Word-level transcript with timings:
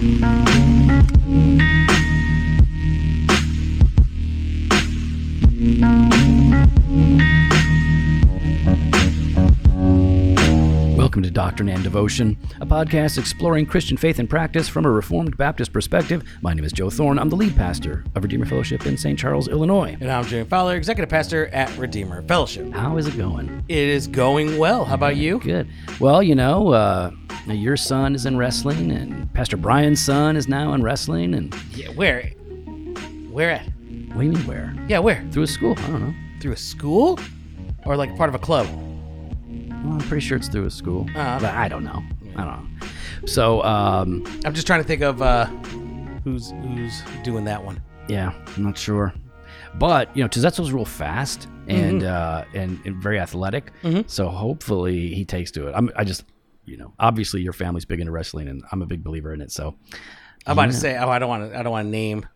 Welcome 0.00 0.46
to 0.46 0.51
Doctrine 11.32 11.68
and 11.68 11.82
Devotion, 11.82 12.36
a 12.60 12.66
podcast 12.66 13.18
exploring 13.18 13.66
Christian 13.66 13.96
faith 13.96 14.18
and 14.18 14.28
practice 14.28 14.68
from 14.68 14.84
a 14.84 14.90
Reformed 14.90 15.36
Baptist 15.36 15.72
perspective. 15.72 16.22
My 16.42 16.52
name 16.54 16.64
is 16.64 16.72
Joe 16.72 16.90
Thorn. 16.90 17.18
I'm 17.18 17.28
the 17.28 17.36
lead 17.36 17.56
pastor 17.56 18.04
of 18.14 18.22
Redeemer 18.22 18.46
Fellowship 18.46 18.86
in 18.86 18.96
St. 18.96 19.18
Charles, 19.18 19.48
Illinois. 19.48 19.96
And 20.00 20.10
I'm 20.10 20.24
Jimmy 20.24 20.44
Fowler, 20.44 20.76
Executive 20.76 21.08
Pastor 21.08 21.46
at 21.48 21.76
Redeemer 21.78 22.22
Fellowship. 22.22 22.70
How 22.72 22.96
is 22.98 23.06
it 23.06 23.16
going? 23.16 23.64
It 23.68 23.78
is 23.78 24.06
going 24.06 24.58
well. 24.58 24.84
How 24.84 24.94
about 24.94 25.16
you? 25.16 25.38
Good. 25.40 25.68
Well, 26.00 26.22
you 26.22 26.34
know, 26.34 26.68
uh, 26.72 27.10
your 27.46 27.76
son 27.76 28.14
is 28.14 28.26
in 28.26 28.36
wrestling, 28.36 28.90
and 28.92 29.32
Pastor 29.34 29.56
Brian's 29.56 30.00
son 30.00 30.36
is 30.36 30.48
now 30.48 30.74
in 30.74 30.82
wrestling. 30.82 31.34
And 31.34 31.54
Yeah, 31.74 31.88
where? 31.88 32.28
Where 33.30 33.50
at? 33.50 33.66
what 34.12 34.20
do 34.20 34.26
you 34.26 34.32
mean 34.32 34.46
where? 34.46 34.74
Yeah, 34.88 34.98
where? 34.98 35.26
Through 35.32 35.44
a 35.44 35.46
school? 35.46 35.74
I 35.78 35.86
don't 35.86 36.00
know. 36.02 36.14
Through 36.40 36.52
a 36.52 36.56
school? 36.56 37.18
Or 37.86 37.96
like 37.96 38.14
part 38.16 38.28
of 38.28 38.34
a 38.34 38.38
club? 38.38 38.68
Well, 39.82 39.94
I'm 39.94 39.98
pretty 40.00 40.24
sure 40.26 40.36
it's 40.36 40.48
through 40.48 40.66
a 40.66 40.70
school, 40.70 41.06
Uh, 41.14 41.40
but 41.40 41.52
I 41.54 41.68
don't 41.68 41.84
know. 41.84 42.02
I 42.36 42.44
don't 42.44 42.80
know. 42.80 42.86
So, 43.26 43.62
um, 43.64 44.24
I'm 44.44 44.54
just 44.54 44.66
trying 44.66 44.80
to 44.80 44.86
think 44.86 45.02
of 45.02 45.20
uh, 45.22 45.46
who's 46.24 46.50
who's 46.50 47.02
doing 47.22 47.44
that 47.44 47.64
one. 47.64 47.82
Yeah, 48.08 48.32
I'm 48.56 48.62
not 48.64 48.78
sure. 48.78 49.12
But 49.78 50.14
you 50.16 50.22
know, 50.22 50.28
Tizetzo's 50.28 50.72
real 50.72 50.84
fast 50.84 51.48
and 51.68 52.02
uh, 52.04 52.44
and, 52.54 52.78
and 52.84 52.96
very 53.02 53.18
athletic. 53.18 53.72
So 54.06 54.28
hopefully 54.28 55.14
he 55.14 55.24
takes 55.24 55.50
to 55.52 55.68
it. 55.68 55.72
I'm, 55.74 55.90
I 55.96 56.04
just, 56.04 56.24
you 56.64 56.76
know, 56.76 56.92
obviously 56.98 57.40
your 57.42 57.52
family's 57.52 57.84
big 57.84 58.00
into 58.00 58.12
wrestling, 58.12 58.48
and 58.48 58.62
I'm 58.70 58.82
a 58.82 58.86
big 58.86 59.02
believer 59.02 59.32
in 59.32 59.40
it. 59.40 59.50
So 59.50 59.74
I'm 60.46 60.52
about 60.52 60.66
to 60.66 60.72
say, 60.72 60.96
oh, 60.98 61.08
I 61.08 61.18
don't 61.18 61.28
want 61.28 61.50
to. 61.52 61.58
I 61.58 61.62
don't 61.62 61.72
want 61.72 61.86
to 61.86 61.90
name. 61.90 62.26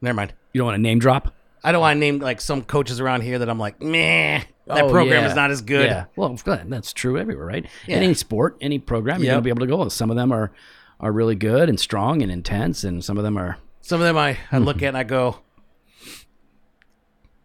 Never 0.00 0.14
mind. 0.14 0.34
you 0.52 0.58
don't 0.58 0.66
want 0.66 0.76
to 0.76 0.82
name 0.82 0.98
drop. 0.98 1.32
I 1.64 1.72
don't 1.72 1.80
want 1.80 1.96
to 1.96 2.00
name 2.00 2.18
like 2.18 2.40
some 2.40 2.62
coaches 2.62 3.00
around 3.00 3.22
here 3.22 3.38
that 3.38 3.48
I'm 3.48 3.58
like, 3.58 3.80
meh, 3.80 4.42
that 4.66 4.82
Oh, 4.84 4.90
program 4.90 5.22
yeah. 5.24 5.28
is 5.28 5.34
not 5.36 5.50
as 5.50 5.60
good. 5.62 5.86
Yeah. 5.86 6.04
Well, 6.16 6.36
that's 6.44 6.92
true 6.92 7.18
everywhere, 7.18 7.46
right? 7.46 7.66
Yeah. 7.86 7.98
In 7.98 8.02
any 8.02 8.14
sport, 8.14 8.56
any 8.60 8.78
program, 8.78 9.18
you're 9.20 9.26
Yep. 9.26 9.32
gonna 9.34 9.42
be 9.42 9.50
able 9.50 9.60
to 9.60 9.66
go. 9.66 9.88
Some 9.88 10.10
of 10.10 10.16
them 10.16 10.32
are 10.32 10.52
are 11.00 11.12
really 11.12 11.34
good 11.34 11.68
and 11.68 11.78
strong 11.80 12.22
and 12.22 12.30
intense, 12.30 12.84
and 12.84 13.04
some 13.04 13.16
of 13.18 13.24
them 13.24 13.36
are. 13.36 13.58
Some 13.80 14.00
of 14.00 14.06
them 14.06 14.16
I, 14.16 14.30
I 14.30 14.34
Mm-hmm. 14.34 14.58
look 14.64 14.76
at 14.82 14.88
and 14.88 14.96
I 14.96 15.02
go, 15.04 15.38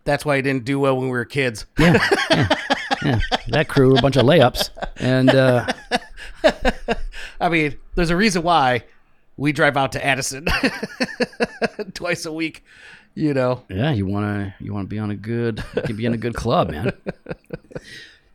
that's 0.03 0.23
why 0.25 0.35
I 0.35 0.41
didn't 0.41 0.63
do 0.65 0.79
well 0.79 0.95
when 0.97 1.05
we 1.05 1.11
were 1.11 1.25
kids. 1.25 1.65
Yeah, 1.77 1.97
yeah, 2.31 2.47
yeah. 3.03 3.19
That 3.49 3.67
crew, 3.67 3.95
a 3.97 4.01
bunch 4.01 4.15
of 4.15 4.25
layups, 4.25 4.69
and 4.97 5.29
uh, 5.29 5.67
I 7.41 7.49
mean, 7.49 7.77
there's 7.95 8.09
a 8.09 8.15
reason 8.15 8.43
why 8.43 8.83
we 9.37 9.51
drive 9.51 9.75
out 9.77 9.91
to 9.93 10.03
Addison 10.05 10.47
twice 11.93 12.25
a 12.25 12.31
week. 12.31 12.63
You 13.17 13.33
know, 13.33 13.63
Yeah, 13.67 13.91
you 13.91 14.05
wanna 14.05 14.53
you 14.59 14.73
wanna 14.73 14.87
be 14.87 14.99
on 14.99 15.09
a 15.09 15.15
good 15.15 15.63
you 15.75 15.81
can 15.81 15.95
be 15.95 16.05
in 16.05 16.13
a 16.13 16.17
good 16.17 16.35
club, 16.35 16.69
man. 16.71 16.93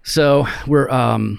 So 0.04 0.48
we're 0.66 0.90
um 0.90 1.38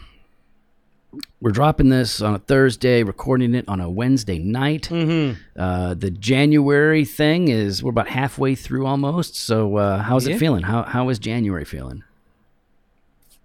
we're 1.41 1.51
dropping 1.51 1.89
this 1.89 2.21
on 2.21 2.33
a 2.33 2.39
Thursday, 2.39 3.03
recording 3.03 3.53
it 3.53 3.67
on 3.67 3.81
a 3.81 3.89
Wednesday 3.89 4.39
night. 4.39 4.83
Mm-hmm. 4.83 5.37
Uh, 5.59 5.93
the 5.95 6.09
January 6.09 7.03
thing 7.03 7.49
is 7.49 7.83
we're 7.83 7.89
about 7.91 8.07
halfway 8.07 8.55
through 8.55 8.85
almost. 8.85 9.35
So 9.35 9.75
uh, 9.75 9.97
how's 10.01 10.25
Yeah. 10.25 10.35
it 10.35 10.39
feeling? 10.39 10.63
How 10.63 10.83
how 10.83 11.09
is 11.09 11.19
January 11.19 11.65
feeling? 11.65 12.03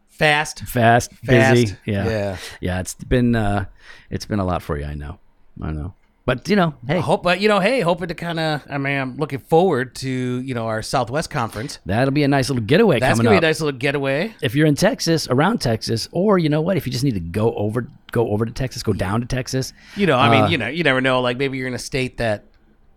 fast, 0.08 0.60
Fast, 0.60 1.12
fast. 1.24 1.54
busy, 1.54 1.76
yeah, 1.84 2.08
yeah. 2.08 2.36
yeah. 2.60 2.80
It's 2.80 2.94
been 2.94 3.34
uh, 3.34 3.64
it's 4.10 4.24
been 4.26 4.38
a 4.38 4.44
lot 4.44 4.62
for 4.62 4.78
you. 4.78 4.84
I 4.84 4.94
know, 4.94 5.18
I 5.60 5.72
know. 5.72 5.94
But 6.28 6.46
you 6.46 6.56
know, 6.56 6.74
hey, 6.86 7.00
Hope, 7.00 7.22
but 7.22 7.40
you 7.40 7.48
know, 7.48 7.58
hey, 7.58 7.80
hoping 7.80 8.08
to 8.08 8.14
kind 8.14 8.38
of. 8.38 8.62
I 8.68 8.76
mean, 8.76 8.98
I'm 9.00 9.16
looking 9.16 9.38
forward 9.38 9.94
to 9.96 10.10
you 10.10 10.52
know 10.52 10.66
our 10.66 10.82
Southwest 10.82 11.30
Conference. 11.30 11.78
that'll 11.86 12.12
be 12.12 12.22
a 12.22 12.28
nice 12.28 12.50
little 12.50 12.62
getaway 12.62 13.00
That's 13.00 13.12
coming 13.14 13.24
gonna 13.24 13.36
up. 13.36 13.40
be 13.40 13.46
a 13.46 13.48
nice 13.48 13.62
little 13.62 13.78
getaway. 13.78 14.34
if 14.42 14.54
you're 14.54 14.66
in 14.66 14.74
Texas, 14.74 15.26
around 15.28 15.62
Texas, 15.62 16.06
or 16.12 16.36
you 16.38 16.50
know 16.50 16.60
what, 16.60 16.76
if 16.76 16.84
you 16.84 16.92
just 16.92 17.02
need 17.02 17.14
to 17.14 17.20
go 17.20 17.54
over, 17.54 17.88
go 18.12 18.28
over 18.28 18.44
to 18.44 18.52
Texas, 18.52 18.82
go 18.82 18.92
down 18.92 19.22
to 19.22 19.26
Texas. 19.26 19.72
You 19.96 20.06
know, 20.06 20.18
I 20.18 20.30
mean, 20.30 20.42
Uh, 20.42 20.48
you 20.48 20.58
know, 20.58 20.68
you 20.68 20.84
never 20.84 21.00
know. 21.00 21.22
Like 21.22 21.38
maybe 21.38 21.56
you're 21.56 21.66
in 21.66 21.72
a 21.72 21.78
state 21.78 22.18
that 22.18 22.44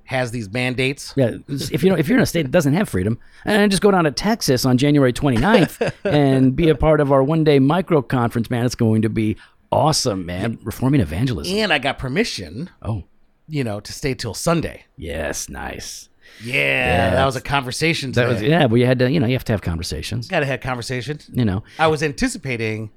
has 0.03 0.31
these 0.31 0.51
mandates. 0.51 1.13
Yeah, 1.15 1.35
if 1.47 1.83
you 1.85 1.89
know, 1.89 1.95
if 1.95 2.09
you're 2.09 2.17
in 2.17 2.23
a 2.23 2.25
state 2.25 2.41
that 2.41 2.51
doesn't 2.51 2.73
have 2.73 2.89
freedom, 2.89 3.17
and 3.45 3.71
just 3.71 3.81
go 3.81 3.91
down 3.91 4.03
to 4.03 4.11
Texas 4.11 4.65
on 4.65 4.77
January 4.77 5.13
29th 5.13 5.93
and 6.03 6.53
be 6.53 6.67
a 6.67 6.75
part 6.75 6.99
of 6.99 7.13
our 7.13 7.23
one 7.23 7.45
day 7.45 7.59
micro 7.59 8.01
conference, 8.01 8.49
man, 8.49 8.65
it's 8.65 8.75
going 8.75 9.03
to 9.03 9.09
be 9.09 9.37
awesome, 9.71 10.25
man. 10.25 10.59
Reforming 10.63 10.99
evangelism. 10.99 11.55
And 11.55 11.71
I 11.71 11.79
got 11.79 11.97
permission, 11.97 12.69
Oh, 12.81 13.05
you 13.51 13.63
know, 13.63 13.79
to 13.79 13.91
stay 13.93 14.13
till 14.15 14.33
Sunday. 14.33 14.85
yes, 14.97 15.49
nice. 15.49 16.07
Yeah, 16.43 17.11
that 17.11 17.25
was 17.25 17.35
a 17.35 17.41
conversation. 17.41 18.13
That 18.13 18.27
was 18.27 18.41
yeah. 18.41 18.65
Well, 18.65 18.77
you 18.77 18.85
had 18.85 18.97
to, 18.99 19.11
you 19.11 19.19
know, 19.19 19.27
you 19.27 19.33
have 19.33 19.43
to 19.45 19.53
have 19.53 19.61
conversations. 19.61 20.27
Got 20.27 20.39
to 20.39 20.45
have 20.47 20.61
conversations. 20.61 21.29
You 21.31 21.45
know. 21.45 21.63
I 21.77 21.87
was 21.87 22.01
anticipating 22.01 22.89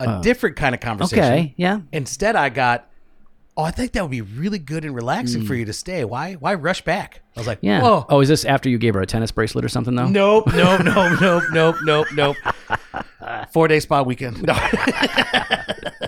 a 0.00 0.20
different 0.22 0.56
kind 0.56 0.74
of 0.74 0.80
conversation. 0.80 1.24
Uh, 1.24 1.26
Okay. 1.28 1.54
Yeah. 1.56 1.80
Instead, 1.92 2.34
I 2.36 2.48
got, 2.48 2.88
oh, 3.56 3.64
I 3.64 3.72
think 3.72 3.92
that 3.92 4.02
would 4.02 4.10
be 4.12 4.20
really 4.22 4.58
good 4.60 4.84
and 4.84 4.94
relaxing 4.94 5.44
for 5.44 5.54
you 5.54 5.64
to 5.66 5.72
stay. 5.72 6.04
Why? 6.04 6.34
Why 6.34 6.54
rush 6.54 6.82
back? 6.82 7.20
I 7.36 7.40
was 7.40 7.46
like. 7.46 7.58
Yeah. 7.62 7.82
whoa. 7.82 8.06
Oh, 8.08 8.20
is 8.20 8.28
this 8.28 8.44
after 8.44 8.68
you 8.70 8.78
gave 8.78 8.94
her 8.94 9.00
a 9.02 9.06
tennis 9.06 9.32
bracelet 9.32 9.64
or 9.64 9.68
something 9.68 9.94
though? 9.96 10.06
Nope, 10.08 10.46
nope, 10.54 10.82
nope, 10.84 11.20
nope, 11.20 11.42
nope, 11.52 11.76
nope, 11.84 12.06
nope. 12.14 12.36
Four 13.52 13.68
day 13.68 13.80
spa 13.80 14.02
weekend. 14.02 14.42
No, 14.44 14.54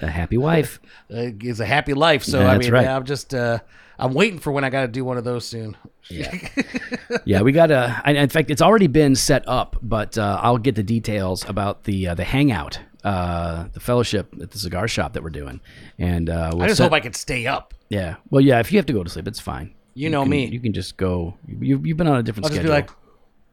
A 0.00 0.08
happy 0.08 0.38
wife. 0.38 0.80
is 1.08 1.60
a 1.60 1.66
happy 1.66 1.94
life. 1.94 2.24
So 2.24 2.40
I 2.40 2.54
that's 2.54 2.66
mean, 2.66 2.72
right. 2.72 2.86
I'm 2.86 3.04
just, 3.04 3.34
uh, 3.34 3.58
I'm 3.98 4.14
waiting 4.14 4.38
for 4.38 4.50
when 4.52 4.64
I 4.64 4.70
got 4.70 4.82
to 4.82 4.88
do 4.88 5.04
one 5.04 5.18
of 5.18 5.24
those 5.24 5.44
soon. 5.44 5.76
Yeah. 6.08 6.34
yeah, 7.24 7.42
we 7.42 7.52
got 7.52 7.66
to. 7.66 8.02
In 8.06 8.28
fact, 8.28 8.50
it's 8.50 8.62
already 8.62 8.86
been 8.86 9.14
set 9.14 9.46
up, 9.46 9.76
but 9.82 10.16
uh, 10.18 10.40
I'll 10.42 10.58
get 10.58 10.74
the 10.74 10.82
details 10.82 11.44
about 11.48 11.84
the 11.84 12.08
uh, 12.08 12.14
the 12.14 12.24
hangout, 12.24 12.80
uh, 13.04 13.66
the 13.72 13.80
fellowship 13.80 14.34
at 14.40 14.50
the 14.50 14.58
cigar 14.58 14.88
shop 14.88 15.12
that 15.12 15.22
we're 15.22 15.30
doing. 15.30 15.60
And 15.98 16.28
uh, 16.30 16.50
we'll 16.54 16.62
I 16.64 16.66
just 16.68 16.78
set- 16.78 16.84
hope 16.84 16.92
I 16.92 17.00
can 17.00 17.12
stay 17.14 17.46
up. 17.46 17.74
Yeah. 17.88 18.16
Well, 18.30 18.40
yeah. 18.40 18.58
If 18.60 18.72
you 18.72 18.78
have 18.78 18.86
to 18.86 18.92
go 18.92 19.04
to 19.04 19.10
sleep, 19.10 19.28
it's 19.28 19.40
fine. 19.40 19.74
You 19.94 20.08
know 20.10 20.22
can- 20.22 20.30
me. 20.30 20.46
You 20.46 20.58
can 20.60 20.72
just 20.72 20.96
go. 20.96 21.34
You, 21.46 21.80
you've 21.84 21.96
been 21.98 22.08
on 22.08 22.16
a 22.16 22.22
different 22.22 22.46
I'll 22.46 22.50
just 22.50 22.62
schedule. 22.62 22.74
be 22.74 22.80
like, 22.80 22.90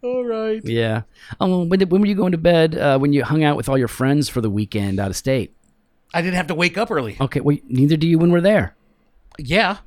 all 0.02 0.24
right. 0.24 0.62
yeah. 0.64 1.02
Um, 1.42 1.68
when, 1.70 1.80
did, 1.80 1.92
when 1.92 2.00
were 2.02 2.08
you 2.08 2.16
going 2.16 2.32
to 2.32 2.38
bed? 2.38 2.76
Uh, 2.78 2.98
when 2.98 3.12
you 3.12 3.24
hung 3.26 3.44
out 3.44 3.58
with 3.58 3.68
all 3.68 3.78
your 3.78 3.90
friends 3.90 4.30
for 4.30 4.40
the 4.40 4.50
weekend 4.50 5.00
out 5.00 5.10
of 5.10 5.18
state? 5.18 5.54
I 6.14 6.22
didn't 6.22 6.36
have 6.36 6.48
to 6.48 6.56
wake 6.56 6.78
up 6.78 6.92
early. 6.92 7.18
Okay. 7.20 7.40
Well, 7.40 7.58
neither 7.68 7.98
do 7.98 8.08
you 8.08 8.18
when 8.18 8.32
we're 8.32 8.42
there. 8.42 8.76
Yeah, 9.38 9.78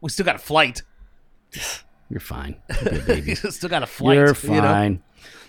we 0.00 0.10
still 0.10 0.24
got 0.24 0.36
a 0.36 0.40
flight. 0.40 0.82
You're 2.10 2.20
fine. 2.20 2.56
You're 2.82 3.00
baby. 3.02 3.34
still 3.34 3.68
got 3.68 3.82
a 3.82 3.86
flight. 3.86 4.16
You're 4.16 4.34
you 4.34 4.48
know? 4.50 4.62
fine. 4.62 5.02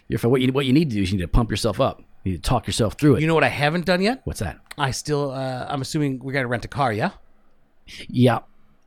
You're 0.07 0.19
fine. 0.19 0.31
What 0.31 0.41
you 0.41 0.51
what 0.51 0.65
you 0.65 0.73
need 0.73 0.89
to 0.89 0.95
do 0.97 1.01
is 1.01 1.11
you 1.11 1.17
need 1.17 1.23
to 1.23 1.29
pump 1.29 1.49
yourself 1.49 1.79
up. 1.79 2.03
You 2.23 2.33
need 2.33 2.43
to 2.43 2.49
talk 2.49 2.67
yourself 2.67 2.95
through 2.95 3.15
it. 3.15 3.21
You 3.21 3.27
know 3.27 3.33
what 3.33 3.43
I 3.43 3.49
haven't 3.49 3.85
done 3.85 4.01
yet? 4.01 4.21
What's 4.25 4.41
that? 4.41 4.59
I 4.77 4.91
still, 4.91 5.31
uh, 5.31 5.65
I'm 5.69 5.81
assuming 5.81 6.19
we 6.19 6.33
got 6.33 6.41
to 6.41 6.47
rent 6.47 6.65
a 6.65 6.67
car. 6.67 6.91
Yeah. 6.91 7.11
Yeah. 8.09 8.39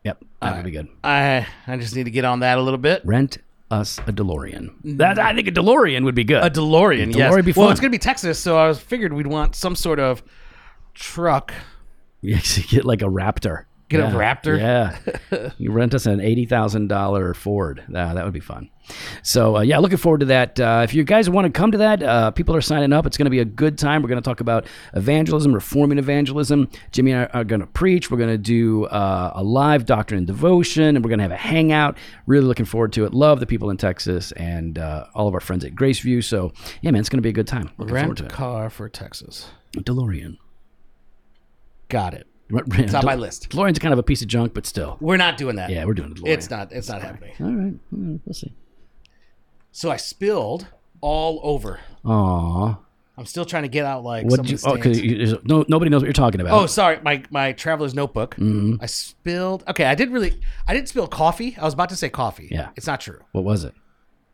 Yep. 0.04 0.25
That 0.41 0.56
would 0.56 0.65
be 0.65 0.71
good. 0.71 0.88
I 1.03 1.47
I 1.66 1.76
just 1.76 1.94
need 1.94 2.04
to 2.04 2.10
get 2.10 2.25
on 2.25 2.41
that 2.41 2.59
a 2.59 2.60
little 2.60 2.78
bit. 2.78 3.03
Rent 3.04 3.38
us 3.71 3.98
a 4.00 4.12
DeLorean. 4.12 4.75
That 4.84 5.19
I 5.19 5.34
think 5.34 5.48
a 5.48 5.53
DeLorean 5.53 6.04
would 6.04 6.15
be 6.15 6.25
good. 6.25 6.42
A 6.42 6.50
DeLorean, 6.50 7.12
DeLorean 7.12 7.47
yes. 7.47 7.56
Well, 7.56 7.71
it's 7.71 7.81
gonna 7.81 7.91
be 7.91 7.98
Texas, 7.98 8.38
so 8.38 8.56
I 8.59 8.69
was 8.69 8.78
figured 8.78 9.12
we'd 9.12 9.26
want 9.26 9.54
some 9.54 9.76
sort 9.76 9.98
of 9.98 10.22
truck. 10.94 11.53
you 12.20 12.34
actually 12.34 12.66
get 12.69 12.84
like 12.84 13.03
a 13.03 13.06
Raptor. 13.06 13.64
Get 13.92 14.00
a 14.00 14.16
Raptor? 14.16 14.58
Yeah. 14.58 15.50
you 15.58 15.70
rent 15.70 15.92
us 15.92 16.06
an 16.06 16.19
eighty 16.19 16.47
thousand 16.47 16.88
dollar 16.88 17.34
Ford. 17.34 17.84
Uh, 17.94 18.14
that 18.14 18.25
would 18.25 18.32
be 18.32 18.41
fun. 18.41 18.70
So 19.22 19.58
uh, 19.58 19.60
yeah, 19.60 19.78
looking 19.78 19.98
forward 19.98 20.20
to 20.20 20.26
that. 20.26 20.58
Uh, 20.58 20.80
if 20.82 20.94
you 20.94 21.04
guys 21.04 21.28
want 21.28 21.44
to 21.44 21.53
come 21.53 21.72
to 21.72 21.78
that, 21.78 22.03
uh, 22.03 22.30
people 22.30 22.56
are 22.56 22.62
signing 22.62 22.94
up. 22.94 23.04
It's 23.04 23.19
going 23.19 23.26
to 23.26 23.30
be 23.30 23.41
a 23.41 23.44
good 23.44 23.76
time. 23.76 24.00
We're 24.00 24.08
going 24.08 24.22
to 24.22 24.26
talk 24.26 24.41
about 24.41 24.66
evangelism, 24.94 25.54
reforming 25.54 25.98
evangelism. 25.98 26.70
Jimmy 26.91 27.12
and 27.12 27.28
I 27.34 27.38
are 27.41 27.45
going 27.45 27.60
to 27.60 27.66
preach. 27.66 28.10
We're 28.10 28.16
going 28.16 28.30
to 28.30 28.38
do 28.38 28.86
uh, 28.86 29.33
a 29.34 29.42
live 29.42 29.84
doctrine 29.84 30.16
and 30.18 30.27
devotion, 30.27 30.97
and 30.97 31.04
we're 31.04 31.10
going 31.10 31.18
to 31.18 31.24
have 31.24 31.33
a 31.33 31.36
hangout. 31.36 31.98
Really 32.24 32.47
looking 32.47 32.65
forward 32.66 32.95
to 32.95 33.04
it. 33.04 33.12
Love 33.12 33.41
the 33.41 33.47
people 33.47 33.68
in 33.68 33.77
Texas 33.77 34.33
and 34.33 34.78
uh, 34.78 35.04
all 35.15 35.28
of 35.28 35.34
our 35.34 35.41
friends 35.41 35.66
at 35.66 35.74
Graceview. 35.74 36.24
So 36.24 36.54
yeah, 36.80 36.92
man, 36.92 37.00
it's 37.00 37.10
going 37.10 37.18
to 37.18 37.22
be 37.22 37.28
a 37.28 37.34
good 37.34 37.47
time. 37.47 37.71
Looking 37.77 37.95
forward 37.95 38.06
Rent 38.06 38.18
to 38.18 38.24
it. 38.24 38.33
car 38.33 38.71
for 38.71 38.88
Texas. 38.88 39.50
DeLorean. 39.77 40.38
Got 41.92 42.15
it. 42.15 42.27
It's 42.50 42.94
on 42.94 43.04
my 43.04 43.15
list. 43.15 43.50
DeLorean's 43.50 43.78
kind 43.78 43.92
of 43.92 43.98
a 43.98 44.03
piece 44.03 44.22
of 44.22 44.28
junk, 44.28 44.54
but 44.54 44.65
still. 44.66 44.97
We're 45.00 45.16
not 45.18 45.36
doing 45.36 45.56
that. 45.56 45.68
Yeah, 45.68 45.84
we're 45.84 45.92
doing 45.94 46.15
DeLorean. 46.15 46.28
It's 46.28 46.48
not. 46.50 46.72
It's 46.72 46.89
not 46.89 47.03
happening. 47.03 47.34
All 47.39 47.47
right, 47.47 47.74
mm, 47.94 48.21
we'll 48.24 48.34
see. 48.34 48.53
So 49.72 49.91
I 49.91 49.97
spilled 49.98 50.66
all 51.03 51.39
over. 51.42 51.80
Aw. 52.06 52.78
I'm 53.18 53.27
still 53.27 53.44
trying 53.44 53.65
to 53.65 53.68
get 53.68 53.84
out 53.84 54.04
like 54.04 54.24
What 54.27 54.48
you? 54.48 54.56
Oh, 54.65 54.74
because 54.74 54.97
stains. 54.97 55.34
no, 55.44 55.66
nobody 55.68 55.91
knows 55.91 56.00
what 56.00 56.06
you're 56.06 56.15
talking 56.15 56.41
about. 56.41 56.54
Oh, 56.59 56.65
sorry, 56.66 56.98
my 57.03 57.22
my 57.30 57.53
traveler's 57.53 57.95
notebook. 57.95 58.36
Mm-hmm. 58.36 58.77
I 58.80 58.86
spilled. 58.86 59.65
Okay, 59.68 59.84
I 59.84 59.95
did 59.95 60.10
really. 60.10 60.41
I 60.66 60.72
didn't 60.72 60.88
spill 60.88 61.06
coffee. 61.06 61.54
I 61.60 61.65
was 61.65 61.74
about 61.74 61.91
to 61.91 61.97
say 61.97 62.09
coffee. 62.09 62.48
Yeah. 62.50 62.71
it's 62.74 62.86
not 62.86 63.00
true. 63.00 63.21
what 63.33 63.45
was 63.45 63.65
it? 63.65 63.74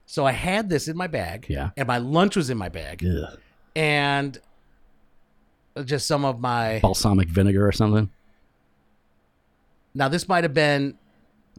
So 0.07 0.25
I 0.25 0.33
had 0.33 0.71
this 0.71 0.87
in 0.89 0.97
my 0.97 1.09
bag. 1.09 1.47
Yeah. 1.49 1.71
and 1.77 1.87
my 1.89 1.99
lunch 1.99 2.37
was 2.37 2.51
in 2.51 2.57
my 2.57 2.69
bag, 2.69 3.03
Yeah, 3.03 3.27
and 3.77 4.39
just 5.85 6.07
some 6.07 6.25
of 6.25 6.41
my 6.41 6.81
Balsamic 6.81 7.29
vinegar 7.29 7.67
or 7.67 7.73
something. 7.73 8.11
Now 9.95 10.09
this 10.09 10.29
might 10.29 10.45
have 10.45 10.55
been 10.55 10.99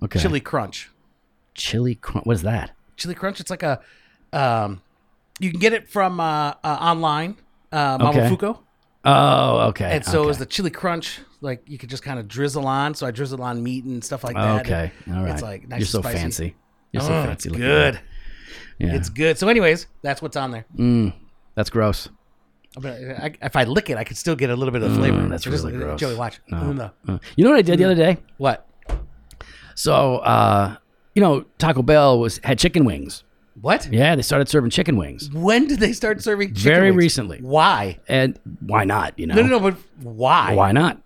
Okay. 0.02 0.20
Chili 0.20 0.40
Crunch. 0.40 0.90
Chili 1.56 1.96
crunch. 1.96 2.26
What 2.26 2.34
is 2.36 2.44
that? 2.44 2.72
Chili 2.96 3.16
Crunch. 3.16 3.40
It's 3.40 3.50
like 3.50 3.64
a, 3.64 3.82
um, 4.32 4.82
you 5.40 5.52
can 5.52 5.60
get 5.60 5.74
it 5.74 5.90
from 5.90 6.20
uh, 6.20 6.54
uh 6.64 6.78
online, 6.80 7.36
uh, 7.72 7.98
Okay. 8.02 8.20
Momofuku. 8.20 8.58
Oh, 9.06 9.68
okay. 9.70 9.96
And 9.96 10.06
so 10.06 10.20
okay. 10.20 10.24
it 10.24 10.28
was 10.28 10.38
the 10.38 10.46
chili 10.46 10.70
crunch, 10.70 11.20
like 11.42 11.64
you 11.66 11.78
could 11.78 11.90
just 11.90 12.04
kind 12.04 12.20
of 12.20 12.28
drizzle 12.28 12.68
on. 12.68 12.94
So 12.96 13.08
I 13.08 13.12
drizzle 13.12 13.42
on 13.42 13.64
meat 13.64 13.86
and 13.86 14.04
stuff 14.04 14.24
like 14.24 14.36
that. 14.36 14.66
Okay. 14.66 14.92
All 15.08 15.24
right. 15.24 15.32
It's 15.32 15.42
like 15.42 15.68
nice 15.68 15.80
You're 15.80 15.88
so 15.88 16.02
spicy. 16.02 16.18
fancy. 16.18 16.56
You're 16.92 17.04
so 17.04 17.08
Oh, 17.10 17.24
fancy. 17.24 17.50
it's 17.50 17.58
good. 17.58 18.00
Yeah. 18.78 18.96
It's 18.96 19.10
good. 19.10 19.38
So, 19.38 19.48
anyways, 19.50 19.88
that's 20.02 20.22
what's 20.22 20.38
on 20.38 20.52
there. 20.52 20.66
Mm, 20.78 21.14
that's 21.56 21.70
gross. 21.70 22.10
But 22.76 22.92
I, 22.94 23.34
if 23.42 23.56
I 23.56 23.64
lick 23.64 23.90
it, 23.90 23.98
I 23.98 24.04
could 24.04 24.18
still 24.18 24.36
get 24.36 24.50
a 24.50 24.56
little 24.56 24.72
bit 24.72 24.84
of 24.84 24.94
flavor. 24.94 25.18
Mm, 25.18 25.30
that's 25.30 25.44
just 25.44 25.64
really 25.64 25.74
like- 25.78 25.84
gross. 25.84 26.00
Joey, 26.00 26.16
watch. 26.16 26.40
No. 26.50 26.58
Mm, 26.58 26.92
no. 27.08 27.20
You 27.36 27.44
know 27.44 27.50
what 27.50 27.60
I 27.60 27.64
did 27.64 27.80
the 27.80 27.86
other 27.86 27.96
day? 27.96 28.18
What? 28.38 28.68
So, 29.76 30.18
uh, 30.18 30.76
you 31.16 31.22
know, 31.22 31.46
Taco 31.58 31.82
Bell 31.82 32.20
was 32.20 32.40
had 32.44 32.60
chicken 32.60 32.86
wings. 32.86 33.24
What? 33.62 33.90
Yeah, 33.92 34.16
they 34.16 34.22
started 34.22 34.48
serving 34.48 34.70
chicken 34.70 34.96
wings. 34.98 35.30
When 35.34 35.68
did 35.68 35.80
they 35.80 35.92
start 35.94 36.22
serving 36.22 36.50
chicken 36.50 36.56
wings? 36.56 36.64
Very 36.64 36.92
wings? 36.92 36.98
recently. 36.98 37.40
Why? 37.42 38.00
And 38.08 38.40
why 38.66 38.86
not? 38.86 39.18
You 39.20 39.28
know, 39.28 39.36
No, 39.36 39.42
no, 39.42 39.48
no. 39.48 39.60
But 39.60 39.76
why? 40.02 40.54
why 40.56 40.72
not? 40.72 41.02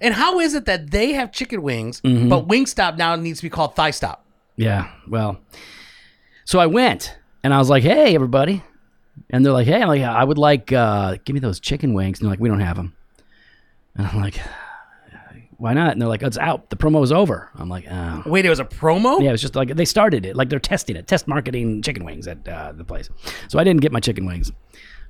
And 0.00 0.14
how 0.14 0.38
is 0.38 0.54
it 0.54 0.66
that 0.66 0.90
they 0.90 1.12
have 1.14 1.32
chicken 1.32 1.62
wings, 1.62 2.00
Mm-hmm. 2.02 2.28
but 2.28 2.46
Wingstop 2.46 2.96
now 2.98 3.16
needs 3.16 3.38
to 3.40 3.46
be 3.46 3.50
called 3.50 3.74
Thigh 3.74 3.90
Stop? 3.90 4.24
Yeah. 4.56 4.88
Well, 5.08 5.40
so 6.44 6.58
I 6.60 6.66
went 6.66 7.16
and 7.42 7.52
I 7.54 7.58
was 7.58 7.70
like, 7.70 7.82
"Hey, 7.82 8.14
everybody," 8.14 8.62
and 9.30 9.44
they're 9.44 9.52
like, 9.52 9.66
"Hey," 9.66 9.80
I'm 9.82 9.88
like, 9.88 10.02
"I 10.02 10.22
would 10.24 10.38
like, 10.38 10.72
uh, 10.72 11.16
give 11.24 11.34
me 11.34 11.40
those 11.40 11.60
chicken 11.60 11.94
wings." 11.94 12.18
And 12.20 12.26
they're 12.26 12.32
like, 12.32 12.40
"We 12.40 12.48
don't 12.48 12.60
have 12.60 12.76
them." 12.76 12.94
And 13.96 14.06
I'm 14.06 14.20
like, 14.20 14.40
"Why 15.56 15.72
not?" 15.74 15.92
And 15.92 16.00
they're 16.00 16.08
like, 16.08 16.22
"It's 16.22 16.38
out. 16.38 16.70
The 16.70 16.76
promo 16.76 17.02
is 17.02 17.12
over." 17.12 17.50
I'm 17.56 17.68
like, 17.68 17.86
"Oh." 17.90 18.22
Wait, 18.26 18.44
it 18.46 18.50
was 18.50 18.60
a 18.60 18.64
promo? 18.64 19.20
Yeah, 19.20 19.28
it 19.30 19.32
was 19.32 19.40
just 19.42 19.56
like 19.56 19.74
they 19.74 19.84
started 19.84 20.24
it, 20.24 20.36
like 20.36 20.48
they're 20.48 20.58
testing 20.60 20.96
it, 20.96 21.06
test 21.06 21.26
marketing 21.28 21.82
chicken 21.82 22.04
wings 22.04 22.26
at 22.28 22.46
uh, 22.48 22.72
the 22.72 22.84
place. 22.84 23.08
So 23.48 23.58
I 23.58 23.64
didn't 23.64 23.80
get 23.80 23.92
my 23.92 24.00
chicken 24.00 24.26
wings. 24.26 24.52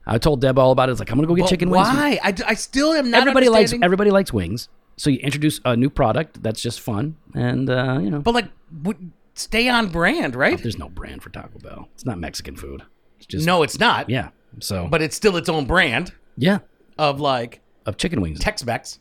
I 0.06 0.16
told 0.18 0.40
Deb 0.40 0.58
all 0.58 0.72
about 0.72 0.88
it. 0.88 0.92
It's 0.92 1.00
like 1.00 1.10
I'm 1.10 1.18
gonna 1.18 1.28
go 1.28 1.34
get 1.34 1.42
But 1.42 1.48
chicken 1.50 1.70
wings. 1.70 1.86
why? 1.86 2.18
I, 2.22 2.34
I 2.46 2.54
still 2.54 2.92
am 2.94 3.10
not 3.10 3.20
Everybody 3.20 3.48
likes 3.50 3.74
everybody 3.82 4.10
likes 4.10 4.32
wings. 4.32 4.68
So 4.96 5.10
you 5.10 5.18
introduce 5.18 5.60
a 5.64 5.76
new 5.76 5.90
product 5.90 6.42
that's 6.42 6.60
just 6.60 6.80
fun, 6.80 7.16
and 7.34 7.68
uh, 7.70 7.98
you 8.02 8.10
know, 8.10 8.18
But 8.20 8.34
like, 8.34 8.46
w- 8.82 9.10
stay 9.34 9.68
on 9.68 9.88
brand, 9.90 10.34
right? 10.34 10.60
there's 10.60 10.78
no 10.78 10.88
brand 10.88 11.22
for 11.22 11.30
Taco 11.30 11.58
Bell. 11.60 11.88
It's 11.94 12.04
not 12.04 12.18
Mexican 12.18 12.56
food. 12.56 12.82
It's 13.18 13.26
just 13.26 13.46
No, 13.46 13.62
it's 13.62 13.78
not. 13.78 14.08
yeah. 14.08 14.30
So 14.60 14.88
But 14.88 15.02
it's 15.02 15.14
still 15.16 15.36
its 15.36 15.48
own 15.48 15.66
brand 15.66 16.12
yeah, 16.36 16.58
of 16.96 17.20
like 17.20 17.60
of 17.86 17.96
chicken 17.96 18.20
wings. 18.20 18.38
Tex-Mex. 18.40 18.98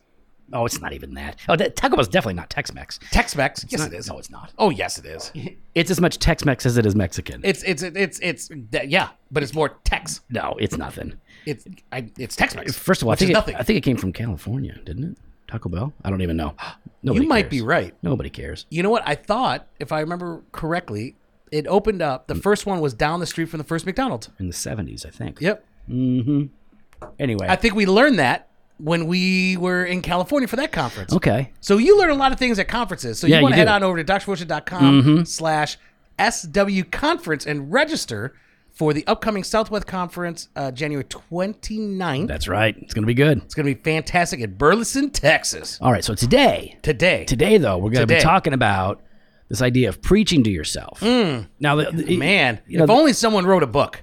oh, 0.52 0.64
it's 0.64 0.80
not 0.80 0.92
even 0.92 1.14
that. 1.14 1.36
Oh, 1.48 1.56
that, 1.56 1.76
Taco 1.76 1.96
Bell's 1.96 2.08
definitely 2.08 2.34
not 2.34 2.48
Tex-Mex. 2.48 2.98
Tex-Mex. 3.10 3.66
Yes, 3.68 3.80
Not- 3.80 3.92
it 3.92 3.96
is. 3.96 4.08
No, 4.08 4.18
it's 4.18 4.30
not. 4.30 4.52
Oh, 4.58 4.70
yes, 4.70 4.98
it 4.98 5.04
is. 5.04 5.30
It's 5.74 5.90
as 5.90 6.00
much 6.00 6.18
Tex-Mex 6.18 6.64
as 6.64 6.76
it 6.78 6.86
is 6.86 6.94
Mexican. 6.94 7.40
It's 7.44 7.62
it's 7.64 7.82
it's 7.82 8.18
it's 8.20 8.50
yeah, 8.84 9.10
but 9.30 9.42
it's 9.42 9.52
more 9.54 9.70
Tex. 9.84 10.20
no, 10.30 10.56
it's 10.58 10.76
nothing. 10.76 11.14
It's 11.44 11.66
I, 11.92 12.10
it's 12.18 12.34
Tex-Mex. 12.36 12.76
First 12.76 13.02
of 13.02 13.06
all, 13.08 13.10
I 13.10 13.12
which 13.14 13.18
think 13.20 13.30
is 13.30 13.34
it, 13.34 13.38
nothing. 13.38 13.56
I 13.56 13.62
think 13.62 13.76
it 13.78 13.82
came 13.82 13.96
from 13.96 14.12
California, 14.12 14.78
didn't 14.84 15.04
it? 15.04 15.18
Taco 15.48 15.68
Bell. 15.68 15.92
I 16.04 16.10
don't 16.10 16.22
even 16.22 16.36
know. 16.36 16.54
Nobody 17.02 17.24
you 17.24 17.28
might 17.28 17.42
cares. 17.42 17.50
be 17.50 17.60
right. 17.62 17.94
Nobody 18.02 18.28
cares. 18.30 18.66
You 18.70 18.82
know 18.82 18.90
what? 18.90 19.02
I 19.06 19.14
thought, 19.14 19.66
if 19.78 19.92
I 19.92 20.00
remember 20.00 20.42
correctly, 20.52 21.14
it 21.52 21.66
opened 21.66 22.02
up. 22.02 22.26
The 22.26 22.34
first 22.34 22.66
one 22.66 22.80
was 22.80 22.94
down 22.94 23.20
the 23.20 23.26
street 23.26 23.46
from 23.48 23.58
the 23.58 23.64
first 23.64 23.86
McDonald's. 23.86 24.30
In 24.38 24.46
the 24.48 24.52
'70s, 24.54 25.04
I 25.06 25.10
think. 25.10 25.40
Yep. 25.40 25.64
hmm 25.86 26.44
Anyway. 27.18 27.46
I 27.48 27.56
think 27.56 27.74
we 27.74 27.86
learned 27.86 28.18
that 28.18 28.48
when 28.78 29.06
we 29.06 29.56
were 29.56 29.84
in 29.84 30.02
California 30.02 30.46
for 30.48 30.56
that 30.56 30.72
conference. 30.72 31.12
okay. 31.12 31.52
So 31.60 31.78
you 31.78 31.98
learn 31.98 32.10
a 32.10 32.14
lot 32.14 32.32
of 32.32 32.38
things 32.38 32.58
at 32.58 32.68
conferences. 32.68 33.18
So 33.18 33.26
Yeah, 33.26 33.36
you 33.38 33.42
want 33.42 33.52
you 33.56 33.62
to 33.64 33.70
head 33.70 33.78
do. 33.78 33.84
on 33.84 33.90
over 33.90 34.02
to 34.02 34.12
drfortune.com 34.12 35.24
slash 35.24 35.78
SW 36.20 36.82
conference 36.90 37.46
and 37.46 37.72
register 37.72 38.34
for 38.72 38.92
the 38.92 39.04
upcoming 39.08 39.42
Southwest 39.42 39.86
Conference, 39.88 40.48
uh, 40.54 40.70
January 40.70 41.04
29th. 41.04 42.28
That's 42.28 42.46
right. 42.48 42.76
It's 42.78 42.94
gonna 42.94 43.06
be 43.08 43.14
good. 43.14 43.38
It's 43.38 43.54
going 43.54 43.66
to 43.66 43.74
be 43.74 43.80
fantastic 43.82 44.40
at 44.40 44.56
Burleson, 44.56 45.10
Texas. 45.10 45.78
All 45.80 45.90
right. 45.90 46.04
So 46.04 46.14
today, 46.14 46.78
Today. 46.82 47.24
today 47.24 47.58
though, 47.58 47.78
we're 47.78 47.90
gonna 47.90 48.06
be 48.06 48.14
Today. 48.14 48.24
talking 48.24 48.52
about 48.52 49.00
this 49.48 49.62
idea 49.62 49.88
of 49.88 50.00
preaching 50.02 50.42
to 50.44 50.50
yourself. 50.50 51.00
Now, 51.02 51.76
the, 51.76 51.90
the-. 51.92 52.16
Man, 52.16 52.60
you 52.66 52.78
know, 52.78 52.84
if 52.84 52.90
only 52.90 53.12
someone 53.12 53.46
wrote 53.46 53.62
a 53.62 53.66
book. 53.66 54.02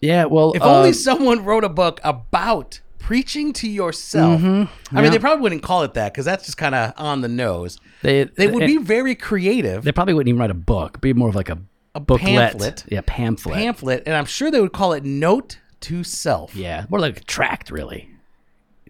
yeah. 0.00 0.24
Well, 0.24 0.52
If 0.52 0.62
uh, 0.62 0.76
only 0.78 0.92
someone 0.92 1.44
wrote 1.44 1.64
a 1.64 1.68
book 1.68 2.00
about 2.04 2.80
preaching 2.98 3.52
to 3.52 3.68
yourself. 3.68 4.40
Mm-hmm. 4.40 4.96
I 4.96 5.02
mean, 5.02 5.10
they 5.12 5.18
probably 5.18 5.42
wouldn't 5.42 5.62
call 5.62 5.82
it 5.82 5.94
that 5.94 6.12
because 6.12 6.24
that's 6.24 6.46
just 6.46 6.56
kind 6.56 6.74
of 6.74 6.92
on 6.96 7.20
the 7.20 7.28
nose. 7.28 7.78
they 8.02 8.24
They 8.24 8.46
would 8.48 8.66
be 8.66 8.78
very 8.78 9.14
creative. 9.14 9.84
They 9.84 9.92
probably 9.92 10.14
wouldn't 10.14 10.28
even 10.28 10.40
write 10.40 10.50
a 10.50 10.54
book. 10.54 11.00
Be 11.00 11.12
more 11.12 11.28
of 11.28 11.34
like 11.34 11.50
a, 11.50 11.58
A 11.94 12.00
booklet. 12.00 12.24
pamphlet. 12.24 12.84
Yeah, 12.88 13.02
pamphlet. 13.06 13.56
pamphlet, 13.56 14.02
and 14.06 14.16
I'm 14.16 14.24
sure 14.24 14.50
they 14.50 14.60
would 14.60 14.72
call 14.72 14.94
it 14.94 15.04
Note 15.04 15.58
to 15.80 16.02
Self. 16.02 16.56
Yeah, 16.56 16.86
more 16.88 16.98
like 16.98 17.18
a 17.18 17.24
tract, 17.24 17.70
really. 17.70 18.08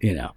You 0.01 0.15
know. 0.15 0.31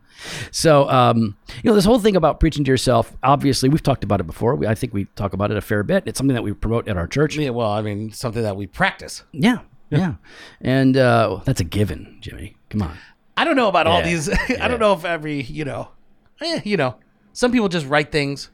So, 0.51 0.89
um, 0.91 1.37
you 1.63 1.71
know, 1.71 1.75
this 1.75 1.85
whole 1.85 1.99
thing 1.99 2.17
about 2.17 2.41
preaching 2.41 2.65
to 2.65 2.71
yourself. 2.71 3.17
Obviously, 3.23 3.69
we've 3.69 3.83
talked 3.83 4.05
about 4.05 4.21
it 4.21 4.27
before. 4.27 4.55
We, 4.57 4.67
I 4.67 4.75
think 4.75 4.93
we 4.93 5.05
talk 5.17 5.33
about 5.33 5.51
it 5.51 5.57
a 5.57 5.61
fair 5.61 5.83
bit. 5.83 6.05
It's 6.07 6.19
something 6.19 6.35
that 6.35 6.43
we 6.43 6.53
promote 6.53 6.89
at 6.89 6.97
our 6.97 7.07
church. 7.07 7.37
Yeah, 7.37 7.51
well, 7.51 7.71
I 7.71 7.83
mean, 7.83 8.11
something 8.13 8.43
that 8.43 8.57
we 8.57 8.67
practice. 8.67 9.23
Yeah, 9.33 9.59
yeah, 9.91 10.15
and 10.61 10.97
uh, 10.97 11.41
that's 11.45 11.61
a 11.61 11.65
given, 11.65 12.19
Jimmy. 12.21 12.57
Come 12.71 12.83
on. 12.83 12.97
I 13.37 13.45
don't 13.45 13.57
know 13.57 13.69
about 13.69 13.87
all 13.87 14.01
Yeah, 14.01 14.07
these. 14.07 14.29
I 14.61 14.67
don't 14.69 14.81
know 14.81 14.93
if 14.95 15.05
every, 15.05 15.43
you 15.43 15.65
know, 15.65 15.91
eh, 16.41 16.61
you 16.65 16.77
know, 16.77 16.97
some 17.33 17.53
people 17.53 17.69
just 17.69 17.87
write 17.87 18.11
things. 18.11 18.51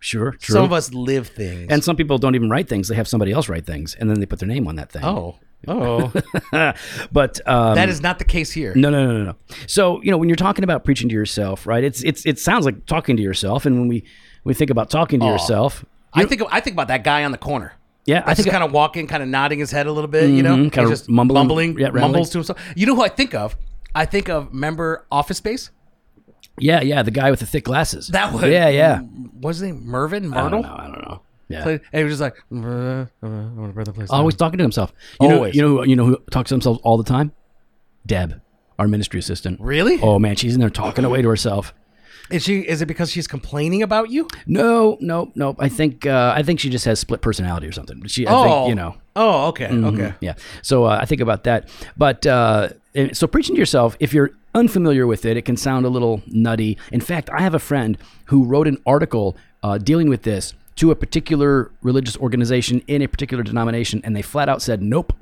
Sure, 0.00 0.32
true. 0.32 0.52
Some 0.54 0.64
of 0.64 0.72
us 0.72 0.92
live 0.92 1.28
things. 1.28 1.68
and 1.70 1.82
some 1.82 1.96
people 1.96 2.18
don't 2.18 2.34
even 2.34 2.50
write 2.50 2.68
things. 2.68 2.88
They 2.88 2.94
have 2.96 3.08
somebody 3.08 3.32
else 3.32 3.48
write 3.48 3.64
things, 3.64 3.94
and 3.94 4.10
then 4.10 4.20
they 4.20 4.26
put 4.26 4.38
their 4.40 4.48
name 4.48 4.66
on 4.68 4.74
that 4.76 4.90
thing. 4.92 5.04
oh, 5.04 5.38
oh, 5.68 6.12
but 7.12 7.40
um, 7.48 7.74
that 7.74 7.88
is 7.88 8.00
not 8.00 8.18
the 8.18 8.24
case 8.24 8.50
here. 8.52 8.72
No, 8.74 8.90
no, 8.90 9.06
no, 9.06 9.18
no, 9.18 9.24
no. 9.24 9.36
So 9.66 10.02
you 10.02 10.10
know, 10.10 10.18
when 10.18 10.28
you're 10.28 10.36
talking 10.36 10.64
about 10.64 10.84
preaching 10.84 11.08
to 11.08 11.14
yourself, 11.14 11.66
right? 11.66 11.84
It's 11.84 12.02
it's 12.02 12.24
it 12.26 12.38
sounds 12.38 12.64
like 12.64 12.86
talking 12.86 13.16
to 13.16 13.22
yourself, 13.22 13.66
and 13.66 13.78
when 13.78 13.88
we 13.88 14.04
we 14.44 14.54
think 14.54 14.70
about 14.70 14.90
talking 14.90 15.20
to 15.20 15.26
yourself, 15.26 15.84
I 16.12 16.24
think 16.24 16.42
I 16.50 16.60
think 16.60 16.74
about 16.74 16.88
that 16.88 17.04
guy 17.04 17.24
on 17.24 17.32
the 17.32 17.38
corner. 17.38 17.72
yeah, 18.06 18.18
I 18.26 18.32
I 18.32 18.34
think 18.34 18.44
think 18.44 18.52
kind 18.52 18.64
of 18.64 18.72
walking, 18.72 19.06
kind 19.06 19.22
of 19.22 19.28
nodding 19.28 19.58
his 19.58 19.70
head 19.70 19.86
a 19.86 19.92
little 19.92 20.08
bit, 20.08 20.30
you 20.30 20.42
know, 20.42 20.54
Mhm, 20.56 20.72
kinda 20.72 20.82
He's 20.82 20.90
just 21.00 21.08
mumbling, 21.08 21.38
mumbling, 21.40 21.78
yeah, 21.78 21.90
mumbles 21.90 22.30
to 22.30 22.38
himself. 22.38 22.58
You 22.76 22.86
know 22.86 22.94
who 22.94 23.02
I 23.02 23.08
think 23.08 23.34
of? 23.34 23.56
I 23.94 24.04
think 24.06 24.28
of 24.28 24.52
member 24.52 25.06
Office 25.10 25.38
Space. 25.38 25.70
yeah, 26.58 26.80
yeah, 26.82 27.02
the 27.02 27.10
guy 27.10 27.30
with 27.30 27.40
the 27.40 27.46
thick 27.46 27.64
glasses. 27.64 28.08
That 28.08 28.32
was 28.32 28.42
yeah, 28.44 28.68
yeah. 28.68 28.98
What's 29.00 29.58
his 29.58 29.70
name? 29.70 29.86
Mervyn 29.86 30.32
I 30.34 30.48
don't 30.48 30.50
Myrtle. 30.50 30.62
know. 30.62 30.76
I 30.76 30.86
don't 30.86 31.02
know. 31.08 31.22
Yeah. 31.48 31.68
And 31.68 31.80
he 31.92 32.04
was 32.04 32.12
just 32.12 32.20
like, 32.20 32.36
I 32.50 32.54
want 32.54 33.10
to 33.20 33.72
brother 33.74 33.92
place. 33.92 34.10
Always 34.10 34.34
talking 34.34 34.58
to 34.58 34.64
himself. 34.64 34.92
You 35.20 35.28
know, 35.28 35.34
Always. 35.36 35.54
you 35.54 35.62
know, 35.62 35.68
who, 35.68 35.84
you 35.88 35.96
know 35.96 36.06
who 36.06 36.16
talks 36.30 36.48
to 36.48 36.54
themselves 36.54 36.80
all 36.82 36.96
the 36.96 37.04
time? 37.04 37.32
Deb, 38.06 38.40
our 38.78 38.88
ministry 38.88 39.20
assistant. 39.20 39.60
Really? 39.60 40.00
Oh 40.00 40.18
man, 40.18 40.36
she's 40.36 40.54
in 40.54 40.60
there 40.60 40.70
talking 40.70 41.04
away 41.04 41.22
to 41.22 41.28
herself. 41.28 41.74
Is 42.30 42.42
she? 42.42 42.60
Is 42.60 42.80
it 42.80 42.86
because 42.86 43.10
she's 43.10 43.26
complaining 43.26 43.82
about 43.82 44.10
you? 44.10 44.26
No, 44.46 44.96
no, 45.00 45.30
no. 45.34 45.54
I 45.58 45.68
think 45.68 46.06
uh, 46.06 46.32
I 46.34 46.42
think 46.42 46.58
she 46.58 46.70
just 46.70 46.86
has 46.86 46.98
split 46.98 47.20
personality 47.20 47.66
or 47.66 47.72
something. 47.72 48.00
But 48.00 48.10
she, 48.10 48.26
I 48.26 48.30
think, 48.44 48.68
you 48.70 48.74
know, 48.74 48.96
Oh, 49.16 49.48
okay, 49.48 49.68
okay. 49.68 50.14
Yeah. 50.20 50.34
So 50.62 50.84
uh, 50.84 50.98
I 51.00 51.04
think 51.04 51.20
about 51.20 51.44
that. 51.44 51.68
But 51.96 52.26
uh, 52.26 52.70
and 52.94 53.16
so 53.16 53.26
preaching 53.26 53.54
to 53.56 53.58
yourself, 53.58 53.96
if 54.00 54.12
you're 54.14 54.30
unfamiliar 54.54 55.06
with 55.06 55.24
it, 55.24 55.36
it 55.36 55.42
can 55.44 55.56
sound 55.56 55.84
a 55.84 55.88
little 55.88 56.22
nutty. 56.26 56.78
In 56.92 57.00
fact, 57.00 57.28
I 57.30 57.40
have 57.42 57.54
a 57.54 57.58
friend 57.58 57.98
who 58.26 58.44
wrote 58.44 58.66
an 58.66 58.78
article 58.86 59.36
uh, 59.62 59.78
dealing 59.78 60.08
with 60.08 60.22
this 60.22 60.54
to 60.76 60.90
a 60.90 60.94
particular 60.96 61.70
religious 61.82 62.16
organization 62.16 62.82
in 62.86 63.02
a 63.02 63.06
particular 63.06 63.42
denomination, 63.42 64.00
and 64.04 64.14
they 64.16 64.22
flat 64.22 64.48
out 64.48 64.62
said, 64.62 64.82
"Nope, 64.82 65.12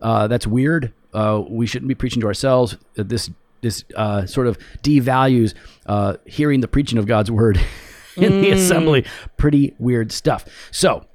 uh, 0.00 0.28
that's 0.28 0.46
weird. 0.46 0.92
Uh, 1.12 1.42
we 1.48 1.66
shouldn't 1.66 1.88
be 1.88 1.94
preaching 1.94 2.20
to 2.20 2.26
ourselves. 2.26 2.76
Uh, 2.98 3.02
This 3.04 3.30
this 3.60 3.84
uh, 3.96 4.26
sort 4.26 4.48
of 4.48 4.58
devalues 4.82 5.54
uh, 5.86 6.16
hearing 6.26 6.60
the 6.60 6.68
preaching 6.68 6.98
of 6.98 7.06
God's 7.06 7.30
word 7.30 7.60
in 8.16 8.42
the 8.42 8.50
assembly. 8.50 9.04
Pretty 9.36 9.74
weird 9.78 10.12
stuff. 10.12 10.44
So." 10.70 11.06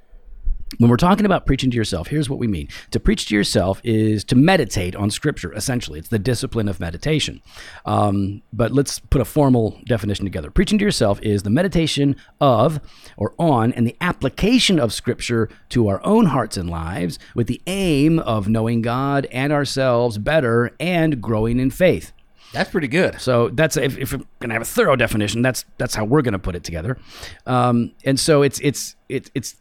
When 0.77 0.89
we're 0.89 0.97
talking 0.97 1.25
about 1.25 1.45
preaching 1.45 1.71
to 1.71 1.77
yourself, 1.77 2.07
here's 2.07 2.29
what 2.29 2.39
we 2.39 2.47
mean. 2.47 2.67
To 2.91 2.99
preach 2.99 3.27
to 3.27 3.35
yourself 3.35 3.81
is 3.83 4.23
to 4.25 4.35
meditate 4.35 4.95
on 4.95 5.09
Scripture, 5.09 5.53
essentially. 5.53 5.99
It's 5.99 6.09
the 6.09 6.19
discipline 6.19 6.67
of 6.67 6.79
meditation. 6.79 7.41
Um, 7.85 8.41
but 8.51 8.71
let's 8.71 8.99
put 8.99 9.21
a 9.21 9.25
formal 9.25 9.79
definition 9.85 10.25
together. 10.25 10.51
Preaching 10.51 10.77
to 10.79 10.85
yourself 10.85 11.19
is 11.21 11.43
the 11.43 11.49
meditation 11.49 12.15
of 12.41 12.79
or 13.15 13.33
on 13.39 13.71
and 13.73 13.87
the 13.87 13.95
application 14.01 14.79
of 14.79 14.93
Scripture 14.93 15.49
to 15.69 15.87
our 15.87 16.05
own 16.05 16.27
hearts 16.27 16.57
and 16.57 16.69
lives 16.69 17.17
with 17.33 17.47
the 17.47 17.61
aim 17.67 18.19
of 18.19 18.47
knowing 18.47 18.81
God 18.81 19.25
and 19.31 19.53
ourselves 19.53 20.17
better 20.17 20.75
and 20.79 21.21
growing 21.21 21.59
in 21.59 21.71
faith. 21.71 22.11
That's 22.53 22.69
pretty 22.69 22.87
good. 22.87 23.19
So 23.19 23.49
that's 23.49 23.75
if, 23.77 23.97
if 23.97 24.13
we're 24.13 24.23
gonna 24.39 24.53
have 24.53 24.61
a 24.61 24.65
thorough 24.65 24.95
definition, 24.95 25.41
that's 25.41 25.65
that's 25.77 25.95
how 25.95 26.05
we're 26.05 26.21
gonna 26.21 26.39
put 26.39 26.55
it 26.55 26.63
together. 26.63 26.97
Um, 27.45 27.91
and 28.05 28.19
so 28.19 28.41
it's 28.41 28.59
it's 28.59 28.95
it's 29.09 29.29
it's 29.35 29.55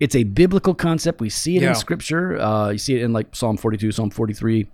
it's 0.00 0.14
a 0.14 0.24
biblical 0.24 0.74
concept. 0.74 1.20
We 1.20 1.28
see 1.30 1.56
it 1.56 1.62
Yeah. 1.62 1.70
in 1.70 1.74
Scripture. 1.74 2.38
Uh, 2.40 2.70
you 2.70 2.78
see 2.78 2.94
it 2.96 3.02
in 3.02 3.12
like 3.12 3.34
Psalm 3.34 3.56
42, 3.56 3.92
Psalm 3.92 4.10
43. 4.10 4.66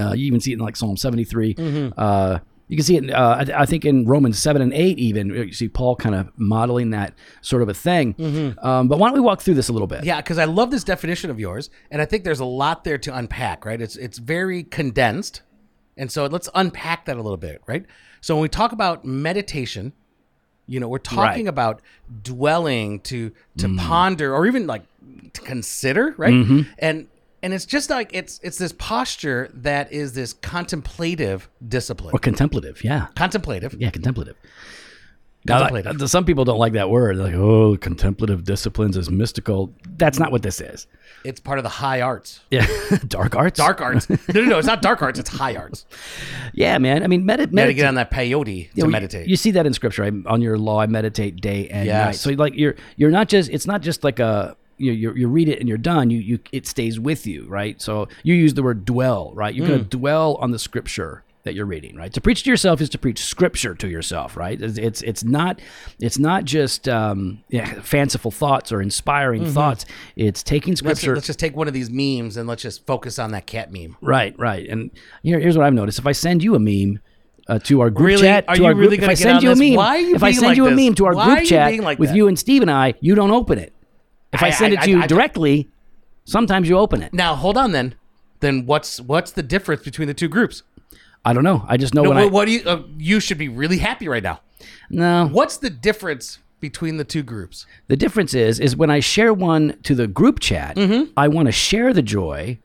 Uh, 0.00 0.12
you 0.14 0.26
even 0.26 0.40
see 0.40 0.50
it 0.52 0.54
in 0.54 0.60
like 0.60 0.76
Psalm 0.76 0.96
73. 0.96 1.54
Uh, 1.96 2.38
You 2.68 2.76
can 2.76 2.84
see 2.84 2.96
it. 2.96 3.10
Uh, 3.12 3.44
I, 3.54 3.62
I 3.62 3.66
think 3.66 3.84
in 3.84 4.06
Romans 4.06 4.40
seven 4.40 4.60
and 4.60 4.72
eight, 4.72 4.98
even 4.98 5.28
you 5.28 5.52
see 5.52 5.68
Paul 5.68 5.94
kind 5.94 6.16
of 6.16 6.32
modeling 6.36 6.90
that 6.90 7.14
sort 7.40 7.62
of 7.62 7.68
a 7.68 7.74
thing. 7.74 8.16
Um, 8.60 8.88
but 8.88 8.98
why 8.98 9.06
don't 9.08 9.14
we 9.14 9.20
walk 9.20 9.40
through 9.40 9.54
this 9.54 9.68
a 9.68 9.72
little 9.72 9.86
bit? 9.86 10.02
Yeah, 10.02 10.16
because 10.16 10.36
I 10.36 10.46
love 10.46 10.72
this 10.72 10.82
definition 10.82 11.30
of 11.30 11.38
yours, 11.38 11.70
and 11.92 12.02
I 12.02 12.06
think 12.06 12.24
there's 12.24 12.40
a 12.40 12.44
lot 12.44 12.82
there 12.82 12.98
to 12.98 13.16
unpack. 13.16 13.64
Right? 13.64 13.80
It's 13.80 13.94
it's 13.94 14.18
very 14.18 14.64
condensed, 14.64 15.42
and 15.96 16.10
so 16.10 16.26
let's 16.26 16.48
unpack 16.56 17.04
that 17.04 17.16
a 17.16 17.22
little 17.22 17.36
bit. 17.36 17.62
Right? 17.68 17.86
So 18.20 18.34
when 18.34 18.42
we 18.42 18.48
talk 18.48 18.72
about 18.72 19.04
meditation, 19.04 19.92
you 20.66 20.80
know, 20.80 20.88
we're 20.88 20.98
talking 20.98 21.46
Right. 21.46 21.48
about 21.48 21.82
dwelling 22.22 23.00
to 23.00 23.32
to 23.58 23.66
mm. 23.68 23.78
ponder 23.78 24.34
or 24.34 24.46
even 24.46 24.66
like 24.66 24.82
to 25.32 25.40
consider, 25.40 26.14
right? 26.16 26.32
Mm-hmm. 26.32 26.62
And 26.78 27.06
and 27.42 27.54
it's 27.54 27.66
just 27.66 27.90
like 27.90 28.10
it's 28.12 28.40
it's 28.42 28.58
this 28.58 28.72
posture 28.72 29.50
that 29.54 29.92
is 29.92 30.14
this 30.14 30.32
contemplative 30.32 31.48
discipline. 31.66 32.12
Or 32.12 32.18
contemplative. 32.18 32.82
Yeah. 32.82 33.06
Contemplative. 33.14 33.76
Yeah, 33.78 33.90
contemplative. 33.90 34.36
Contemplative. 35.46 36.00
like, 36.00 36.08
some 36.08 36.24
people 36.24 36.44
don't 36.44 36.58
like 36.58 36.72
that 36.74 36.90
word. 36.90 37.16
They're 37.18 37.26
like, 37.26 37.34
oh, 37.34 37.76
contemplative 37.76 38.44
disciplines 38.44 38.96
is 38.96 39.10
mystical. 39.10 39.72
That's 39.96 40.18
not 40.18 40.32
what 40.32 40.42
this 40.42 40.60
is. 40.60 40.86
It's 41.24 41.40
part 41.40 41.58
of 41.58 41.62
the 41.62 41.68
high 41.68 42.00
arts. 42.00 42.40
Yeah, 42.50 42.66
dark 43.08 43.34
arts. 43.34 43.56
Dark 43.58 43.80
arts. 43.80 44.08
no, 44.10 44.16
no, 44.34 44.42
no. 44.42 44.58
It's 44.58 44.66
not 44.66 44.82
dark 44.82 45.02
arts. 45.02 45.18
It's 45.18 45.30
high 45.30 45.56
arts. 45.56 45.86
Yeah, 46.52 46.78
man. 46.78 47.02
I 47.02 47.06
mean, 47.06 47.24
medi- 47.26 47.42
You 47.44 47.48
got 47.56 47.64
to 47.66 47.74
get 47.74 47.86
on 47.86 47.94
that 47.96 48.10
peyote 48.10 48.44
to 48.44 48.50
you 48.76 48.84
know, 48.84 48.86
meditate. 48.88 49.28
You 49.28 49.36
see 49.36 49.50
that 49.52 49.66
in 49.66 49.72
scripture. 49.72 50.02
Right? 50.02 50.14
On 50.26 50.40
your 50.42 50.58
law, 50.58 50.80
I 50.80 50.86
meditate 50.86 51.40
day 51.40 51.68
and 51.68 51.86
Yes. 51.86 52.04
night. 52.06 52.16
So 52.16 52.30
like 52.30 52.54
you're 52.54 52.74
you're 52.96 53.10
not 53.10 53.28
just 53.28 53.50
it's 53.50 53.66
not 53.66 53.80
just 53.82 54.04
like 54.04 54.18
a 54.20 54.56
you, 54.78 54.92
you 54.92 55.12
you 55.14 55.28
read 55.28 55.48
it 55.48 55.58
and 55.58 55.68
you're 55.68 55.78
done. 55.78 56.10
You 56.10 56.18
you 56.18 56.38
it 56.52 56.66
stays 56.66 57.00
with 57.00 57.26
you, 57.26 57.46
right? 57.48 57.80
So 57.80 58.08
you 58.22 58.34
use 58.34 58.54
the 58.54 58.62
word 58.62 58.84
dwell, 58.84 59.32
right? 59.34 59.54
You're 59.54 59.64
Mm. 59.66 59.68
going 59.70 59.82
to 59.88 59.96
dwell 59.96 60.34
on 60.36 60.50
the 60.50 60.58
scripture 60.58 61.22
that 61.46 61.54
you're 61.54 61.64
reading, 61.66 61.96
right? 61.96 62.12
To 62.12 62.20
preach 62.20 62.42
to 62.42 62.50
yourself 62.50 62.80
is 62.82 62.90
to 62.90 62.98
preach 62.98 63.24
scripture 63.24 63.74
to 63.76 63.88
yourself, 63.88 64.36
right? 64.36 64.60
It's 64.60 64.76
it's, 64.76 65.00
it's 65.02 65.24
not 65.24 65.58
it's 65.98 66.18
not 66.18 66.44
just 66.44 66.86
um, 66.88 67.42
yeah, 67.48 67.80
fanciful 67.80 68.30
thoughts 68.30 68.70
or 68.70 68.82
inspiring 68.82 69.46
thoughts. 69.46 69.86
It's 70.16 70.42
taking 70.42 70.74
Mm-hmm. 70.74 70.86
Let's, 70.86 71.00
scripture. 71.00 71.14
let's 71.14 71.26
just 71.26 71.38
take 71.38 71.56
one 71.56 71.66
of 71.68 71.72
these 71.74 71.88
memes 71.90 72.36
and 72.36 72.46
let's 72.46 72.62
just 72.62 72.84
focus 72.86 73.18
on 73.18 73.30
that 73.30 73.46
cat 73.46 73.72
meme. 73.72 73.96
Right, 74.02 74.38
right. 74.38 74.68
And 74.68 74.90
here, 75.22 75.40
here's 75.40 75.56
what 75.56 75.64
I've 75.66 75.72
noticed: 75.74 75.98
if 75.98 76.06
I 76.06 76.12
send 76.12 76.42
you 76.42 76.54
a 76.54 76.58
meme 76.58 77.00
uh, 77.48 77.58
to 77.60 77.80
our 77.80 77.88
group 77.90 78.06
Really? 78.08 78.22
chat, 78.22 78.44
Are 78.48 78.56
to 78.56 78.60
you 78.60 78.66
our 78.66 78.74
group, 78.74 78.92
if 78.92 79.08
I 79.08 79.14
send 79.14 79.42
you 79.42 79.50
a 79.52 79.56
meme, 79.56 79.74
Why 79.74 79.96
you 79.98 80.14
if 80.16 80.22
I 80.22 80.32
send 80.32 80.46
like 80.48 80.56
you 80.58 80.66
a 80.66 80.70
this? 80.70 80.84
meme 80.84 80.94
to 80.96 81.06
our 81.06 81.14
Why 81.14 81.36
group 81.36 81.48
chat 81.48 81.78
like 81.78 81.98
with 81.98 82.12
you 82.14 82.28
and 82.28 82.38
Steve 82.38 82.60
and 82.62 82.70
I, 82.70 82.94
you 83.00 83.14
don't 83.14 83.30
open 83.30 83.58
it. 83.58 83.72
If 84.32 84.42
I, 84.42 84.48
I- 84.48 84.50
send 84.50 84.76
I- 84.76 84.82
it 84.82 84.84
to 84.84 84.90
you 84.90 85.00
I- 85.00 85.04
I- 85.04 85.06
directly, 85.06 85.70
sometimes 86.24 86.68
you 86.68 86.76
open 86.76 87.02
it. 87.02 87.14
Now, 87.14 87.34
hold 87.36 87.56
on 87.56 87.70
then. 87.72 87.94
Then 88.40 88.66
what's 88.66 89.00
what's 89.00 89.30
the 89.30 89.42
difference 89.42 89.82
between 89.82 90.08
the 90.08 90.14
two 90.14 90.28
groups? 90.28 90.62
I 91.26 91.32
don't 91.34 91.44
know. 91.44 91.64
I 91.68 91.76
just 91.76 91.92
know 91.94 92.02
No, 92.02 92.10
when 92.10 92.18
what, 92.18 92.24
I 92.26 92.30
what 92.30 92.44
do 92.46 92.52
you? 92.52 92.62
Uh, 92.64 92.82
you 92.96 93.20
should 93.20 93.36
be 93.38 93.48
really 93.48 93.78
happy 93.78 94.08
right 94.08 94.22
now. 94.22 94.40
no. 94.88 95.28
What's 95.30 95.56
the 95.58 95.70
difference 95.70 96.38
between 96.60 96.96
the 96.96 97.04
two 97.04 97.22
groups? 97.22 97.66
The 97.88 97.96
difference 97.96 98.32
is 98.32 98.58
is 98.60 98.76
when 98.76 98.90
I 98.90 99.00
share 99.00 99.34
one 99.34 99.76
to 99.82 99.94
the 99.94 100.06
group 100.06 100.40
chat, 100.40 100.76
Mm-hmm. 100.76 101.10
I 101.16 101.28
want 101.28 101.46
to 101.46 101.52
share 101.52 101.92
the 101.92 102.02
joy 102.02 102.58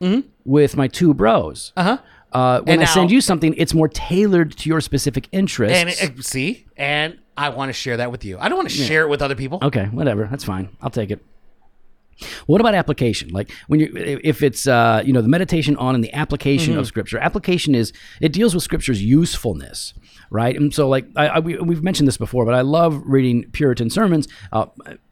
with 0.44 0.76
my 0.76 0.88
two 0.88 1.12
bros. 1.12 1.72
Uh-huh. 1.76 1.98
Uh, 2.32 2.60
when 2.62 2.74
And 2.74 2.82
I 2.82 2.86
send 2.86 3.10
you 3.10 3.20
something, 3.20 3.52
it's 3.58 3.74
more 3.74 3.88
tailored 3.88 4.56
to 4.58 4.68
your 4.70 4.80
specific 4.80 5.28
interests. 5.32 5.76
And 5.78 6.18
uh, 6.18 6.22
see, 6.22 6.64
and 6.78 7.18
I 7.36 7.50
want 7.50 7.68
to 7.68 7.74
share 7.74 7.98
that 7.98 8.10
with 8.10 8.24
you. 8.24 8.38
I 8.38 8.48
don't 8.48 8.56
want 8.56 8.70
to 8.70 8.74
share 8.74 9.02
it 9.02 9.08
with 9.10 9.20
other 9.20 9.34
people. 9.34 9.58
Okay, 9.62 9.84
whatever. 9.86 10.26
That's 10.30 10.44
fine. 10.44 10.70
I'll 10.80 10.88
take 10.90 11.10
it. 11.10 11.22
What 12.46 12.60
about 12.60 12.74
application? 12.74 13.28
Like 13.30 13.50
when 13.68 13.80
you, 13.80 13.92
if 13.94 14.42
it's 14.42 14.66
uh, 14.66 15.02
you 15.04 15.12
know 15.12 15.22
the 15.22 15.28
meditation 15.28 15.76
on 15.76 15.94
and 15.94 16.02
the 16.02 16.12
application 16.12 16.72
Mm-hmm. 16.72 16.80
of 16.80 16.86
Scripture. 16.86 17.18
Application 17.18 17.74
is 17.74 17.92
it 18.20 18.32
deals 18.32 18.54
with 18.54 18.62
Scripture's 18.62 19.02
usefulness, 19.02 19.94
right? 20.30 20.56
And 20.56 20.72
so 20.72 20.88
like 20.88 21.06
I, 21.16 21.26
I, 21.28 21.38
we, 21.40 21.56
we've 21.58 21.82
mentioned 21.82 22.06
this 22.08 22.16
before, 22.16 22.44
but 22.44 22.54
I 22.54 22.60
love 22.60 23.00
reading 23.04 23.50
Puritan 23.52 23.90
sermons 23.90 24.28
uh, 24.52 24.66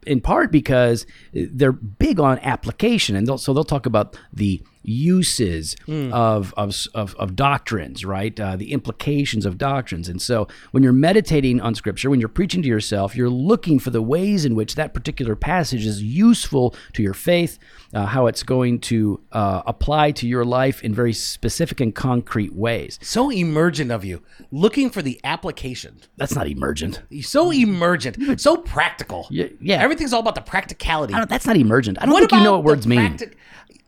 in 0.07 0.21
part 0.21 0.51
because 0.51 1.05
they're 1.33 1.71
big 1.71 2.19
on 2.19 2.39
application, 2.39 3.15
and 3.15 3.27
they'll, 3.27 3.37
so 3.37 3.53
they'll 3.53 3.63
talk 3.63 3.85
about 3.85 4.17
the 4.33 4.61
uses 4.83 5.75
Hmm. 5.85 6.11
of, 6.11 6.53
of, 6.57 6.75
of, 6.95 7.15
of 7.15 7.35
doctrines, 7.35 8.03
right? 8.03 8.37
Uh, 8.39 8.55
the 8.55 8.71
implications 8.71 9.45
of 9.45 9.59
doctrines. 9.59 10.09
And 10.09 10.19
so 10.21 10.47
when 10.71 10.81
you're 10.81 10.91
meditating 10.91 11.61
on 11.61 11.75
scripture, 11.75 12.09
when 12.09 12.19
you're 12.19 12.29
preaching 12.29 12.63
to 12.63 12.67
yourself, 12.67 13.15
you're 13.15 13.29
looking 13.29 13.77
for 13.77 13.91
the 13.91 14.01
ways 14.01 14.43
in 14.43 14.55
which 14.55 14.73
that 14.75 14.93
particular 14.93 15.35
passage 15.35 15.85
is 15.85 16.01
useful 16.01 16.75
to 16.93 17.03
your 17.03 17.13
faith, 17.13 17.59
uh, 17.93 18.05
how 18.07 18.25
it's 18.25 18.41
going 18.41 18.79
to 18.79 19.21
uh, 19.33 19.61
apply 19.67 20.11
to 20.11 20.27
your 20.27 20.45
life 20.45 20.83
in 20.83 20.95
very 20.95 21.13
specific 21.13 21.79
and 21.79 21.93
concrete 21.93 22.53
ways. 22.55 22.97
So 23.03 23.31
emergent 23.31 23.91
of 23.91 24.03
you, 24.03 24.23
looking 24.51 24.89
for 24.89 25.01
the 25.03 25.19
application. 25.23 25.99
That's 26.17 26.35
not 26.35 26.47
emergent. 26.47 27.01
So 27.21 27.51
emergent, 27.51 28.41
so 28.41 28.57
practical. 28.57 29.27
Yeah, 29.29 29.47
yeah. 29.59 29.81
Everything's 29.91 30.13
all 30.13 30.21
about 30.21 30.35
the 30.35 30.41
practicality. 30.41 31.13
I 31.13 31.17
don't, 31.19 31.29
that's 31.29 31.45
not 31.45 31.57
emergent. 31.57 31.97
I 32.01 32.05
don't 32.05 32.13
What 32.13 32.21
think 32.21 32.31
you 32.31 32.43
know 32.43 32.53
what 32.53 32.63
words 32.63 32.87
mean. 32.87 32.99
practic- 33.17 33.37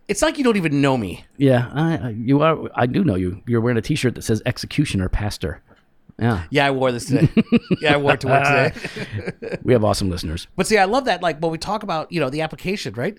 It's 0.10 0.22
like 0.22 0.38
you 0.38 0.43
don't 0.43 0.57
even 0.57 0.81
know 0.81 0.98
me. 0.98 1.24
Yeah, 1.38 1.69
I, 1.74 1.98
I- 1.98 2.10
you 2.10 2.41
are. 2.41 2.57
I 2.75 2.86
do 2.88 3.03
know 3.05 3.15
you. 3.15 3.41
You're 3.48 3.62
wearing 3.62 3.77
a 3.77 3.81
T-shirt 3.81 4.15
that 4.15 4.24
says 4.24 4.41
"executioner 4.45 5.07
pastor." 5.10 5.62
Yeah, 6.19 6.43
Yeah, 6.51 6.67
I 6.67 6.72
wore 6.72 6.91
this 6.91 7.05
today. 7.05 7.27
yeah, 7.81 7.93
I 7.95 7.98
wore 7.98 8.13
it 8.13 8.22
to 8.22 8.27
work 8.27 8.43
today. 8.43 9.57
we 9.63 9.74
have 9.74 9.83
awesome 9.83 10.10
listeners. 10.12 10.45
But 10.55 10.67
see, 10.67 10.77
I 10.77 10.86
love 10.86 11.05
that. 11.05 11.24
Like 11.24 11.39
when 11.39 11.51
we 11.51 11.57
talk 11.57 11.81
about, 11.81 12.12
you 12.12 12.19
know, 12.19 12.29
the 12.29 12.41
application, 12.41 12.93
right? 12.93 13.17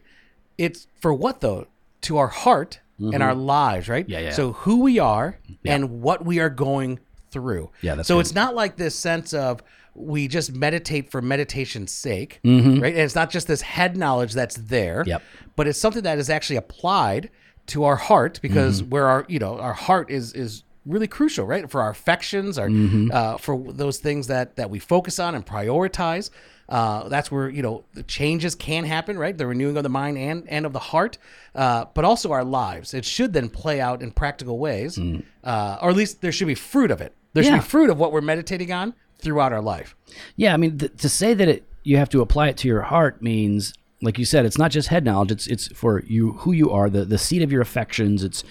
It's 0.58 0.86
for 1.00 1.12
what 1.12 1.40
though? 1.40 1.66
To 2.02 2.18
our 2.18 2.28
heart 2.28 2.78
and 3.00 3.20
our 3.22 3.34
lives, 3.34 3.88
right? 3.88 4.04
Mm-hmm. 4.04 4.12
Yeah, 4.12 4.18
yeah. 4.20 4.30
So 4.32 4.52
who 4.52 4.80
we 4.82 4.98
are 5.00 5.38
and 5.64 6.02
what 6.02 6.24
we 6.24 6.38
are 6.38 6.50
going 6.50 7.00
through. 7.32 7.70
Yeah, 7.82 7.96
that's 7.96 8.06
so 8.06 8.14
good. 8.16 8.20
it's 8.20 8.34
not 8.34 8.54
like 8.54 8.76
this 8.76 8.94
sense 8.94 9.32
of 9.34 9.60
we 9.94 10.28
just 10.28 10.52
meditate 10.52 11.10
for 11.10 11.22
meditation's 11.22 11.92
sake, 11.92 12.40
Mm-hmm. 12.44 12.80
right? 12.80 12.92
And 12.94 13.02
it's 13.02 13.14
not 13.14 13.30
just 13.30 13.46
this 13.46 13.62
head 13.62 13.96
knowledge 13.96 14.32
that's 14.32 14.56
there, 14.56 15.04
Yep. 15.06 15.22
but 15.56 15.66
it's 15.68 15.78
something 15.78 16.02
that 16.02 16.18
is 16.18 16.28
actually 16.30 16.56
applied 16.56 17.30
to 17.66 17.84
our 17.84 17.96
heart 17.96 18.40
because 18.42 18.80
Mm-hmm. 18.82 18.90
where 18.90 19.06
our, 19.08 19.24
you 19.28 19.38
know, 19.38 19.58
our 19.58 19.72
heart 19.74 20.10
is 20.10 20.32
is 20.34 20.64
really 20.86 21.06
crucial, 21.06 21.46
right? 21.46 21.70
For 21.70 21.80
our 21.80 21.90
affections, 21.90 22.58
our 22.58 22.68
Mm-hmm. 22.68 23.10
uh, 23.12 23.38
for 23.38 23.58
those 23.72 23.98
things 23.98 24.26
that 24.26 24.56
that 24.56 24.68
we 24.70 24.78
focus 24.78 25.18
on 25.18 25.34
and 25.34 25.44
prioritize. 25.46 26.30
Uh, 26.66 27.08
that's 27.10 27.30
where 27.30 27.48
you 27.50 27.60
know 27.62 27.84
the 27.92 28.02
changes 28.04 28.54
can 28.54 28.84
happen, 28.84 29.18
right? 29.18 29.36
The 29.36 29.46
renewing 29.46 29.76
of 29.76 29.82
the 29.82 29.90
mind 29.90 30.16
and 30.16 30.44
and 30.48 30.64
of 30.66 30.72
the 30.72 30.78
heart, 30.78 31.18
uh, 31.54 31.84
but 31.94 32.04
also 32.06 32.32
our 32.32 32.42
lives. 32.44 32.94
It 32.94 33.04
should 33.04 33.32
then 33.34 33.50
play 33.50 33.82
out 33.82 34.02
in 34.02 34.10
practical 34.12 34.58
ways, 34.58 34.98
uh, 34.98 35.78
or 35.82 35.90
at 35.90 35.96
least 35.96 36.20
there 36.22 36.32
should 36.32 36.46
be 36.48 36.54
fruit 36.54 36.90
of 36.90 37.00
it. 37.02 37.14
There 37.34 37.42
should 37.42 37.52
Mm. 37.52 37.56
Yeah. 37.56 37.60
be 37.62 37.68
fruit 37.68 37.90
of 37.90 37.98
what 37.98 38.12
we're 38.12 38.20
meditating 38.22 38.72
on 38.72 38.94
throughout 39.24 39.52
our 39.52 39.62
life. 39.62 39.96
Yeah, 40.36 40.54
I 40.54 40.56
mean, 40.56 40.78
th- 40.78 40.96
to 40.98 41.08
say 41.08 41.34
that 41.34 41.48
it 41.48 41.64
you 41.82 41.96
have 41.98 42.08
to 42.10 42.20
apply 42.20 42.48
it 42.48 42.56
to 42.58 42.68
your 42.68 42.82
heart 42.82 43.22
means, 43.22 43.74
like 44.02 44.18
you 44.18 44.24
said, 44.24 44.44
it's 44.46 44.58
not 44.58 44.70
just 44.70 44.88
head 44.88 45.04
knowledge. 45.04 45.30
It's 45.30 45.46
it's 45.46 45.68
for 45.68 46.02
you 46.06 46.32
who 46.32 46.52
you 46.52 46.70
are, 46.70 46.90
the 46.90 47.04
the 47.04 47.18
seat 47.18 47.42
of 47.42 47.52
your 47.52 47.62
affections. 47.62 48.24
It's 48.24 48.44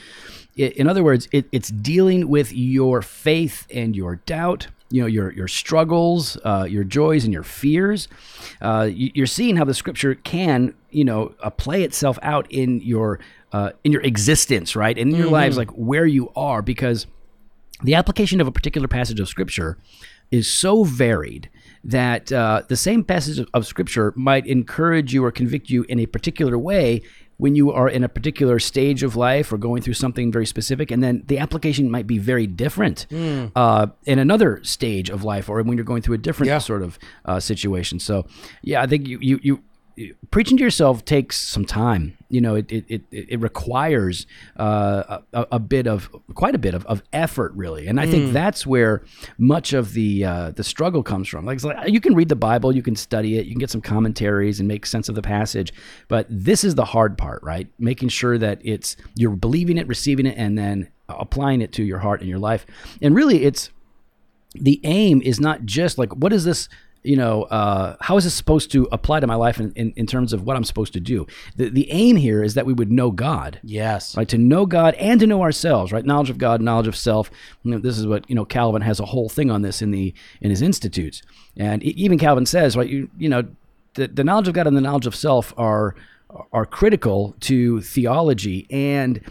i 0.58 0.62
in 0.62 0.88
other 0.88 1.04
words, 1.04 1.28
it, 1.32 1.48
it's 1.52 1.70
dealing 1.70 2.30
with 2.30 2.54
your 2.54 3.02
faith 3.02 3.66
and 3.74 3.96
your 3.96 4.18
doubt. 4.18 4.68
You 4.90 5.02
know 5.02 5.08
your 5.08 5.32
your 5.32 5.48
struggles, 5.48 6.38
uh, 6.44 6.68
your 6.70 6.84
joys, 6.84 7.24
and 7.24 7.34
your 7.34 7.44
fears. 7.44 8.08
Uh, 8.62 8.90
you, 8.94 9.12
you're 9.16 9.26
seeing 9.26 9.56
how 9.56 9.66
the 9.66 9.74
scripture 9.74 10.14
can, 10.14 10.76
you 10.92 11.04
know, 11.04 11.34
uh, 11.42 11.50
play 11.50 11.82
itself 11.82 12.20
out 12.22 12.52
in 12.52 12.80
your 12.82 13.20
uh, 13.52 13.72
in 13.84 13.92
your 13.92 14.02
existence, 14.02 14.76
right, 14.76 14.98
in 14.98 15.10
your 15.12 15.28
lives, 15.30 15.58
like 15.58 15.72
where 15.72 16.06
you 16.06 16.32
are, 16.36 16.62
because 16.62 17.08
the 17.84 17.96
application 17.96 18.40
of 18.40 18.48
a 18.48 18.52
particular 18.52 18.88
passage 18.88 19.20
of 19.20 19.28
scripture 19.28 19.78
is 20.34 20.46
so 20.64 20.84
varied 20.84 21.50
that 21.98 22.32
uh, 22.32 22.62
the 22.70 22.78
same 22.78 23.04
passage 23.04 23.38
of, 23.54 23.68
scripture 23.68 24.14
might 24.16 24.46
encourage 24.48 25.14
you 25.14 25.24
or 25.26 25.32
convict 25.32 25.70
you 25.70 25.84
in 25.90 26.00
a 26.00 26.06
particular 26.06 26.58
way 26.58 27.02
when 27.38 27.56
you 27.56 27.72
are 27.72 27.90
in 27.90 28.04
a 28.04 28.10
particular 28.18 28.58
stage 28.60 29.04
of 29.04 29.16
life 29.16 29.52
or 29.52 29.58
going 29.58 29.82
through 29.82 29.94
something 30.06 30.32
very 30.32 30.46
specific 30.46 30.92
and 30.92 31.04
then 31.04 31.24
the 31.28 31.38
application 31.46 31.92
might 31.92 32.08
be 32.08 32.18
very 32.18 32.48
different 32.48 33.06
uh, 33.56 33.88
in 34.06 34.18
another 34.20 34.52
stage 34.64 35.10
of 35.10 35.24
life 35.24 35.50
or 35.50 35.62
when 35.64 35.78
you're 35.78 35.84
going 35.94 36.02
through 36.02 36.16
a 36.16 36.24
different 36.28 36.48
Yeah. 36.48 36.60
sort 36.60 36.84
of 36.88 36.98
uh, 37.26 37.40
situation. 37.52 38.00
So 38.00 38.26
yeah 38.62 38.82
i 38.86 38.88
think 38.88 39.02
you 39.12 39.18
you, 39.30 39.36
you 39.44 39.54
preaching 40.32 40.58
to 40.58 40.64
yourself 40.64 41.04
takes 41.06 41.36
some 41.56 41.66
time 41.66 42.18
you 42.34 42.42
know 42.42 42.56
it 42.56 42.72
it, 42.72 42.86
it, 42.90 43.04
it 43.12 43.40
requires 43.40 44.26
uh, 44.58 45.20
a, 45.34 45.48
a 45.54 45.60
bit 45.60 45.88
of 45.88 46.10
quite 46.34 46.56
a 46.56 46.58
bit 46.58 46.74
of, 46.74 46.86
of 46.88 47.04
effort 47.14 47.52
really. 47.56 47.88
And 47.88 48.00
i 48.00 48.08
think 48.08 48.34
that's 48.34 48.66
where 48.66 49.04
much 49.38 49.74
of 49.74 49.94
the 49.94 50.26
uh, 50.26 50.52
the 50.52 50.64
struggle 50.64 51.04
comes 51.04 51.28
from. 51.28 51.46
Like, 51.46 51.56
it's 51.56 51.64
like 51.64 51.90
you 51.90 52.02
can 52.02 52.16
read 52.16 52.30
the 52.30 52.36
bible 52.36 52.76
you 52.76 52.82
can 52.82 52.96
study 52.96 53.38
it 53.38 53.46
you 53.46 53.52
can 53.52 53.60
get 53.60 53.70
some 53.70 53.82
commentaries 53.82 54.60
and 54.60 54.68
make 54.68 54.86
sense 54.86 55.10
of 55.10 55.16
the 55.16 55.22
passage 55.22 55.74
but 56.08 56.26
this 56.30 56.64
is 56.64 56.76
the 56.76 56.86
hard 56.86 57.18
part 57.18 57.44
right? 57.44 57.68
Making 57.78 58.10
sure 58.10 58.38
that 58.38 58.60
it's 58.64 58.96
you're 59.16 59.36
believing 59.36 59.78
it 59.78 59.88
receiving 59.88 60.26
it 60.26 60.36
and 60.38 60.58
then 60.58 60.90
applying 61.10 61.62
it 61.62 61.72
to 61.74 61.84
your 61.84 62.00
heart 62.00 62.22
and 62.22 62.30
your 62.30 62.40
life. 62.40 62.66
And 63.02 63.16
really 63.16 63.44
it's 63.44 63.70
the 64.54 64.80
aim 64.84 65.22
is 65.24 65.40
not 65.40 65.66
just 65.66 65.98
like 65.98 66.16
what 66.16 66.32
is 66.32 66.46
this 66.46 66.70
you 67.04 67.18
know, 67.18 67.44
uh, 67.44 67.96
how 68.00 68.16
is 68.18 68.24
this 68.24 68.34
supposed 68.34 68.72
to 68.72 68.88
apply 68.92 69.20
to 69.20 69.28
my 69.28 69.36
life 69.36 69.60
in, 69.60 69.74
in, 69.74 69.92
in 69.96 70.08
terms 70.08 70.32
of 70.32 70.44
what 70.44 70.56
I'm 70.56 70.64
supposed 70.64 70.94
to 70.94 71.00
do? 71.00 71.28
The, 71.58 71.70
the 71.70 71.92
aim 71.92 72.16
here 72.16 72.42
is 72.42 72.54
that 72.54 72.66
we 72.66 72.74
would 72.74 72.92
know 72.92 73.12
God. 73.12 73.60
Yes. 73.62 74.16
Right, 74.16 74.28
to 74.30 74.38
know 74.38 74.66
God 74.66 74.94
and 74.96 75.20
to 75.20 75.28
know 75.28 75.42
ourselves, 75.42 75.92
right? 75.92 76.06
Knowledge 76.06 76.30
of 76.30 76.38
God, 76.38 76.62
knowledge 76.62 76.88
of 76.88 76.96
self. 76.96 77.30
You 77.64 77.72
know, 77.72 77.78
this 77.78 77.98
is 77.98 78.08
what 78.08 78.30
you 78.30 78.36
know. 78.36 78.46
Calvin 78.46 78.82
has 78.82 79.00
a 79.00 79.06
whole 79.06 79.30
thing 79.30 79.52
on 79.52 79.62
this 79.62 79.82
in 79.82 79.92
the 79.92 80.14
in 80.42 80.50
his 80.50 80.62
institutes, 80.62 81.22
and 81.58 81.84
even 81.84 82.18
Calvin 82.18 82.46
says, 82.46 82.78
right? 82.78 82.90
You 82.90 83.10
you 83.18 83.30
know, 83.30 83.44
the, 83.96 84.08
the 84.08 84.24
knowledge 84.24 84.48
of 84.48 84.54
God 84.54 84.68
and 84.68 84.78
the 84.78 84.82
knowledge 84.82 85.06
of 85.06 85.16
self 85.16 85.54
are 85.58 85.96
are 86.52 86.66
critical 86.66 87.36
to 87.42 87.82
theology, 87.82 88.68
and 88.70 89.22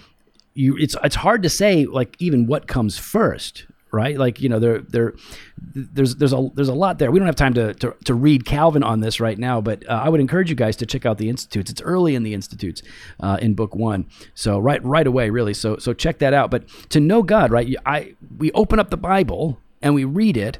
you 0.54 0.76
it's 0.76 0.96
it's 1.02 1.16
hard 1.16 1.42
to 1.42 1.48
say 1.48 1.86
like 1.86 2.16
even 2.18 2.46
what 2.46 2.66
comes 2.66 2.98
first, 2.98 3.66
right? 3.92 4.18
Like 4.18 4.40
you 4.40 4.48
know, 4.48 4.58
there 4.58 4.80
there 4.80 5.14
there's 5.58 6.16
there's 6.16 6.32
a 6.32 6.48
there's 6.54 6.68
a 6.68 6.74
lot 6.74 6.98
there. 6.98 7.10
We 7.10 7.18
don't 7.18 7.26
have 7.26 7.36
time 7.36 7.54
to 7.54 7.74
to, 7.74 7.94
to 8.06 8.14
read 8.14 8.44
Calvin 8.44 8.82
on 8.82 9.00
this 9.00 9.20
right 9.20 9.38
now, 9.38 9.60
but 9.60 9.88
uh, 9.88 10.00
I 10.04 10.08
would 10.08 10.20
encourage 10.20 10.48
you 10.50 10.56
guys 10.56 10.76
to 10.76 10.86
check 10.86 11.06
out 11.06 11.18
the 11.18 11.28
institutes. 11.28 11.70
It's 11.70 11.82
early 11.82 12.14
in 12.14 12.22
the 12.22 12.34
institutes 12.34 12.82
uh, 13.20 13.38
in 13.40 13.54
book 13.54 13.74
one, 13.74 14.06
so 14.34 14.58
right 14.58 14.82
right 14.82 15.06
away, 15.06 15.30
really. 15.30 15.54
So 15.54 15.76
so 15.76 15.92
check 15.92 16.18
that 16.18 16.32
out. 16.32 16.50
But 16.50 16.66
to 16.90 17.00
know 17.00 17.22
God, 17.22 17.52
right? 17.52 17.76
I 17.86 18.14
we 18.38 18.50
open 18.52 18.80
up 18.80 18.90
the 18.90 18.96
Bible 18.96 19.60
and 19.82 19.94
we 19.94 20.04
read 20.04 20.36
it. 20.36 20.58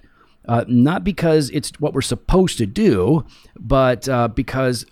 Uh, 0.49 0.65
not 0.67 1.05
because 1.05 1.51
it's 1.51 1.71
what 1.79 1.95
we're 1.95 2.01
supposed 2.01 2.59
to 2.59 2.67
do, 2.67 3.25
but 3.57 4.09
uh, 4.09 4.27
because 4.27 4.85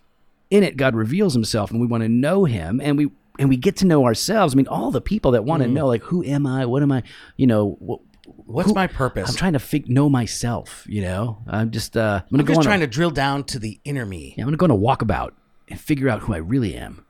in 0.48 0.62
it 0.62 0.76
God 0.76 0.94
reveals 0.94 1.34
Himself, 1.34 1.72
and 1.72 1.80
we 1.80 1.88
want 1.88 2.04
to 2.04 2.08
know 2.08 2.44
Him, 2.44 2.80
and 2.80 2.96
we 2.96 3.10
and 3.40 3.48
we 3.48 3.56
get 3.56 3.76
to 3.78 3.86
know 3.86 4.04
ourselves. 4.04 4.54
I 4.54 4.56
mean, 4.56 4.68
all 4.68 4.90
the 4.90 5.00
people 5.00 5.32
that 5.32 5.44
want 5.44 5.62
to 5.62 5.68
know, 5.68 5.86
like, 5.86 6.02
who 6.04 6.22
am 6.22 6.46
I? 6.46 6.66
What 6.66 6.82
am 6.82 6.92
I? 6.92 7.02
You 7.36 7.46
know, 7.46 7.78
wh- 7.84 8.09
What's 8.52 8.68
who- 8.70 8.74
my 8.74 8.86
purpose? 8.86 9.28
I'm 9.30 9.36
trying 9.36 9.52
to 9.54 9.58
fig- 9.58 9.88
know 9.88 10.08
myself. 10.08 10.84
You 10.88 11.02
know, 11.02 11.38
I'm 11.46 11.70
just 11.70 11.96
uh, 11.96 12.22
I'm 12.32 12.40
I'm 12.40 12.44
go 12.46 12.54
just 12.54 12.64
trying 12.64 12.82
a, 12.82 12.86
to 12.86 12.90
drill 12.90 13.10
down 13.10 13.44
to 13.44 13.58
the 13.58 13.80
inner 13.84 14.04
me. 14.06 14.34
yeah, 14.36 14.44
I'm 14.44 14.46
gonna 14.48 14.56
go 14.56 14.64
on 14.64 14.70
a 14.70 14.76
walkabout 14.76 15.32
and 15.68 15.78
figure 15.80 16.08
out 16.08 16.20
who 16.20 16.34
I 16.34 16.38
really 16.38 16.74
am. 16.76 17.04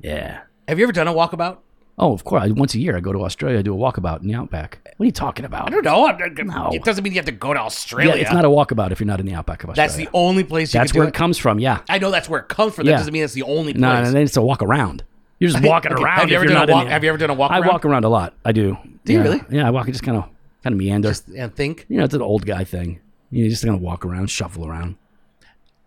Yeah. 0.00 0.40
Have 0.68 0.78
you 0.78 0.84
ever 0.84 0.92
done 0.92 1.08
a 1.08 1.12
walkabout? 1.12 1.58
Oh, 1.98 2.12
of 2.12 2.24
course. 2.24 2.42
I, 2.42 2.48
once 2.50 2.74
a 2.74 2.78
year, 2.78 2.94
I 2.94 3.00
go 3.00 3.12
to 3.12 3.24
Australia. 3.24 3.58
I 3.58 3.62
do 3.62 3.72
a 3.72 3.76
walkabout 3.76 4.20
in 4.20 4.28
the 4.28 4.34
outback. 4.34 4.80
What 4.98 5.04
are 5.04 5.06
you 5.06 5.12
talking 5.12 5.46
about? 5.46 5.66
I 5.68 5.70
don't 5.70 5.82
know. 5.84 6.06
No. 6.44 6.70
It 6.72 6.84
doesn't 6.84 7.02
mean 7.02 7.14
you 7.14 7.18
have 7.18 7.24
to 7.24 7.32
go 7.32 7.54
to 7.54 7.58
Yeah, 7.60 7.64
Australia. 7.64 8.14
it's 8.22 8.32
not 8.32 8.44
a 8.44 8.48
walkabout 8.48 8.90
if 8.92 9.00
you're 9.00 9.06
not 9.06 9.18
in 9.18 9.24
the 9.24 9.32
outback 9.32 9.64
of 9.64 9.70
Australia. 9.70 9.88
That's 9.88 9.96
the 9.96 10.08
only 10.12 10.44
place 10.44 10.74
you 10.74 10.80
That's 10.80 10.92
where 10.92 11.04
it. 11.04 11.08
it 11.08 11.14
comes 11.14 11.38
from. 11.38 11.58
Yeah. 11.58 11.80
I 11.88 11.98
know 11.98 12.10
that's 12.10 12.28
where 12.28 12.40
it 12.40 12.48
comes 12.48 12.74
from. 12.74 12.84
That 12.84 12.90
Yeah. 12.92 12.98
doesn't 12.98 13.12
mean 13.14 13.22
it's 13.24 13.32
the 13.32 13.44
only 13.44 13.72
place. 13.72 13.80
No, 13.80 14.02
no, 14.02 14.10
no, 14.10 14.20
it's 14.20 14.36
a 14.36 14.42
walk 14.42 14.62
around. 14.62 15.04
You're 15.38 15.50
just 15.50 15.62
walking 15.64 15.92
Okay, 15.92 16.02
around. 16.02 16.18
have 16.20 16.30
you 16.30 16.36
ever 16.36 16.46
done 16.46 16.68
a 16.68 16.72
walk- 16.72 16.88
have 16.88 17.02
you 17.04 17.08
ever 17.10 17.18
done 17.18 17.30
a 17.30 17.34
walk 17.34 17.50
I 17.50 17.58
around? 17.58 17.68
walk 17.68 17.84
around 17.84 18.04
a 18.04 18.08
lot. 18.08 18.34
I 18.44 18.52
do. 18.52 18.76
Do 19.04 19.12
you 19.12 19.18
Yeah. 19.18 19.24
really? 19.24 19.40
Yeah, 19.50 19.66
I 19.66 19.70
walk. 19.70 19.86
I 19.88 19.90
just 19.90 20.02
kind 20.02 20.16
of 20.16 20.24
kind 20.62 20.72
of 20.74 20.78
meander. 20.78 21.08
Just 21.10 21.28
and 21.28 21.54
think. 21.54 21.84
you 21.88 21.98
know, 21.98 22.04
it's 22.04 22.14
an 22.14 22.22
old 22.22 22.46
guy 22.46 22.64
thing. 22.64 23.00
You 23.30 23.44
know, 23.44 23.50
just 23.50 23.62
kind 23.64 23.74
of 23.74 23.82
walk 23.82 24.04
around, 24.06 24.30
shuffle 24.30 24.66
around. 24.66 24.96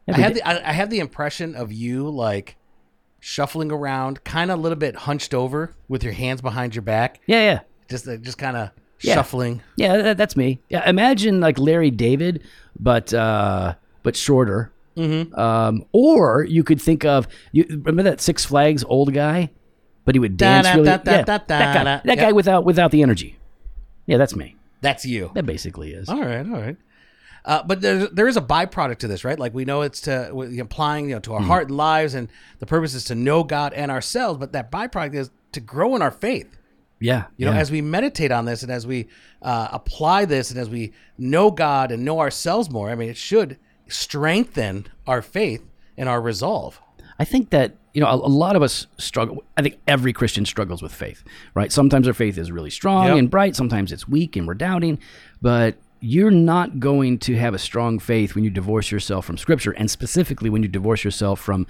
I 0.07 0.11
Every 0.11 0.23
had 0.23 0.33
day- 0.35 0.39
the 0.41 0.47
I, 0.47 0.69
I 0.69 0.73
had 0.73 0.89
the 0.89 0.99
impression 0.99 1.55
of 1.55 1.71
you 1.71 2.09
like 2.09 2.55
shuffling 3.19 3.71
around, 3.71 4.23
kind 4.23 4.51
of 4.51 4.59
a 4.59 4.61
little 4.61 4.77
bit 4.77 4.95
hunched 4.95 5.33
over 5.33 5.73
with 5.87 6.03
your 6.03 6.13
hands 6.13 6.41
behind 6.41 6.73
your 6.75 6.81
back, 6.83 7.19
yeah, 7.27 7.41
yeah. 7.41 7.59
just 7.89 8.07
uh, 8.07 8.17
just 8.17 8.37
kind 8.37 8.55
of 8.55 8.69
Yeah. 9.01 9.15
shuffling. 9.15 9.61
Yeah, 9.75 9.97
that, 9.97 10.17
that's 10.17 10.35
me. 10.37 10.59
Yeah, 10.69 10.87
imagine 10.89 11.39
like 11.41 11.57
Larry 11.59 11.91
David, 11.91 12.43
but 12.79 13.13
uh, 13.13 13.75
but 14.03 14.15
shorter. 14.15 14.71
Mm-hmm. 14.99 15.39
Um, 15.39 15.85
or 15.91 16.43
you 16.43 16.63
could 16.63 16.81
think 16.81 17.05
of 17.05 17.27
you 17.51 17.65
remember 17.69 18.03
that 18.03 18.21
Six 18.21 18.45
Flags 18.45 18.83
old 18.83 19.13
guy, 19.13 19.49
but 20.05 20.15
he 20.15 20.19
would 20.19 20.37
dance 20.37 20.67
Da, 20.67 20.71
da, 20.73 20.77
really. 20.79 20.85
da, 20.85 20.91
yeah, 21.11 21.21
that 21.23 21.47
guy, 21.47 21.83
that 21.83 22.05
Yep. 22.05 22.17
guy 22.17 22.31
without 22.31 22.65
without 22.65 22.91
the 22.91 23.01
energy. 23.01 23.37
Yeah, 24.05 24.17
that's 24.17 24.35
me. 24.35 24.55
That's 24.81 25.05
you. 25.05 25.31
That 25.35 25.45
basically 25.45 25.91
is. 25.93 26.09
All 26.09 26.19
right, 26.19 26.45
all 26.45 26.61
right. 26.61 26.77
Uh, 27.45 27.63
but 27.63 27.79
there, 27.81 28.07
there 28.07 28.27
is 28.27 28.35
a 28.37 28.41
byproduct 28.41 28.97
to 28.99 29.07
this, 29.07 29.23
right? 29.23 29.39
Like 29.39 29.53
we 29.53 29.63
know 29.65 29.81
it's 29.81 30.01
to 30.01 30.29
applying, 30.59 31.09
you 31.09 31.15
know, 31.15 31.19
to 31.21 31.33
our 31.35 31.41
heart 31.41 31.67
and 31.69 31.77
lives, 31.77 32.13
and 32.13 32.27
the 32.59 32.65
purpose 32.65 32.93
is 32.93 33.05
to 33.05 33.15
know 33.15 33.43
God 33.43 33.71
and 33.73 33.89
ourselves. 33.91 34.37
But 34.39 34.51
that 34.51 34.69
byproduct 34.71 35.15
is 35.15 35.31
to 35.53 35.59
grow 35.61 35.95
in 35.95 36.01
our 36.01 36.11
faith. 36.11 36.57
Yeah, 37.01 37.25
You 37.37 37.45
know, 37.45 37.53
yeah. 37.53 37.59
as 37.59 37.71
we 37.71 37.81
meditate 37.81 38.29
on 38.33 38.43
this 38.43 38.61
and 38.61 38.69
as 38.69 38.85
we 38.85 39.07
uh, 39.41 39.69
apply 39.71 40.25
this 40.25 40.51
and 40.51 40.59
as 40.59 40.69
we 40.69 40.91
know 41.17 41.49
God 41.49 41.93
and 41.93 42.03
know 42.03 42.19
ourselves 42.19 42.69
more, 42.69 42.89
I 42.89 42.95
mean, 42.95 43.07
it 43.07 43.15
should 43.15 43.57
strengthen 43.89 44.87
our 45.07 45.21
faith 45.21 45.63
and 45.97 46.07
our 46.09 46.21
resolve. 46.21 46.79
I 47.17 47.25
think 47.25 47.49
that 47.49 47.75
you 47.93 48.01
know 48.01 48.07
a, 48.07 48.15
a 48.15 48.31
lot 48.45 48.55
of 48.55 48.61
us 48.61 48.87
struggle. 48.97 49.43
I 49.57 49.61
think 49.61 49.79
every 49.87 50.13
Christian 50.13 50.45
struggles 50.45 50.81
with 50.81 50.93
faith, 50.93 51.23
right? 51.53 51.71
Sometimes 51.71 52.07
our 52.07 52.13
faith 52.13 52.37
is 52.37 52.51
really 52.51 52.69
strong 52.69 53.07
Yep. 53.07 53.17
and 53.17 53.29
bright. 53.29 53.55
Sometimes 53.55 53.91
it's 53.91 54.07
weak 54.07 54.35
and 54.35 54.47
we're 54.47 54.53
doubting. 54.53 54.99
But 55.41 55.75
you're 56.01 56.31
not 56.31 56.79
going 56.79 57.17
to 57.19 57.35
have 57.35 57.53
a 57.53 57.59
strong 57.59 57.99
faith 57.99 58.35
when 58.35 58.45
you 58.45 58.49
divorce 58.49 58.89
yourself 58.89 59.25
from 59.25 59.37
Scripture, 59.37 59.71
and 59.71 59.91
specifically 59.91 60.49
when 60.49 60.63
you 60.63 60.69
divorce 60.69 61.03
yourself 61.03 61.41
from 61.41 61.67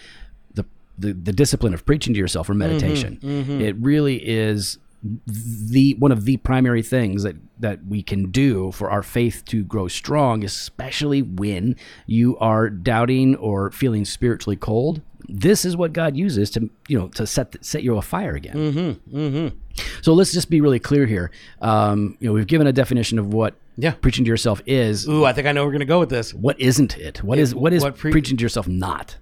the 0.54 0.66
the, 1.00 1.14
the 1.14 1.34
discipline 1.34 1.74
of 1.74 1.86
preaching 1.86 2.14
to 2.14 2.20
yourself 2.20 2.48
or 2.50 2.54
meditation. 2.54 3.18
Mm-hmm. 3.24 3.52
Mm-hmm. 3.52 3.62
It 3.62 3.76
really 3.78 4.18
is 4.18 4.78
the 5.04 5.96
one 6.00 6.12
of 6.12 6.26
the 6.26 6.38
primary 6.38 6.82
things 6.82 7.24
that 7.24 7.36
that 7.60 7.86
we 7.86 8.04
can 8.04 8.32
do 8.32 8.72
for 8.74 8.90
our 8.92 9.02
faith 9.02 9.44
to 9.46 9.64
grow 9.64 9.88
strong 9.88 10.44
especially 10.44 11.22
when 11.22 11.76
you 12.06 12.38
are 12.40 12.70
doubting 12.70 13.36
or 13.38 13.72
feeling 13.72 14.04
spiritually 14.04 14.58
cold 14.58 15.02
this 15.30 15.64
is 15.64 15.78
what 15.78 15.94
god 15.94 16.18
uses 16.18 16.50
to 16.50 16.70
you 16.90 17.00
know 17.00 17.08
to 17.10 17.26
set 17.26 17.56
set 17.64 17.82
you 17.82 17.96
afire 17.96 18.36
again 18.36 18.56
mm-hmm, 18.56 19.18
mm-hmm. 19.18 19.58
so 20.02 20.14
let's 20.14 20.34
just 20.34 20.50
be 20.50 20.60
really 20.60 20.80
clear 20.80 21.06
here 21.06 21.32
um, 21.62 22.18
you 22.20 22.28
know 22.28 22.34
we've 22.34 22.48
given 22.48 22.68
a 22.68 22.74
definition 22.74 23.18
of 23.18 23.34
what 23.34 23.56
Yeah. 23.78 23.92
preaching 23.92 24.26
to 24.26 24.30
yourself 24.30 24.62
is 24.66 25.08
Ooh, 25.08 25.24
I 25.24 25.32
think 25.32 25.48
I 25.48 25.54
know 25.54 25.66
we're 25.66 25.72
gonna 25.72 25.86
go 25.86 26.00
with 26.00 26.10
this. 26.10 26.34
what 26.34 26.60
isn't 26.60 26.98
it 26.98 27.24
what 27.24 27.40
is 27.40 27.56
what 27.56 27.72
is 27.72 27.84
what 27.84 27.96
pre- 27.98 28.12
preaching 28.12 28.36
to 28.38 28.42
yourself 28.44 28.68
not 28.68 29.16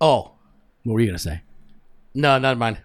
Oh 0.00 0.32
what 0.84 0.94
were 0.94 1.00
you 1.00 1.06
gonna 1.06 1.18
say 1.18 1.42
no, 2.16 2.38
not 2.38 2.56
mine. 2.56 2.78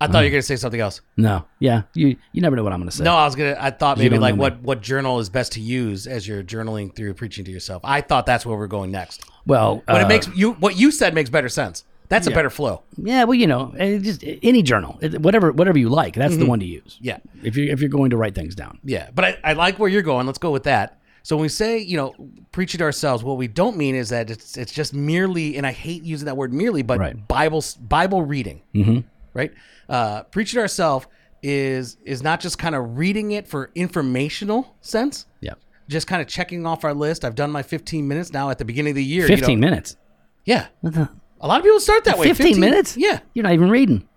I 0.00 0.06
thought 0.06 0.20
you 0.20 0.26
were 0.26 0.30
gonna 0.30 0.42
say 0.42 0.56
something 0.56 0.80
else. 0.80 1.00
no 1.16 1.44
yeah 1.58 1.82
you 1.94 2.16
you 2.32 2.40
never 2.40 2.54
know 2.56 2.62
what 2.62 2.72
i'm 2.72 2.80
gonna 2.80 2.90
say 2.92 3.02
No, 3.04 3.14
I 3.16 3.24
was 3.24 3.34
gonna. 3.34 3.56
I 3.58 3.70
thought 3.70 3.96
You 3.98 4.04
maybe 4.04 4.14
don't 4.16 4.20
like 4.22 4.34
know 4.36 4.42
what 4.42 4.62
what 4.62 4.80
journal 4.80 5.18
is 5.18 5.28
best 5.28 5.52
to 5.52 5.60
use 5.60 6.06
as 6.06 6.26
you're 6.28 6.42
journaling 6.44 6.94
through 6.94 7.14
preaching 7.14 7.44
to 7.46 7.50
yourself. 7.50 7.82
I 7.84 8.00
thought 8.00 8.24
that's 8.26 8.46
where 8.46 8.56
we're 8.56 8.68
going 8.68 8.90
next. 8.92 9.24
well 9.46 9.82
But 9.86 10.02
uh, 10.02 10.04
it 10.04 10.08
makes 10.08 10.28
you 10.36 10.52
what 10.54 10.76
you 10.76 10.90
said 10.92 11.14
makes 11.14 11.30
better 11.30 11.48
sense. 11.48 11.84
That's 12.08 12.26
a 12.26 12.30
better 12.30 12.48
flow. 12.48 12.84
Yeah, 12.96 13.24
well, 13.24 13.34
you 13.34 13.46
know, 13.46 13.74
eh, 13.76 13.98
just 13.98 14.24
any 14.42 14.62
journal, 14.62 14.98
It- 15.02 15.20
whatever, 15.20 15.52
whatever 15.52 15.78
you 15.78 15.90
like, 15.90 16.14
that's 16.14 16.38
the 16.38 16.46
one 16.46 16.58
to 16.60 16.64
use. 16.64 16.94
Mm-hmm. 16.94 17.04
Yeah. 17.04 17.18
If 17.42 17.54
you 17.56 17.70
if 17.70 17.80
you're 17.80 17.90
going 17.90 18.10
to 18.10 18.16
write 18.16 18.34
things 18.34 18.54
down. 18.54 18.78
Yeah, 18.82 19.10
but 19.14 19.24
I, 19.26 19.38
I 19.44 19.52
like 19.52 19.78
where 19.78 19.90
you're 19.90 20.00
going. 20.12 20.24
Let's 20.26 20.38
go 20.38 20.50
with 20.50 20.62
that. 20.62 20.98
So 21.22 21.36
when 21.36 21.42
we 21.42 21.48
say, 21.50 21.76
you 21.80 21.98
know, 21.98 22.14
preach 22.50 22.74
it 22.74 22.80
ourselves, 22.80 23.22
what 23.22 23.36
we 23.36 23.46
don't 23.46 23.76
mean 23.76 23.94
is 23.94 24.08
that 24.08 24.30
it's 24.30 24.56
it's 24.56 24.72
just 24.72 24.94
merely, 24.94 25.56
and 25.58 25.66
I 25.66 25.72
hate 25.72 26.02
using 26.02 26.24
that 26.26 26.36
word 26.38 26.50
merely, 26.54 26.80
but 26.82 26.98
Right. 26.98 27.28
Bible 27.28 27.62
Bible 27.82 28.22
reading, 28.22 28.62
mm-hmm. 28.74 29.00
Right? 29.38 29.52
Uh, 29.88 30.24
preach 30.24 30.54
it 30.54 30.58
ourselves 30.58 31.06
is 31.42 31.96
is 32.04 32.22
not 32.22 32.40
just 32.40 32.58
kind 32.58 32.74
of 32.74 32.98
reading 32.98 33.30
it 33.30 33.46
for 33.48 33.70
informational 33.74 34.76
sense, 34.80 35.24
Yeah. 35.40 35.54
just 35.88 36.06
kind 36.08 36.20
of 36.20 36.26
checking 36.28 36.66
off 36.66 36.84
our 36.84 36.92
list. 36.92 37.24
I've 37.24 37.36
done 37.36 37.50
my 37.52 37.62
15 37.62 38.06
minutes 38.08 38.32
now 38.32 38.50
at 38.50 38.58
the 38.58 38.64
beginning 38.64 38.90
of 38.90 38.96
the 38.96 39.04
year. 39.04 39.22
you 39.24 39.30
know. 39.30 39.36
Fifteen 39.36 39.60
minutes. 39.60 39.96
Yeah, 40.44 40.66
a 40.82 41.46
lot 41.46 41.58
of 41.60 41.64
people 41.64 41.78
start 41.80 42.04
that 42.04 42.18
way. 42.18 42.26
Fifteen 42.32 42.58
minutes? 42.58 42.96
Yeah. 42.96 43.20
You're 43.34 43.44
not 43.44 43.52
even 43.52 43.70
reading. 43.70 44.08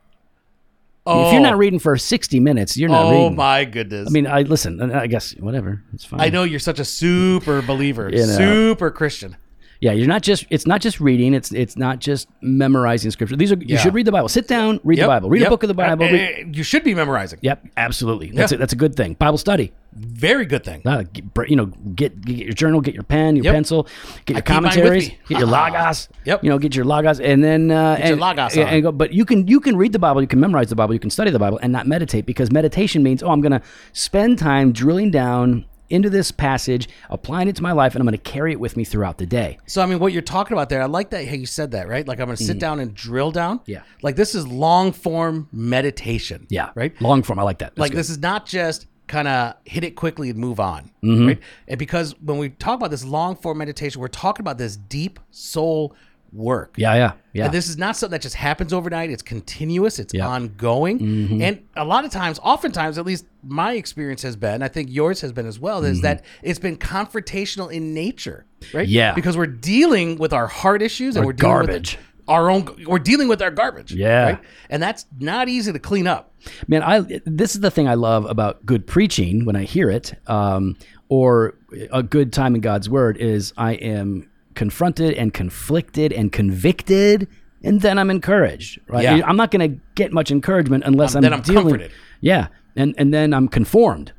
Oh, 1.06 1.28
If 1.28 1.34
you're 1.34 1.42
not 1.42 1.58
reading 1.58 1.80
for 1.80 1.98
sixty 1.98 2.40
minutes, 2.40 2.78
you're 2.78 2.90
not 2.90 3.06
oh 3.06 3.12
reading. 3.12 3.26
Oh 3.26 3.30
my 3.36 3.66
goodness. 3.66 4.08
I 4.08 4.12
mean, 4.12 4.28
I 4.28 4.42
listen. 4.44 4.80
I 4.92 5.08
guess 5.08 5.32
whatever. 5.40 5.82
It's 5.94 6.06
fine. 6.06 6.22
I 6.22 6.30
know 6.30 6.44
you're 6.44 6.60
such 6.60 6.80
a 6.80 6.86
super 6.86 7.62
believer, 7.64 8.10
You 8.12 8.26
know. 8.28 8.38
super 8.38 8.92
Christian. 8.92 9.36
Yeah, 9.82 9.94
you're 9.94 10.08
not 10.08 10.22
just. 10.22 10.46
It's 10.52 10.68
not 10.68 10.80
just 10.80 11.00
reading. 11.00 11.34
It's 11.34 11.52
it's 11.52 11.76
not 11.76 11.98
just 12.00 12.28
memorizing 12.42 13.10
scripture. 13.10 13.36
These 13.36 13.52
are. 13.52 13.56
You 13.58 13.66
Yeah. 13.76 13.80
should 13.80 13.96
read 13.96 14.06
the 14.06 14.12
Bible. 14.12 14.30
Sit 14.30 14.48
down, 14.48 14.80
read 14.84 15.00
Yep, 15.00 15.04
the 15.06 15.08
Bible. 15.08 15.30
Read 15.32 15.40
yep. 15.42 15.48
a 15.48 15.50
book 15.50 15.64
of 15.64 15.70
the 15.70 15.74
Bible. 15.74 16.06
Uh, 16.06 16.12
read- 16.12 16.46
uh, 16.46 16.50
you 16.54 16.62
should 16.64 16.84
be 16.84 16.94
memorizing. 16.94 17.40
Yep, 17.42 17.66
absolutely. 17.78 18.30
That's 18.32 18.52
Yeah. 18.52 18.58
it. 18.58 18.60
That's 18.60 18.74
a 18.74 18.76
good 18.76 18.96
thing. 18.96 19.16
Bible 19.16 19.40
study. 19.40 19.72
Very 19.94 20.46
good 20.46 20.64
thing. 20.64 20.84
Uh, 20.86 21.04
get, 21.12 21.34
br- 21.34 21.46
you 21.48 21.56
know, 21.58 21.66
get, 21.66 22.22
get 22.22 22.38
your 22.38 22.54
journal, 22.54 22.80
get 22.80 22.94
your 22.94 23.04
pen, 23.04 23.36
your 23.36 23.44
Yep. 23.46 23.54
pencil, 23.56 23.88
get 24.26 24.36
your 24.36 24.42
keep 24.44 24.54
mine 24.54 24.64
with 24.64 24.72
commentaries, 24.74 25.10
me. 25.10 25.18
get 25.28 25.40
your 25.40 25.48
logos. 25.58 26.08
Yep. 26.26 26.44
You 26.44 26.50
know, 26.52 26.60
get 26.60 26.76
your 26.76 26.86
logos, 26.86 27.20
and 27.20 27.44
then 27.44 27.72
uh, 27.72 27.98
your 27.98 28.12
and, 28.14 28.22
logos 28.22 28.56
and- 28.56 28.68
on. 28.68 28.74
and 28.76 28.84
go. 28.84 28.92
But 28.92 29.14
you 29.14 29.26
can 29.26 29.48
you 29.48 29.60
can 29.60 29.76
read 29.78 29.94
the 29.94 30.00
Bible, 30.00 30.22
you 30.22 30.28
can 30.28 30.40
memorize 30.40 30.70
the 30.70 30.76
Bible, 30.76 30.94
you 30.94 31.00
can 31.00 31.10
study 31.10 31.32
the 31.32 31.40
Bible, 31.40 31.60
and 31.64 31.74
not 31.74 31.88
meditate 31.88 32.26
because 32.28 32.52
meditation 32.52 33.02
means 33.02 33.24
oh, 33.24 33.30
I'm 33.32 33.42
going 33.42 33.52
to 33.52 33.62
spend 33.94 34.38
time 34.38 34.72
drilling 34.72 35.10
down 35.12 35.66
into 35.92 36.10
this 36.10 36.32
passage, 36.32 36.88
applying 37.10 37.48
it 37.48 37.56
to 37.58 37.64
my 37.64 37.72
life, 37.72 37.94
and 37.96 38.02
I'm 38.02 38.06
going 38.08 38.18
to 38.18 38.32
carry 38.32 38.52
it 38.52 38.60
with 38.60 38.76
me 38.78 38.84
throughout 38.84 39.18
the 39.18 39.26
day. 39.26 39.58
So 39.66 39.82
I 39.82 39.86
mean, 39.86 40.00
what 40.00 40.14
you're 40.14 40.22
talking 40.22 40.54
about 40.56 40.70
there, 40.70 40.82
I 40.82 40.86
like 40.86 41.10
that 41.12 41.28
how 41.28 41.36
you 41.36 41.46
said 41.46 41.72
that, 41.72 41.88
right? 41.88 42.08
Like 42.08 42.20
I'm 42.20 42.26
going 42.28 42.38
to 42.38 42.44
sit 42.44 42.60
down 42.60 42.80
and 42.80 42.94
drill 42.94 43.32
down. 43.32 43.60
Yeah. 43.66 43.82
Like 44.02 44.16
this 44.16 44.34
is 44.36 44.48
long 44.48 44.92
form 44.92 45.48
meditation. 45.52 46.48
Yeah, 46.50 46.72
Right. 46.76 47.00
Long 47.02 47.24
form, 47.24 47.40
I 47.40 47.44
like 47.44 47.60
that. 47.60 47.72
That's 47.72 47.80
like 47.80 47.92
good. 47.92 47.98
this 48.00 48.10
is 48.10 48.20
not 48.20 48.46
just 48.46 48.88
kind 49.08 49.28
of 49.28 49.56
hit 49.66 49.84
it 49.84 49.92
quickly 49.92 50.30
and 50.30 50.40
move 50.40 50.60
on, 50.60 50.92
Mm-hmm. 51.04 51.28
right? 51.28 51.40
And 51.68 51.78
because 51.78 52.16
when 52.22 52.38
we 52.38 52.50
talk 52.50 52.78
about 52.80 52.92
this 52.92 53.04
long 53.04 53.36
form 53.36 53.58
meditation, 53.58 54.00
we're 54.02 54.08
talking 54.08 54.44
about 54.44 54.58
this 54.58 54.78
deep 54.78 55.20
soul 55.32 55.96
work. 56.34 56.76
Yeah, 56.78 56.96
yeah, 56.96 57.14
yeah. 57.34 57.46
And 57.46 57.54
this 57.54 57.68
is 57.68 57.78
not 57.78 57.98
something 57.98 58.12
that 58.12 58.22
just 58.22 58.36
happens 58.36 58.74
overnight. 58.74 59.10
It's 59.10 59.22
continuous. 59.22 60.00
It's 60.00 60.14
ongoing. 60.16 61.00
Mm-hmm. 61.00 61.42
And 61.42 61.68
a 61.76 61.86
lot 61.86 62.06
of 62.06 62.12
times, 62.12 62.40
oftentimes, 62.42 62.98
at 62.98 63.06
least 63.06 63.26
my 63.44 63.74
experience 63.74 64.22
has 64.22 64.36
been, 64.36 64.62
I 64.62 64.68
think 64.68 64.90
yours 64.92 65.22
has 65.22 65.32
been 65.32 65.46
as 65.46 65.60
well, 65.60 65.84
is 65.84 66.02
that 66.02 66.24
it's 66.42 66.60
been 66.60 66.78
confrontational 66.78 67.72
in 67.72 67.94
nature, 67.94 68.46
right? 68.74 68.86
Mm-hmm. 68.86 68.94
Yeah. 68.94 69.14
Because 69.14 69.38
we're 69.38 69.48
dealing 69.48 70.18
with 70.18 70.34
our 70.34 70.48
heart 70.48 70.82
issues 70.82 71.16
and 71.16 71.26
we're 71.26 71.34
dealing 71.34 71.54
garbage. 71.54 71.98
with 71.98 72.06
our 72.28 72.50
own. 72.50 72.86
We're 72.86 73.00
dealing 73.00 73.28
with 73.28 73.42
our 73.42 73.52
garbage. 73.52 73.94
Yeah. 73.94 74.24
Right? 74.24 74.40
And 74.70 74.82
that's 74.82 75.06
not 75.20 75.50
easy 75.50 75.74
to 75.74 75.80
clean 75.80 76.08
up. 76.08 76.34
Man, 76.68 76.82
I 76.84 77.02
this 77.26 77.56
is 77.56 77.62
the 77.62 77.72
thing 77.72 77.88
I 77.88 77.96
love 77.96 78.26
about 78.26 78.66
good 78.66 78.88
preaching 78.88 79.46
when 79.46 79.56
I 79.56 79.64
hear 79.64 79.90
it, 79.90 80.14
um, 80.28 80.78
or 81.10 81.56
a 81.92 82.02
good 82.02 82.32
time 82.32 82.56
in 82.56 82.62
God's 82.62 82.90
Word 82.90 83.18
is 83.18 83.54
I 83.58 83.74
am 83.74 84.31
confronted 84.56 85.14
and 85.16 85.34
conflicted 85.34 86.12
and 86.14 86.32
convicted, 86.32 87.28
and 87.64 87.82
then 87.82 87.98
I'm 88.00 88.10
encouraged. 88.10 88.80
Right? 88.88 89.04
Yeah. 89.04 89.22
I'm 89.26 89.38
not 89.38 89.52
going 89.52 89.72
to 89.72 89.80
get 89.96 90.12
much 90.12 90.32
encouragement 90.32 90.84
unless 90.86 91.16
I'm 91.16 91.22
then 91.22 91.34
I'm 91.34 91.42
dealing. 91.42 91.64
comforted. 91.64 91.92
Yeah, 92.22 92.48
and 92.76 92.94
and 92.98 93.14
then 93.14 93.34
I'm 93.34 93.48
conformed. 93.48 94.14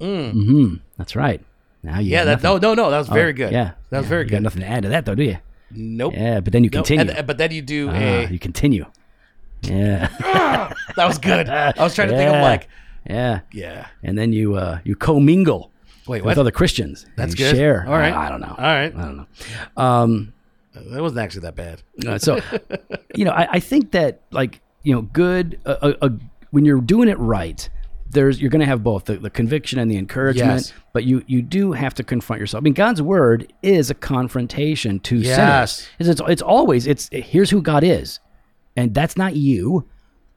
Mm. 0.00 0.80
That's 0.98 1.16
right. 1.16 1.42
Now 1.82 2.00
you 2.00 2.10
Yeah. 2.12 2.24
That, 2.24 2.42
no, 2.42 2.58
no, 2.58 2.74
no. 2.74 2.90
That 2.90 2.98
was 2.98 3.08
very 3.08 3.32
good. 3.32 3.52
Yeah, 3.52 3.72
That 3.90 3.98
was 3.98 4.06
Yeah, 4.06 4.08
very 4.10 4.24
you 4.24 4.30
Got 4.30 4.36
good. 4.38 4.42
nothing 4.42 4.60
to 4.62 4.66
add 4.68 4.82
to 4.82 4.88
that 4.90 5.04
though, 5.06 5.14
do 5.14 5.22
you? 5.22 5.38
Nope. 5.70 6.14
Yeah, 6.14 6.40
but 6.40 6.52
then 6.52 6.64
you 6.64 6.70
Nope. 6.72 6.84
continue. 6.86 7.12
And- 7.14 7.26
but 7.26 7.38
then 7.38 7.50
you 7.50 7.62
do 7.62 7.88
Ah, 7.90 7.94
a. 7.94 8.28
you 8.28 8.38
continue. 8.38 8.86
Yeah, 9.62 10.08
That 10.96 11.06
was 11.06 11.18
good. 11.18 11.48
I 11.48 11.72
was 11.78 11.94
trying 11.94 12.08
to 12.10 12.16
think 12.16 12.30
Yeah. 12.30 12.36
of 12.38 12.42
like, 12.42 12.68
yeah. 13.08 13.40
yeah. 13.52 13.86
and 14.02 14.16
then 14.18 14.32
you 14.32 14.54
uh, 14.56 14.78
you 14.84 14.94
commingle 14.96 15.70
Wait, 16.06 16.22
with 16.24 16.36
what? 16.36 16.38
other 16.38 16.50
Christians. 16.50 17.06
That's 17.16 17.34
good. 17.34 17.56
Share. 17.56 17.84
All 17.86 17.92
right. 17.98 18.12
I, 18.12 18.26
I 18.26 18.28
don't 18.30 18.40
know. 18.40 18.54
All 18.56 18.64
right. 18.64 18.94
I 18.94 19.02
don't 19.04 19.16
know. 19.16 19.26
Um, 19.82 20.32
That 20.74 21.02
wasn't 21.02 21.20
actually 21.20 21.40
that 21.42 21.56
bad. 21.56 21.82
uh, 22.06 22.18
so, 22.18 22.38
you 23.14 23.24
know, 23.24 23.32
I, 23.32 23.48
I 23.52 23.60
think 23.60 23.92
that 23.92 24.20
like 24.30 24.60
you 24.82 24.94
know, 24.94 25.02
good. 25.02 25.58
Uh, 25.66 25.76
uh, 25.82 25.92
uh, 26.02 26.08
when 26.50 26.64
you're 26.64 26.80
doing 26.80 27.08
it 27.08 27.18
right, 27.18 27.68
there's 28.10 28.40
you're 28.40 28.50
going 28.50 28.60
to 28.60 28.66
have 28.66 28.84
both 28.84 29.06
the, 29.06 29.16
the 29.16 29.30
conviction 29.30 29.78
and 29.80 29.90
the 29.90 29.96
encouragement. 29.96 30.60
Yes. 30.60 30.72
But 30.92 31.04
you 31.04 31.24
you 31.26 31.42
do 31.42 31.72
have 31.72 31.92
to 31.94 32.04
confront 32.04 32.38
yourself. 32.40 32.62
I 32.62 32.64
mean, 32.64 32.72
God's 32.72 33.02
word 33.02 33.52
is 33.62 33.90
a 33.90 33.94
confrontation 33.94 35.00
to 35.00 35.16
Yes. 35.16 35.36
sinners. 35.36 35.88
It's, 35.98 36.20
it's 36.20 36.30
it's 36.30 36.42
always 36.42 36.86
it's 36.86 37.08
here's 37.10 37.50
who 37.50 37.60
God 37.62 37.82
is, 37.82 38.20
and 38.76 38.94
that's 38.94 39.16
not 39.16 39.34
you. 39.34 39.86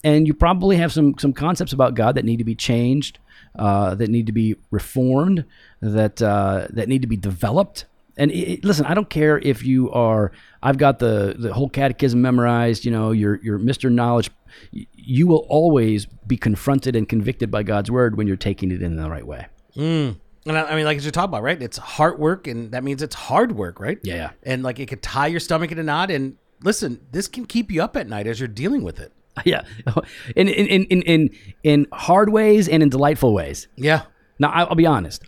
And 0.04 0.26
you 0.26 0.34
probably 0.34 0.78
have 0.78 0.92
some 0.94 1.16
some 1.20 1.34
concepts 1.34 1.74
about 1.74 1.94
God 1.94 2.16
that 2.16 2.26
need 2.26 2.38
to 2.38 2.44
be 2.46 2.56
changed, 2.56 3.20
uh, 3.56 3.96
that 3.96 4.10
need 4.10 4.26
to 4.28 4.32
be 4.32 4.56
reformed, 4.72 5.46
that 5.82 6.22
uh, 6.22 6.68
that 6.72 6.88
need 6.88 7.02
to 7.02 7.08
be 7.08 7.18
developed. 7.18 7.86
And 8.18 8.32
it, 8.32 8.66
listen, 8.66 8.86
I 8.86 8.94
don't 8.94 9.10
care 9.10 9.40
if 9.40 9.64
you 9.64 9.90
are. 9.92 10.32
I've 10.62 10.78
got 10.78 11.00
the 11.00 11.36
the 11.40 11.54
whole 11.54 11.70
catechism 11.70 12.22
memorized. 12.22 12.84
You 12.84 12.92
know, 12.92 13.12
you're 13.12 13.40
you're 13.42 13.58
Mister 13.58 13.90
Knowledge. 13.90 14.30
You 14.72 15.28
will 15.28 15.46
always 15.48 16.06
be 16.06 16.36
confronted 16.36 16.96
and 16.96 17.08
convicted 17.08 17.50
by 17.50 17.64
God's 17.64 17.90
word 17.90 18.18
when 18.18 18.28
you're 18.28 18.36
taking 18.36 18.72
it 18.72 18.82
in 18.82 18.98
the 18.98 19.10
right 19.10 19.26
way. 19.26 19.48
Mm. 19.76 20.18
And 20.46 20.58
I, 20.58 20.64
I 20.64 20.76
mean, 20.76 20.86
like 20.86 20.98
as 20.98 21.06
you're 21.06 21.12
talking 21.12 21.30
about, 21.30 21.44
right? 21.44 21.62
It's 21.62 21.78
heart 21.78 22.20
work, 22.20 22.48
and 22.48 22.72
that 22.72 22.84
means 22.84 23.02
it's 23.02 23.16
hard 23.16 23.54
work, 23.54 23.80
right? 23.80 24.00
Yeah. 24.04 24.32
And 24.44 24.64
like 24.64 24.80
it 24.80 24.88
could 24.88 25.02
tie 25.02 25.28
your 25.28 25.40
stomach 25.40 25.72
in 25.72 25.80
a 25.80 25.84
knot. 25.84 26.12
And 26.12 26.38
listen, 26.62 27.00
this 27.12 27.28
can 27.28 27.46
keep 27.46 27.72
you 27.72 27.82
up 27.82 27.96
at 27.96 28.08
night 28.08 28.28
as 28.28 28.40
you're 28.40 28.48
dealing 28.48 28.84
with 28.84 29.00
it. 29.00 29.14
Yeah, 29.46 29.62
in 30.36 30.48
in 30.48 30.86
in 30.86 31.02
in 31.04 31.30
in, 31.64 31.88
hard 31.92 32.30
ways 32.30 32.68
and 32.68 32.82
in 32.84 32.90
delightful 32.90 33.34
ways. 33.34 33.68
Yeah. 33.76 34.04
Now, 34.40 34.50
I'll 34.52 34.76
be 34.76 34.86
honest. 34.86 35.24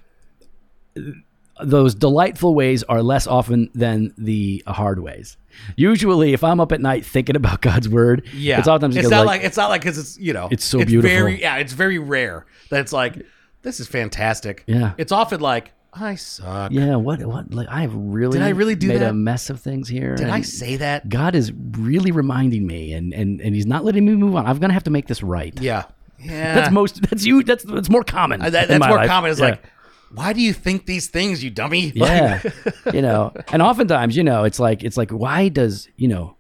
Those 1.64 1.94
delightful 1.94 2.56
ways 2.56 2.82
are 2.84 3.04
less 3.04 3.28
often 3.28 3.70
than 3.76 4.14
the 4.18 4.64
hard 4.66 5.00
ways. 5.00 5.38
Usually, 5.76 6.34
if 6.34 6.44
I'm 6.44 6.60
up 6.60 6.72
at 6.72 6.82
night 6.82 7.06
thinking 7.06 7.36
about 7.36 7.62
God's 7.70 7.88
word, 7.88 8.26
Yeah. 8.34 8.58
it's 8.60 8.68
oftentimes 8.68 8.96
it's 8.98 9.10
not 9.10 9.26
like, 9.26 9.42
like, 9.42 9.44
it's 9.48 9.58
not 9.58 9.70
like 9.70 9.82
because 9.82 9.98
it's 9.98 10.18
you 10.18 10.34
know 10.34 10.48
It's 10.50 10.64
so 10.66 10.84
beautiful. 10.84 11.10
Very, 11.16 11.40
yeah, 11.42 11.58
it's 11.58 11.74
very 11.74 12.00
rare 12.00 12.46
that 12.70 12.80
it's 12.82 12.94
like 12.94 13.24
this 13.62 13.80
is 13.80 13.88
fantastic. 13.88 14.64
Yeah. 14.66 14.94
It's 14.98 15.12
often 15.12 15.40
like 15.40 15.72
I 15.94 16.16
suck. 16.16 16.72
yeah, 16.72 16.96
what 16.96 17.22
what 17.24 17.54
like 17.54 17.68
I've 17.70 17.94
really 17.94 18.38
Did 18.40 18.46
I 18.48 18.50
really 18.50 18.76
do 18.76 18.88
made 18.88 19.02
a 19.02 19.12
mess 19.14 19.50
of 19.50 19.60
things 19.60 19.90
here. 19.90 20.16
Did 20.16 20.30
I 20.30 20.42
say 20.42 20.78
that? 20.78 21.10
God 21.10 21.36
is 21.36 21.52
really 21.52 22.12
reminding 22.12 22.66
me, 22.66 22.94
and 22.94 23.14
and 23.14 23.42
and 23.42 23.54
He's 23.56 23.66
not 23.66 23.84
letting 23.84 24.06
me 24.06 24.16
move 24.16 24.36
on. 24.36 24.46
I'm 24.46 24.58
gonna 24.60 24.74
have 24.74 24.86
to 24.86 24.92
make 24.92 25.08
this 25.08 25.22
right. 25.22 25.54
Yeah. 25.60 25.84
Yeah. 26.20 26.56
That's 26.56 26.72
most. 26.72 27.02
That's 27.10 27.26
you. 27.26 27.44
That's 27.44 27.64
that's 27.66 27.90
more 27.90 28.04
common. 28.04 28.42
Uh, 28.42 28.50
that, 28.52 28.68
that's 28.70 28.88
more 28.88 28.98
life. 28.98 29.08
common. 29.08 29.32
It's 29.32 29.40
Yeah. 29.40 29.48
like, 29.48 29.64
why 30.14 30.34
do 30.34 30.40
you 30.42 30.54
think 30.54 30.86
these 30.86 31.08
things, 31.08 31.44
you 31.44 31.50
dummy? 31.50 31.92
Yeah. 31.96 32.42
you 32.94 33.02
know, 33.02 33.34
and 33.52 33.62
oftentimes, 33.62 34.16
you 34.16 34.24
know, 34.24 34.44
it's 34.46 34.60
like 34.60 34.84
it's 34.84 34.96
like 34.98 35.12
why 35.12 35.50
does, 35.50 35.90
you 35.98 36.08
know, 36.08 36.38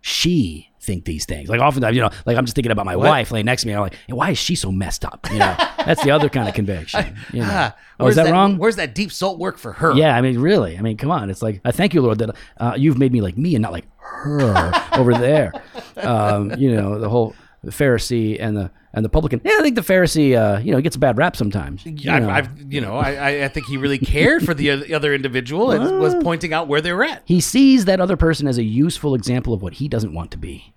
she 0.00 0.68
think 0.82 1.04
these 1.04 1.24
things? 1.24 1.48
Like 1.48 1.60
oftentimes, 1.60 1.96
you 1.96 2.02
know, 2.02 2.10
like 2.26 2.36
I'm 2.36 2.44
just 2.44 2.54
thinking 2.54 2.72
about 2.72 2.86
my 2.86 2.96
wife 2.96 3.30
laying 3.30 3.46
next 3.46 3.62
to 3.62 3.68
me 3.68 3.72
and 3.72 3.78
I'm 3.78 3.84
like, 3.84 3.96
hey, 4.06 4.12
why 4.12 4.30
is 4.30 4.38
she 4.38 4.54
so 4.54 4.72
messed 4.72 5.04
up? 5.04 5.28
You 5.30 5.38
know. 5.38 5.56
That's 5.86 6.02
the 6.02 6.10
other 6.10 6.28
kind 6.28 6.48
of 6.48 6.54
conviction. 6.54 7.16
You 7.32 7.40
know. 7.40 7.48
Ah, 7.54 7.76
oh, 8.00 8.06
is 8.06 8.16
where's 8.16 8.26
that, 8.26 8.32
wrong? 8.32 8.56
Where's 8.56 8.76
that 8.76 8.94
deep 8.94 9.12
salt 9.12 9.38
work 9.38 9.58
for 9.58 9.72
her? 9.74 9.92
Yeah, 9.92 10.16
I 10.16 10.22
mean, 10.22 10.38
really. 10.38 10.78
I 10.78 10.80
mean, 10.80 10.96
come 10.96 11.10
on. 11.10 11.28
It's 11.28 11.42
like 11.42 11.60
I 11.64 11.70
thank 11.70 11.92
you, 11.92 12.00
Lord, 12.00 12.18
that 12.18 12.34
uh, 12.56 12.74
you've 12.78 12.98
made 12.98 13.12
me 13.12 13.20
like 13.20 13.36
me 13.36 13.54
and 13.54 13.62
not 13.62 13.72
like 13.72 13.84
her 13.98 14.72
over 14.96 15.12
there. 15.12 15.52
Um, 15.94 16.54
you 16.56 16.74
know, 16.74 16.98
the 16.98 17.08
whole 17.08 17.34
Pharisee 17.70 18.36
and 18.40 18.56
the 18.56 18.70
and 18.92 19.04
the 19.04 19.08
publican. 19.08 19.40
Yeah, 19.44 19.52
I 19.58 19.62
think 19.62 19.76
the 19.76 19.82
Pharisee, 19.82 20.36
uh, 20.36 20.58
you 20.60 20.72
know, 20.72 20.80
gets 20.80 20.96
a 20.96 20.98
bad 20.98 21.16
rap 21.16 21.36
sometimes. 21.36 21.86
You 21.86 22.10
I've. 22.10 22.28
I've, 22.28 22.72
you 22.72 22.80
know, 22.80 22.96
I, 22.96 23.44
I- 23.44 23.48
think 23.48 23.66
he 23.66 23.76
really 23.76 23.98
cared 23.98 24.44
for 24.44 24.52
the 24.52 24.92
other 24.92 25.14
individual 25.14 25.70
and 25.70 26.00
was 26.00 26.14
pointing 26.16 26.52
out 26.52 26.66
where 26.68 26.80
they 26.80 26.92
were 26.92 27.04
at. 27.04 27.22
he 27.24 27.40
sees 27.40 27.84
that 27.84 28.00
other 28.00 28.16
person 28.16 28.46
as 28.48 28.58
a 28.58 28.64
useful 28.64 29.14
example 29.14 29.54
of 29.54 29.62
what 29.62 29.74
he 29.74 29.86
doesn't 29.88 30.12
want 30.12 30.30
to 30.32 30.38
be. 30.38 30.74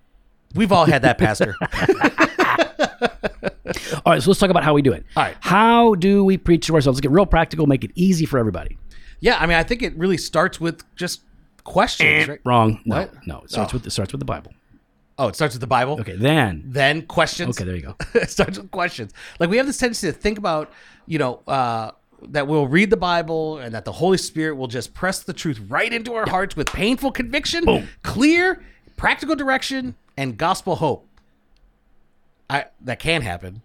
We've 0.54 0.72
all 0.72 0.86
had 0.86 1.02
that, 1.02 1.18
Pastor. 1.18 1.56
All 4.06 4.14
right, 4.14 4.22
so 4.22 4.30
let's 4.30 4.40
talk 4.40 4.50
about 4.52 4.64
how 4.64 4.74
we 4.74 4.82
do 4.84 4.94
it. 4.94 5.04
All 5.16 5.24
right. 5.24 5.36
How 5.40 5.96
do 5.96 6.24
we 6.24 6.38
preach 6.38 6.68
to 6.68 6.76
ourselves? 6.76 6.98
Let's 6.98 7.02
get 7.02 7.12
real 7.12 7.26
practical, 7.26 7.66
make 7.66 7.84
it 7.84 7.92
easy 7.96 8.26
for 8.26 8.38
everybody. 8.38 8.78
yeah, 9.20 9.38
I 9.40 9.46
mean, 9.48 9.58
I 9.58 9.64
think 9.64 9.82
it 9.82 9.98
really 9.98 10.18
starts 10.18 10.62
with 10.62 10.84
just 10.96 11.22
questions, 11.64 12.28
right? 12.28 12.40
Wrong. 12.46 12.80
No, 12.86 12.96
What? 12.98 13.14
no. 13.28 13.40
It 13.40 13.50
starts 13.52 13.74
Oh. 13.74 13.78
with 13.78 13.88
it 13.88 13.90
starts 13.92 14.12
with 14.14 14.20
the 14.20 14.26
Bible. 14.26 14.54
Oh, 15.18 15.28
it 15.30 15.36
starts 15.36 15.54
with 15.56 15.62
the 15.62 15.68
Bible. 15.68 15.98
Okay, 16.02 16.16
then. 16.18 16.64
Then 16.66 17.04
questions. 17.04 17.58
Okay, 17.58 17.64
there 17.66 17.76
you 17.76 17.82
go. 17.82 17.96
it 18.16 18.30
starts 18.30 18.58
with 18.58 18.70
questions. 18.72 19.14
Like 19.40 19.50
we 19.50 19.58
have 19.58 19.66
this 19.66 19.78
tendency 19.78 20.08
to 20.08 20.14
think 20.14 20.38
about, 20.38 20.72
you 21.06 21.18
know, 21.20 21.42
uh, 21.48 21.92
that 22.30 22.48
we'll 22.48 22.68
read 22.68 22.90
the 22.90 22.98
Bible 22.98 23.60
and 23.60 23.74
that 23.76 23.86
the 23.86 23.92
Holy 23.94 24.18
Spirit 24.18 24.56
will 24.56 24.68
just 24.68 24.94
press 24.94 25.22
the 25.22 25.32
truth 25.34 25.60
right 25.70 25.92
into 25.94 26.14
our 26.16 26.28
hearts 26.30 26.56
with 26.56 26.68
painful 26.68 27.12
conviction, 27.12 27.88
clear, 28.04 28.62
practical 28.98 29.36
direction, 29.36 29.96
and 30.18 30.38
gospel 30.38 30.76
hope. 30.76 31.08
I 32.50 32.66
that 32.82 33.00
can 33.00 33.22
happen. 33.22 33.62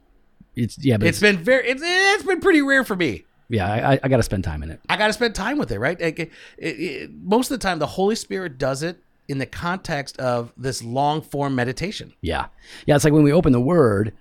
It's 0.56 0.76
yeah, 0.84 0.96
but 0.98 1.06
It's 1.08 1.16
it's, 1.16 1.22
been 1.22 1.42
very 1.44 1.68
it's, 1.68 1.82
it's 1.84 2.24
been 2.24 2.40
pretty 2.40 2.62
rare 2.62 2.84
for 2.84 2.96
me. 2.96 3.24
yeah. 3.48 3.66
I, 3.90 4.00
I, 4.02 4.08
got 4.08 4.16
to 4.18 4.22
spend 4.22 4.42
time 4.44 4.62
in 4.62 4.70
it. 4.70 4.80
I 4.88 4.96
got 4.96 5.08
to 5.08 5.12
spend 5.12 5.34
time 5.34 5.58
with 5.58 5.70
it, 5.70 5.78
right? 5.78 6.00
It- 6.00 6.30
it- 6.58 7.10
most 7.22 7.50
of 7.50 7.58
the 7.58 7.62
time, 7.62 7.78
the 7.78 7.86
Holy 7.86 8.14
Spirit 8.16 8.58
does 8.58 8.82
it 8.82 9.02
in 9.30 9.38
the 9.38 9.46
context 9.46 10.18
of 10.18 10.52
this 10.56 10.82
long 10.82 11.22
form 11.22 11.54
meditation. 11.54 12.12
Yeah, 12.20 12.46
yeah. 12.86 12.96
It's 12.96 13.04
like 13.04 13.12
when 13.12 13.22
we 13.22 13.32
open 13.32 13.52
the 13.52 13.60
Word, 13.60 14.12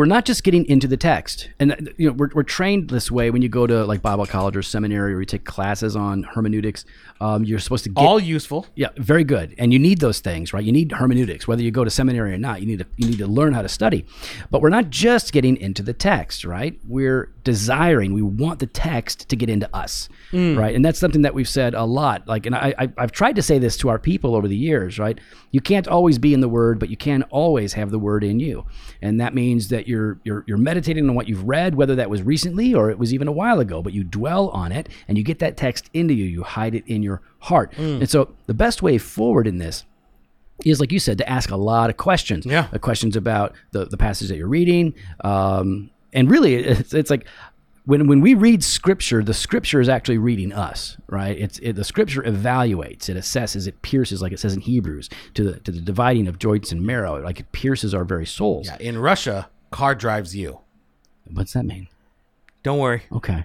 we're 0.00 0.06
not 0.06 0.24
just 0.24 0.44
getting 0.44 0.64
into 0.64 0.88
the 0.88 0.96
text, 0.96 1.50
and 1.58 1.72
uh, 1.72 1.76
you 1.98 2.08
know 2.08 2.14
we're, 2.14 2.30
we're 2.32 2.42
trained 2.42 2.88
this 2.88 3.10
way 3.10 3.30
when 3.30 3.42
you 3.42 3.50
go 3.50 3.66
to 3.66 3.84
like 3.84 4.00
Bible 4.00 4.24
college 4.24 4.56
or 4.56 4.62
seminary 4.62 5.12
or 5.12 5.20
you 5.20 5.26
take 5.26 5.44
classes 5.44 5.94
on 5.94 6.22
hermeneutics. 6.22 6.86
Um, 7.20 7.44
you're 7.44 7.58
supposed 7.58 7.84
to 7.84 7.90
get 7.90 8.02
All 8.02 8.18
useful. 8.18 8.66
Yeah, 8.74 8.88
very 8.96 9.24
good. 9.24 9.54
And 9.58 9.74
you 9.74 9.78
need 9.78 10.00
those 10.00 10.20
things, 10.20 10.54
right? 10.54 10.64
You 10.64 10.72
need 10.72 10.90
hermeneutics, 10.92 11.46
whether 11.46 11.62
you 11.62 11.70
go 11.70 11.84
to 11.84 11.90
seminary 11.90 12.32
or 12.32 12.38
not. 12.38 12.62
You 12.62 12.66
need 12.66 12.78
to 12.78 12.86
you 12.96 13.08
need 13.10 13.18
to 13.18 13.26
learn 13.26 13.52
how 13.52 13.60
to 13.60 13.68
study. 13.68 14.06
But 14.50 14.62
we're 14.62 14.70
not 14.70 14.88
just 14.88 15.34
getting 15.34 15.58
into 15.58 15.82
the 15.82 15.92
text, 15.92 16.46
right? 16.46 16.80
We're 16.88 17.30
desiring, 17.44 18.14
we 18.14 18.22
want 18.22 18.58
the 18.58 18.66
text 18.66 19.28
to 19.28 19.36
get 19.36 19.50
into 19.50 19.68
us, 19.76 20.08
right? 20.32 20.74
And 20.74 20.82
that's 20.82 20.98
something 20.98 21.22
that 21.22 21.34
we've 21.34 21.48
said 21.48 21.74
a 21.74 21.84
lot. 21.84 22.26
Like, 22.26 22.46
and 22.46 22.54
I, 22.54 22.74
I 22.78 22.88
I've 22.96 23.12
tried 23.12 23.36
to 23.36 23.42
say 23.42 23.58
this 23.58 23.76
to 23.78 23.90
our 23.90 23.98
people 23.98 24.34
over 24.34 24.48
the 24.48 24.56
years, 24.56 24.98
right? 24.98 25.18
You 25.50 25.60
can't 25.60 25.88
always 25.88 26.18
be 26.18 26.32
in 26.32 26.40
the 26.40 26.48
Word, 26.48 26.78
but 26.78 26.88
you 26.88 26.96
can 26.96 27.22
always 27.24 27.74
have 27.74 27.90
the 27.90 27.98
Word 27.98 28.24
in 28.24 28.40
you, 28.40 28.64
and 29.02 29.20
that 29.20 29.34
means 29.34 29.68
that 29.68 29.88
you're 29.90 30.18
you're 30.24 30.44
you're 30.46 30.56
meditating 30.58 31.06
on 31.08 31.14
what 31.14 31.28
you've 31.28 31.44
read, 31.44 31.74
whether 31.74 31.94
that 31.96 32.08
was 32.08 32.22
recently 32.22 32.72
or 32.72 32.90
it 32.90 32.98
was 32.98 33.12
even 33.12 33.28
a 33.28 33.32
while 33.32 33.60
ago. 33.60 33.82
But 33.82 33.92
you 33.92 34.04
dwell 34.04 34.48
on 34.50 34.72
it, 34.72 34.88
and 35.08 35.18
you 35.18 35.24
get 35.24 35.40
that 35.40 35.56
text 35.58 35.90
into 35.92 36.14
you. 36.14 36.24
You 36.24 36.42
hide 36.42 36.74
it 36.74 36.84
in 36.86 37.02
your 37.02 37.20
heart. 37.40 37.76
And 37.76 38.08
so 38.08 38.34
the 38.46 38.54
best 38.54 38.80
way 38.82 38.96
forward 38.96 39.46
in 39.46 39.58
this 39.58 39.84
is 40.64 40.78
like 40.80 40.92
you 40.92 40.98
said 40.98 41.18
to 41.18 41.28
ask 41.28 41.50
a 41.50 41.56
lot 41.56 41.90
of 41.90 41.96
questions 41.96 42.44
Yeah. 42.46 42.68
Uh, 42.72 42.78
questions 42.78 43.16
about 43.16 43.54
the, 43.72 43.86
the 43.86 43.96
passage 43.96 44.28
that 44.28 44.36
you're 44.36 44.46
reading 44.60 44.94
um, 45.24 45.90
and 46.12 46.30
really 46.30 46.54
it's, 46.72 46.92
it's 46.92 47.08
like 47.10 47.26
when, 47.86 48.06
when 48.08 48.20
we 48.20 48.34
read 48.34 48.62
scripture 48.62 49.22
the 49.24 49.32
scripture 49.32 49.80
is 49.80 49.88
actually 49.88 50.18
reading 50.18 50.52
us 50.52 50.98
right 51.08 51.38
it's 51.38 51.58
it, 51.60 51.76
the 51.76 51.84
scripture 51.84 52.20
evaluates 52.22 53.08
it 53.08 53.16
assesses 53.16 53.66
it 53.66 53.80
pierces 53.80 54.20
like 54.20 54.32
it 54.32 54.38
says 54.38 54.52
in 54.52 54.60
hebrews 54.60 55.08
to 55.32 55.44
the 55.44 55.60
to 55.60 55.72
the 55.72 55.80
dividing 55.80 56.28
of 56.28 56.38
joints 56.38 56.72
and 56.72 56.82
marrow 56.82 57.22
like 57.22 57.40
it 57.40 57.50
pierces 57.52 57.94
our 57.94 58.04
very 58.04 58.26
souls 58.26 58.66
Yeah, 58.66 58.76
in 58.80 58.98
Russia, 58.98 59.48
car 59.70 59.94
drives 59.94 60.34
you. 60.34 60.60
what's 61.32 61.52
that 61.52 61.64
mean 61.64 61.88
Don't 62.62 62.78
worry. 62.78 63.02
okay 63.12 63.44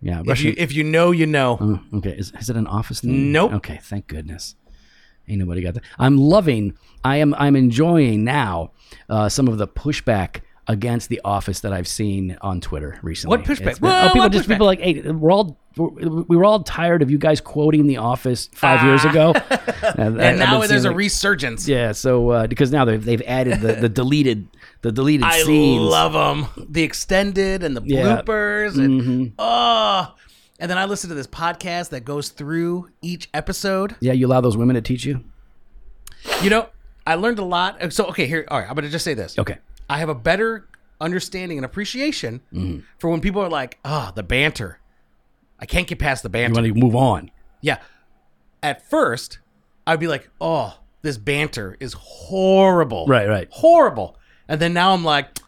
yeah 0.00 0.20
If 0.20 0.26
Russian, 0.28 0.46
you 0.48 0.54
if 0.58 0.72
you 0.72 0.84
know, 0.84 1.10
you 1.10 1.26
know. 1.26 1.58
Oh, 1.60 1.98
okay 1.98 2.10
is, 2.16 2.32
is 2.38 2.50
it 2.50 2.56
an 2.56 2.66
office 2.66 3.02
name 3.04 3.32
Nope. 3.32 3.52
okay 3.54 3.78
thank 3.82 4.06
goodness 4.06 4.54
Ain't 5.28 5.38
nobody 5.38 5.62
got 5.62 5.74
that. 5.74 5.84
I'm 6.00 6.16
loving. 6.18 6.76
I 7.04 7.18
am. 7.18 7.32
I'm 7.34 7.54
enjoying 7.54 8.24
now 8.24 8.72
uh, 9.08 9.28
some 9.28 9.46
of 9.46 9.56
the 9.56 9.68
pushback 9.68 10.40
against 10.68 11.08
the 11.08 11.20
office 11.24 11.60
that 11.60 11.72
I've 11.72 11.88
seen 11.88 12.36
on 12.40 12.60
Twitter 12.60 12.98
recently. 13.02 13.36
What 13.36 13.46
pushback? 13.46 13.80
Been- 13.80 13.90
Whoa, 13.90 14.08
oh, 14.08 14.12
people 14.12 14.28
just 14.28 14.44
pushback? 14.48 14.52
people 14.52 14.66
like, 14.66 14.80
hey, 14.80 15.00
we're 15.10 15.32
all 15.32 15.58
we 15.76 16.36
were 16.36 16.44
all 16.44 16.62
tired 16.62 17.00
of 17.02 17.10
you 17.10 17.16
guys 17.18 17.40
quoting 17.40 17.86
the 17.86 17.96
office 17.96 18.48
five 18.52 18.84
years 18.84 19.04
ago, 19.06 19.32
and, 19.96 20.20
And 20.20 20.38
now 20.38 20.60
there's 20.66 20.84
a 20.84 20.92
resurgence. 20.92 21.66
yeah. 21.66 21.92
So 21.92 22.28
uh, 22.30 22.46
because 22.46 22.70
now 22.70 22.84
they've 22.84 23.02
they've 23.02 23.22
added 23.22 23.60
the, 23.60 23.72
the 23.74 23.88
deleted 23.88 24.46
the 24.82 24.92
deleted 24.92 25.24
I 25.24 25.42
scenes. 25.42 25.80
love 25.82 26.12
them. 26.12 26.66
The 26.70 26.82
extended 26.82 27.62
and 27.64 27.74
the 27.76 27.82
Yeah. 27.84 28.02
Mm-hmm. 28.22 28.30
bloopers 28.30 28.74
and 28.78 29.32
oh. 29.38 30.14
And 30.60 30.70
then 30.70 30.78
I 30.78 30.84
listen 30.84 31.08
to 31.08 31.14
this 31.16 31.26
podcast 31.26 31.88
that 31.88 32.04
goes 32.04 32.28
through 32.28 32.90
each 33.00 33.28
episode. 33.34 33.96
yeah, 34.00 34.12
you 34.12 34.26
allow 34.28 34.40
those 34.42 34.56
women 34.56 34.74
to 34.74 34.80
teach 34.82 35.04
you. 35.04 35.24
You 36.42 36.50
know, 36.50 36.68
I 37.06 37.16
learned 37.16 37.38
a 37.40 37.44
lot. 37.44 37.92
So 37.92 38.06
okay, 38.08 38.26
here. 38.26 38.44
All 38.48 38.60
right, 38.60 38.68
I'm 38.68 38.74
gonna 38.76 38.88
just 38.90 39.04
say 39.04 39.14
this. 39.14 39.38
Okay. 39.38 39.58
I 39.92 39.98
have 39.98 40.08
a 40.08 40.14
better 40.14 40.66
understanding 41.00 41.58
and 41.58 41.64
appreciation 41.64 42.40
Mm-hmm. 42.52 42.80
for 42.98 43.10
when 43.10 43.20
people 43.20 43.42
are 43.42 43.48
like, 43.50 43.78
"Ah, 43.84 44.12
the 44.14 44.22
banter." 44.22 44.78
I 45.58 45.66
can't 45.66 45.86
get 45.86 45.98
past 45.98 46.22
the 46.22 46.28
banter. 46.28 46.60
You 46.62 46.72
want 46.72 46.80
to 46.80 46.84
move 46.86 46.96
on. 46.96 47.30
Yeah. 47.60 47.78
At 48.62 48.88
first, 48.88 49.38
I'd 49.86 50.00
be 50.00 50.06
like, 50.08 50.28
"Oh, 50.40 50.78
this 51.02 51.18
banter 51.18 51.76
is 51.80 51.92
horrible." 51.92 53.06
Right, 53.06 53.28
right. 53.28 53.48
Horrible. 53.50 54.16
And 54.48 54.60
then 54.60 54.72
now 54.72 54.92
I'm 54.94 55.04
like, 55.04 55.38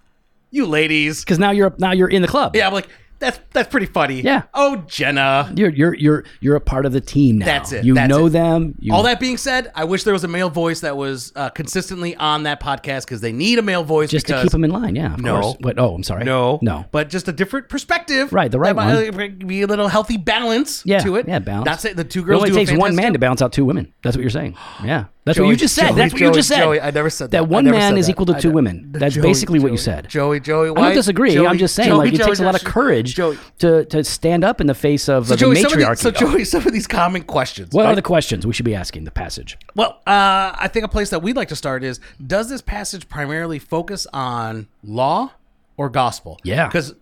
"You 0.50 0.66
ladies." 0.66 1.20
Because 1.24 1.38
now 1.38 1.50
you're 1.50 1.74
now 1.78 1.92
you're 1.92 2.08
in 2.10 2.22
the 2.22 2.28
club. 2.28 2.54
Yeah, 2.56 2.66
I'm 2.66 2.72
like, 2.74 2.88
"That's 3.18 3.38
that's 3.52 3.68
pretty 3.68 3.86
funny." 3.86 4.20
Yeah. 4.20 4.42
Oh, 4.54 4.76
Jenna. 4.86 5.52
You're 5.56 5.70
you're 5.70 5.94
you're 5.94 6.24
you're 6.40 6.56
a 6.56 6.60
part 6.60 6.86
of 6.86 6.92
the 6.92 7.00
team 7.00 7.38
now. 7.38 7.46
That's 7.46 7.72
it, 7.72 7.84
You 7.84 7.94
that's 7.94 8.08
know 8.08 8.26
it. 8.26 8.30
them. 8.30 8.74
You, 8.78 8.92
All 8.94 9.02
that 9.04 9.20
being 9.20 9.36
said, 9.36 9.70
I 9.74 9.84
wish 9.84 10.04
there 10.04 10.12
was 10.12 10.24
a 10.24 10.28
male 10.28 10.50
voice 10.50 10.80
that 10.80 10.96
was 10.96 11.32
uh, 11.36 11.50
consistently 11.50 12.14
on 12.16 12.42
that 12.44 12.60
podcast 12.60 13.04
because 13.04 13.20
they 13.20 13.32
need 13.32 13.58
a 13.58 13.62
male 13.62 13.84
voice 13.84 14.10
just 14.10 14.26
to 14.26 14.42
keep 14.42 14.50
them 14.52 14.64
in 14.64 14.70
line. 14.70 14.94
Yeah. 14.96 15.14
Of 15.14 15.20
No. 15.20 15.40
course. 15.40 15.56
What? 15.60 15.78
Oh, 15.78 15.94
I'm 15.94 16.02
sorry. 16.02 16.24
No, 16.24 16.58
No. 16.62 16.84
but 16.90 17.08
just 17.10 17.28
a 17.28 17.32
different 17.32 17.68
perspective. 17.68 18.32
Right, 18.32 18.50
the 18.50 18.58
right 18.58 18.74
that 18.74 19.14
might 19.14 19.46
Be 19.46 19.62
a 19.62 19.66
little 19.66 19.88
healthy 19.88 20.16
balance 20.16 20.82
Yeah. 20.84 21.00
to 21.00 21.16
it. 21.16 21.26
Yeah. 21.28 21.38
Balance. 21.38 21.64
That's 21.66 21.84
it. 21.84 21.96
The 21.96 22.04
two 22.04 22.20
It 22.20 22.24
girls 22.24 22.38
only 22.42 22.50
do 22.50 22.56
a 22.60 22.64
takes 22.66 22.78
one 22.78 22.94
man 22.96 23.12
to 23.12 23.18
balance 23.18 23.42
out 23.42 23.52
two 23.52 23.64
women. 23.64 23.92
That's 24.02 24.16
what 24.16 24.22
you're 24.22 24.30
saying. 24.30 24.56
Yeah. 24.84 25.04
That's 25.24 25.38
what 25.38 25.48
you 25.48 25.56
just 25.56 25.74
said. 25.74 25.88
Joey- 25.88 25.96
That's 25.96 26.12
what 26.12 26.20
you 26.20 26.32
just 26.32 26.48
said. 26.48 26.58
Joey, 26.58 26.80
I 26.80 26.90
never 26.90 27.08
said 27.08 27.30
that. 27.30 27.38
I 27.38 27.40
one 27.40 27.64
man 27.64 27.96
is 27.96 28.06
that. 28.06 28.12
equal 28.12 28.26
to 28.26 28.34
two 28.38 28.50
women. 28.50 28.92
That's 28.92 29.14
Joey- 29.14 29.22
basically 29.22 29.58
what 29.58 29.72
you 29.72 29.78
said. 29.78 30.06
Joey, 30.08 30.38
Joey, 30.38 30.68
I 30.68 30.70
why? 30.72 30.82
don't 30.88 30.94
disagree. 30.96 31.32
Joey- 31.32 31.46
I'm 31.46 31.56
just 31.56 31.74
saying, 31.74 31.88
Joey, 31.88 31.96
like, 31.98 32.12
it 32.12 32.18
Joey, 32.18 32.26
takes 32.26 32.40
a 32.40 32.44
lot 32.44 32.54
of 32.54 32.64
courage 32.64 33.14
Joey, 33.14 33.38
to 33.60 33.86
to 33.86 34.04
stand 34.04 34.44
up 34.44 34.60
in 34.60 34.66
the 34.66 34.74
face 34.74 35.08
of 35.08 35.26
so 35.28 35.34
uh, 35.34 35.36
Joey, 35.38 35.54
the 35.54 35.62
matriarchy. 35.68 36.02
so 36.02 36.10
Joey, 36.10 36.44
some 36.44 36.66
of 36.66 36.72
these 36.74 36.86
common 36.86 37.22
questions. 37.22 37.72
what 37.72 37.86
are 37.86 37.94
the 37.94 38.02
questions 38.02 38.46
we 38.46 38.52
should 38.52 38.66
be 38.66 38.74
asking? 38.74 39.04
The 39.04 39.10
passage. 39.10 39.56
Well, 39.74 39.92
uh, 40.06 40.52
I 40.58 40.68
think 40.70 40.84
a 40.84 40.88
place 40.88 41.08
that 41.10 41.22
we'd 41.22 41.36
like 41.36 41.48
to 41.48 41.56
start 41.56 41.82
is: 41.84 42.00
Does 42.24 42.50
this 42.50 42.60
passage 42.60 43.08
primarily 43.08 43.58
focus 43.58 44.06
on 44.12 44.68
law 44.82 45.32
or 45.78 45.88
gospel? 45.88 46.38
Yeah. 46.44 46.66
because 46.66 46.94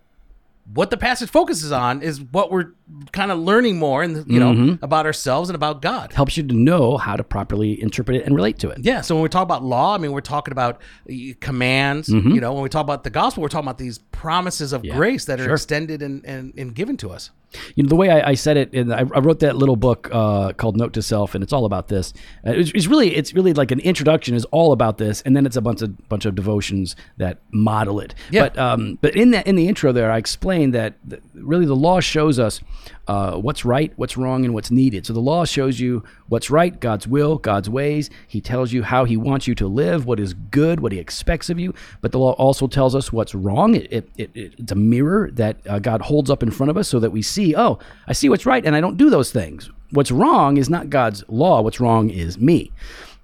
what 0.71 0.89
the 0.89 0.97
passage 0.97 1.29
focuses 1.29 1.71
on 1.71 2.01
is 2.01 2.21
what 2.21 2.51
we're 2.51 2.71
kind 3.11 3.31
of 3.31 3.39
learning 3.39 3.77
more, 3.79 4.01
and 4.01 4.25
you 4.31 4.39
know, 4.39 4.53
Mm-hmm. 4.53 4.83
about 4.83 5.05
ourselves 5.05 5.49
and 5.49 5.55
about 5.55 5.81
God. 5.81 6.13
Helps 6.13 6.37
you 6.37 6.43
to 6.43 6.53
know 6.53 6.97
how 6.97 7.15
to 7.15 7.23
properly 7.23 7.81
interpret 7.81 8.17
it 8.17 8.25
and 8.25 8.35
relate 8.35 8.59
to 8.59 8.69
it. 8.69 8.79
Yeah, 8.81 9.01
so 9.01 9.15
when 9.15 9.23
we 9.23 9.29
talk 9.29 9.43
about 9.43 9.63
law, 9.63 9.93
I 9.95 9.97
mean, 9.97 10.11
we're 10.11 10.21
talking 10.21 10.51
about 10.51 10.81
uh, 11.09 11.13
commands. 11.41 12.07
Mm-hmm. 12.07 12.31
You 12.31 12.41
know, 12.41 12.53
when 12.53 12.63
we 12.63 12.69
talk 12.69 12.83
about 12.83 13.03
the 13.03 13.09
gospel, 13.09 13.41
we're 13.41 13.49
talking 13.49 13.67
about 13.67 13.77
these 13.77 13.97
promises 13.97 14.73
of 14.73 14.83
grace 14.83 15.25
that 15.25 15.39
are 15.39 15.45
sure. 15.45 15.53
extended 15.53 16.01
and, 16.01 16.25
and, 16.25 16.53
and 16.57 16.73
given 16.73 16.95
to 16.97 17.09
us. 17.09 17.31
You 17.75 17.83
know, 17.83 17.89
the 17.89 17.95
way 17.95 18.09
I, 18.09 18.29
I 18.29 18.33
said 18.35 18.57
it, 18.57 18.73
in, 18.73 18.91
I, 18.91 18.99
I 18.99 19.19
wrote 19.19 19.39
that 19.39 19.55
little 19.55 19.75
book 19.75 20.09
uh, 20.11 20.53
called 20.53 20.77
Note 20.77 20.93
to 20.93 21.01
Self, 21.01 21.35
and 21.35 21.43
it's 21.43 21.53
all 21.53 21.65
about 21.65 21.87
this. 21.87 22.13
Uh, 22.45 22.51
it's, 22.51 22.71
it's 22.71 22.87
really, 22.87 23.15
it's 23.15 23.33
really 23.33 23.53
like 23.53 23.71
an 23.71 23.79
introduction 23.79 24.35
is 24.35 24.45
all 24.45 24.71
about 24.71 24.97
this, 24.97 25.21
and 25.21 25.35
then 25.35 25.45
it's 25.45 25.55
a 25.55 25.61
bunch 25.61 25.81
of 25.81 26.09
bunch 26.09 26.25
of 26.25 26.35
devotions 26.35 26.95
that 27.17 27.39
model 27.51 27.99
it. 27.99 28.15
Yeah. 28.31 28.49
But 28.49 28.57
um, 28.57 28.97
but 29.01 29.15
in 29.15 29.31
that 29.31 29.47
in 29.47 29.55
the 29.55 29.67
intro 29.67 29.91
there, 29.91 30.11
I 30.11 30.17
explained 30.17 30.73
that 30.73 30.95
really 31.33 31.65
the 31.65 31.75
law 31.75 31.99
shows 31.99 32.39
us 32.39 32.61
uh, 33.07 33.35
what's 33.35 33.65
right, 33.65 33.91
what's 33.97 34.15
wrong, 34.15 34.45
and 34.45 34.53
what's 34.53 34.71
needed. 34.71 35.05
So 35.05 35.13
the 35.13 35.19
law 35.19 35.45
shows 35.45 35.79
you 35.79 36.03
what's 36.27 36.49
right, 36.49 36.79
God's 36.79 37.07
will, 37.07 37.37
God's 37.37 37.69
ways. 37.69 38.09
He 38.27 38.39
tells 38.39 38.71
you 38.71 38.83
how 38.83 39.03
He 39.05 39.17
wants 39.17 39.47
you 39.47 39.55
to 39.55 39.67
live, 39.67 40.05
what 40.05 40.19
is 40.19 40.33
good, 40.33 40.79
what 40.79 40.91
He 40.91 40.99
expects 40.99 41.49
of 41.49 41.59
you. 41.59 41.73
But 42.01 42.11
the 42.11 42.19
law 42.19 42.31
also 42.33 42.67
tells 42.67 42.95
us 42.95 43.11
what's 43.11 43.35
wrong. 43.35 43.75
It, 43.75 43.91
it, 43.91 44.09
it, 44.17 44.31
it's 44.35 44.71
a 44.71 44.75
mirror 44.75 45.29
that 45.33 45.57
uh, 45.67 45.79
God 45.79 46.01
holds 46.01 46.29
up 46.29 46.43
in 46.43 46.51
front 46.51 46.69
of 46.69 46.77
us 46.77 46.87
so 46.87 46.99
that 46.99 47.11
we 47.11 47.21
see, 47.21 47.55
oh, 47.55 47.79
I 48.07 48.13
see 48.13 48.29
what's 48.29 48.45
right, 48.45 48.65
and 48.65 48.75
I 48.75 48.81
don't 48.81 48.97
do 48.97 49.09
those 49.09 49.31
things. 49.31 49.69
What's 49.91 50.11
wrong 50.11 50.57
is 50.57 50.69
not 50.69 50.89
God's 50.89 51.23
law. 51.27 51.61
What's 51.61 51.79
wrong 51.79 52.09
is 52.09 52.39
me. 52.39 52.71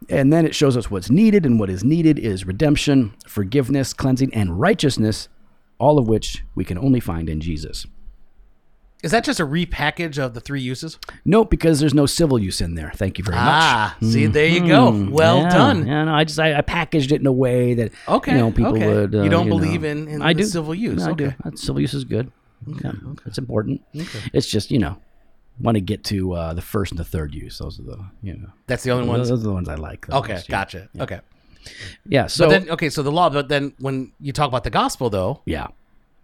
And 0.09 0.31
then 0.31 0.45
it 0.45 0.55
shows 0.55 0.75
us 0.75 0.91
what's 0.91 1.09
needed, 1.09 1.45
and 1.45 1.59
what 1.59 1.69
is 1.69 1.83
needed 1.83 2.19
is 2.19 2.45
redemption, 2.45 3.13
forgiveness, 3.27 3.93
cleansing, 3.93 4.33
and 4.33 4.59
righteousness, 4.59 5.29
all 5.77 5.97
of 5.97 6.07
which 6.07 6.43
we 6.55 6.65
can 6.65 6.77
only 6.77 6.99
find 6.99 7.29
in 7.29 7.39
Jesus. 7.39 7.85
Is 9.01 9.11
that 9.11 9.23
just 9.23 9.39
a 9.39 9.45
repackage 9.45 10.17
of 10.17 10.33
the 10.33 10.41
three 10.41 10.59
uses? 10.61 10.99
Nope, 11.23 11.49
because 11.49 11.79
there's 11.79 11.93
no 11.93 12.05
civil 12.05 12.37
use 12.37 12.59
in 12.59 12.75
there. 12.75 12.91
Thank 12.95 13.17
you 13.17 13.23
very 13.23 13.37
much. 13.37 13.45
Ah, 13.45 13.97
see, 14.01 14.25
there 14.25 14.45
you 14.45 14.67
go. 14.67 14.91
Well 15.09 15.37
Mm-hmm. 15.37 15.43
Yeah, 15.45 15.49
done. 15.57 15.87
Yeah, 15.87 16.03
no, 16.03 16.13
I 16.13 16.23
just 16.25 16.37
I, 16.39 16.55
I 16.57 16.61
packaged 16.61 17.13
it 17.13 17.21
in 17.21 17.27
a 17.27 17.31
way 17.31 17.75
that 17.75 17.91
Okay, 18.09 18.33
you 18.33 18.37
know 18.37 18.51
people 18.51 18.75
okay. 18.75 18.87
would. 18.87 19.15
Uh, 19.15 19.21
You 19.23 19.29
don't 19.29 19.47
know. 19.47 19.57
believe 19.57 19.85
in- 19.85 20.07
in 20.09 20.21
I 20.21 20.33
the 20.33 20.39
do. 20.41 20.45
civil 20.45 20.75
use, 20.75 21.05
No, 21.05 21.11
I 21.11 21.13
do. 21.13 21.25
okay. 21.27 21.55
Civil 21.55 21.79
use 21.81 21.93
is 21.93 22.03
good. 22.03 22.29
yeah, 22.83 22.91
it's 23.25 23.37
important. 23.37 23.81
Okay. 23.95 24.19
It's 24.33 24.47
just 24.47 24.69
you 24.69 24.79
know 24.79 24.97
want 25.61 25.75
to 25.75 25.81
get 25.81 26.03
to 26.05 26.33
uh, 26.33 26.53
the 26.53 26.61
first 26.61 26.91
and 26.91 26.99
the 26.99 27.05
third 27.05 27.33
use. 27.33 27.57
Those 27.59 27.79
are 27.79 27.83
the 27.83 27.97
you 28.21 28.33
know 28.33 28.49
That's 28.67 28.83
the 28.83 28.91
only 28.91 29.05
those 29.07 29.29
ones. 29.29 29.31
are 29.31 29.37
the 29.37 29.53
ones 29.53 29.69
I 29.69 29.75
like. 29.75 30.09
Okay, 30.09 30.33
most, 30.33 30.49
yeah. 30.49 30.51
gotcha. 30.57 30.89
Okay. 30.99 31.21
Yeah. 32.05 32.27
So 32.27 32.49
then, 32.49 32.69
okay, 32.69 32.89
so 32.89 33.01
the 33.03 33.11
law, 33.11 33.29
but 33.29 33.47
then 33.47 33.73
when 33.79 34.11
you 34.19 34.33
talk 34.33 34.47
about 34.49 34.63
the 34.65 34.69
gospel, 34.69 35.09
though, 35.09 35.41
yeah. 35.45 35.67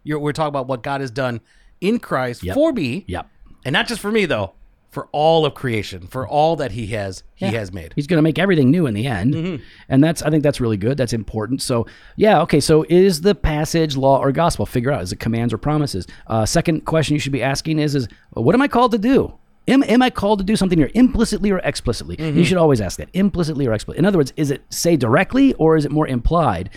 you're, 0.03 0.17
we're 0.19 0.31
talking 0.33 0.49
about 0.49 0.67
what 0.67 0.81
God 0.83 1.01
has 1.01 1.11
done 1.11 1.39
in 1.81 1.99
Christ 1.99 2.43
Yep. 2.43 2.53
for 2.55 2.71
me, 2.73 3.03
Yep. 3.07 3.27
and 3.65 3.73
not 3.73 3.87
just 3.87 4.01
for 4.01 4.11
me, 4.11 4.25
though, 4.25 4.53
for 4.91 5.09
all 5.11 5.45
of 5.45 5.53
creation, 5.53 6.07
for 6.07 6.25
all 6.25 6.55
that 6.55 6.71
He 6.71 6.87
has, 6.87 7.23
He 7.35 7.47
has 7.47 7.73
made. 7.73 7.91
He's 7.97 8.07
going 8.07 8.17
to 8.17 8.21
make 8.21 8.39
everything 8.39 8.71
new 8.71 8.85
in 8.85 8.93
the 8.93 9.05
end, 9.07 9.33
Mm-hmm. 9.33 9.63
and 9.89 10.01
that's 10.03 10.21
I 10.21 10.29
think 10.29 10.41
that's 10.41 10.61
really 10.61 10.77
good. 10.77 10.95
That's 10.97 11.11
important. 11.11 11.61
So 11.61 11.85
yeah, 12.15 12.41
okay. 12.43 12.61
So 12.61 12.85
is 12.89 13.19
the 13.21 13.35
passage 13.35 13.97
law 13.97 14.19
or 14.19 14.31
gospel? 14.31 14.65
Figure 14.65 14.91
out 14.91 15.01
is 15.03 15.11
it 15.11 15.19
commands 15.19 15.53
or 15.53 15.57
promises? 15.57 16.07
Uh, 16.27 16.45
second 16.45 16.85
question 16.85 17.13
you 17.13 17.19
should 17.19 17.33
be 17.33 17.43
asking 17.43 17.79
is 17.79 17.93
is 17.93 18.07
what 18.31 18.55
am 18.55 18.61
I 18.61 18.69
called 18.69 18.93
to 18.93 18.97
do? 18.97 19.33
Am, 19.67 19.83
am 19.83 20.01
I 20.01 20.09
called 20.09 20.39
to 20.39 20.45
do 20.45 20.55
something 20.55 20.77
here 20.77 20.91
implicitly 20.93 21.51
or 21.51 21.59
explicitly? 21.59 22.17
Mm-hmm. 22.17 22.37
You 22.37 22.45
should 22.45 22.57
always 22.57 22.81
ask 22.81 22.97
that 22.97 23.09
implicitly 23.13 23.65
or 23.67 23.73
explicitly. 23.73 23.99
In 23.99 24.05
other 24.05 24.17
words, 24.17 24.31
is 24.37 24.51
it 24.51 24.63
say 24.69 24.95
directly 24.95 25.53
or 25.55 25.75
is 25.75 25.85
it 25.85 25.91
more 25.91 26.07
implied? 26.07 26.69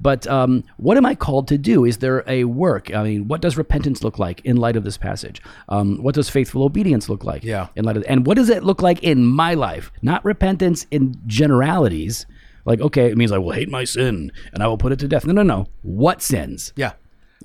But 0.00 0.26
um, 0.26 0.62
what 0.76 0.96
am 0.96 1.04
I 1.06 1.14
called 1.14 1.48
to 1.48 1.58
do? 1.58 1.84
Is 1.84 1.98
there 1.98 2.22
a 2.26 2.44
work? 2.44 2.94
I 2.94 3.02
mean, 3.02 3.28
what 3.28 3.40
does 3.40 3.56
repentance 3.56 4.04
look 4.04 4.18
like 4.18 4.40
in 4.44 4.56
light 4.56 4.76
of 4.76 4.84
this 4.84 4.96
passage? 4.96 5.42
Um, 5.68 6.02
what 6.02 6.14
does 6.14 6.28
faithful 6.28 6.62
obedience 6.62 7.08
look 7.08 7.24
like? 7.24 7.42
Yeah. 7.42 7.68
in 7.74 7.84
light 7.84 7.96
of 7.96 8.04
and 8.08 8.26
what 8.26 8.36
does 8.36 8.48
it 8.50 8.62
look 8.62 8.82
like 8.82 9.02
in 9.02 9.24
my 9.24 9.54
life 9.54 9.90
not 10.02 10.24
repentance 10.24 10.86
in 10.90 11.14
generalities 11.26 12.26
like 12.64 12.80
okay 12.80 13.06
it 13.10 13.16
means 13.16 13.32
i 13.32 13.38
will 13.38 13.52
hate 13.52 13.70
my 13.70 13.84
sin 13.84 14.30
and 14.52 14.62
i 14.62 14.66
will 14.66 14.78
put 14.78 14.92
it 14.92 14.98
to 14.98 15.08
death 15.08 15.24
no 15.26 15.32
no 15.32 15.42
no 15.42 15.66
what 15.82 16.22
sins 16.22 16.72
Yeah. 16.76 16.92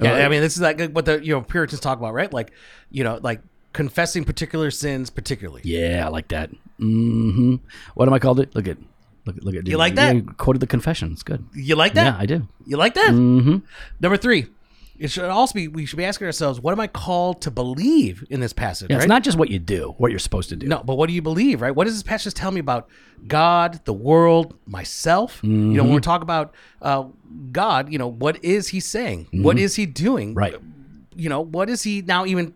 Yeah, 0.02 0.26
I 0.26 0.30
mean, 0.30 0.42
this 0.42 0.56
is 0.56 0.62
like 0.62 0.92
what 0.92 1.06
the 1.06 1.24
you 1.24 1.34
know 1.34 1.42
Puritans 1.42 1.82
talk 1.82 2.00
about, 2.00 2.14
right? 2.14 2.32
Like, 2.32 2.54
you 2.90 3.04
know, 3.04 3.20
like 3.22 3.42
confessing 3.74 4.24
particular 4.24 4.70
sins, 4.72 5.10
particularly. 5.10 5.62
yeah 5.64 6.06
i 6.06 6.10
like 6.10 6.28
that 6.30 6.50
hmm 6.78 7.56
what 7.96 8.08
am 8.08 8.14
i 8.14 8.20
called 8.20 8.40
it 8.40 8.54
look 8.56 8.68
at 8.68 8.78
look 9.26 9.38
at 9.38 9.44
look 9.44 9.56
at 9.56 9.68
You 9.68 9.78
like 9.78 9.96
that? 9.96 10.16
you 10.16 10.24
quoted 10.24 10.60
the 10.60 10.68
confession 10.68 11.12
it's 11.14 11.24
good 11.24 11.46
You 11.54 11.76
like 11.76 11.94
that? 11.94 12.06
yeah 12.16 12.18
i 12.20 12.26
do 12.26 12.48
You 12.66 12.78
like 12.78 12.94
that? 12.96 13.12
Mm-hmm. 13.12 13.58
Number 14.00 14.18
three, 14.18 14.48
it 15.00 15.10
should 15.10 15.26
also 15.26 15.54
be 15.56 15.68
we 15.68 15.86
should 15.88 15.98
be 15.98 16.06
asking 16.06 16.28
ourselves, 16.28 16.60
what 16.60 16.72
am 16.74 16.80
I 16.80 16.86
called 16.88 17.42
to 17.42 17.50
believe 17.52 18.24
in 18.30 18.40
this 18.40 18.54
passage? 18.54 18.90
yeah, 18.90 18.98
right? 18.98 19.04
it's 19.04 19.10
not 19.10 19.24
just 19.24 19.38
what 19.38 19.50
you 19.50 19.58
do 19.60 19.96
what 19.98 20.12
you're 20.12 20.20
supposed 20.20 20.50
to 20.50 20.56
do 20.56 20.68
No, 20.68 20.84
but 20.84 20.96
what 20.96 21.08
do 21.08 21.14
you 21.14 21.22
believe, 21.24 21.62
right? 21.62 21.74
What 21.76 21.86
does 21.86 21.96
this 21.96 22.04
passage 22.04 22.34
tell 22.36 22.52
me 22.52 22.60
about 22.60 22.88
God, 23.28 23.84
the 23.86 23.94
world, 23.94 24.56
myself? 24.66 25.40
You 25.44 25.50
know, 25.50 25.84
when 25.84 25.94
we're 25.94 26.00
talking 26.02 26.24
about 26.24 26.54
uh, 26.82 27.06
God, 27.52 27.92
you 27.92 27.98
know, 27.98 28.08
what 28.08 28.44
is 28.44 28.68
He 28.70 28.80
saying? 28.80 29.28
What 29.32 29.58
is 29.60 29.76
He 29.76 29.86
doing? 29.86 30.34
Right. 30.36 30.56
You 31.16 31.30
know, 31.30 31.42
what 31.42 31.70
is 31.70 31.82
He 31.84 32.02
now 32.02 32.26
even, 32.26 32.54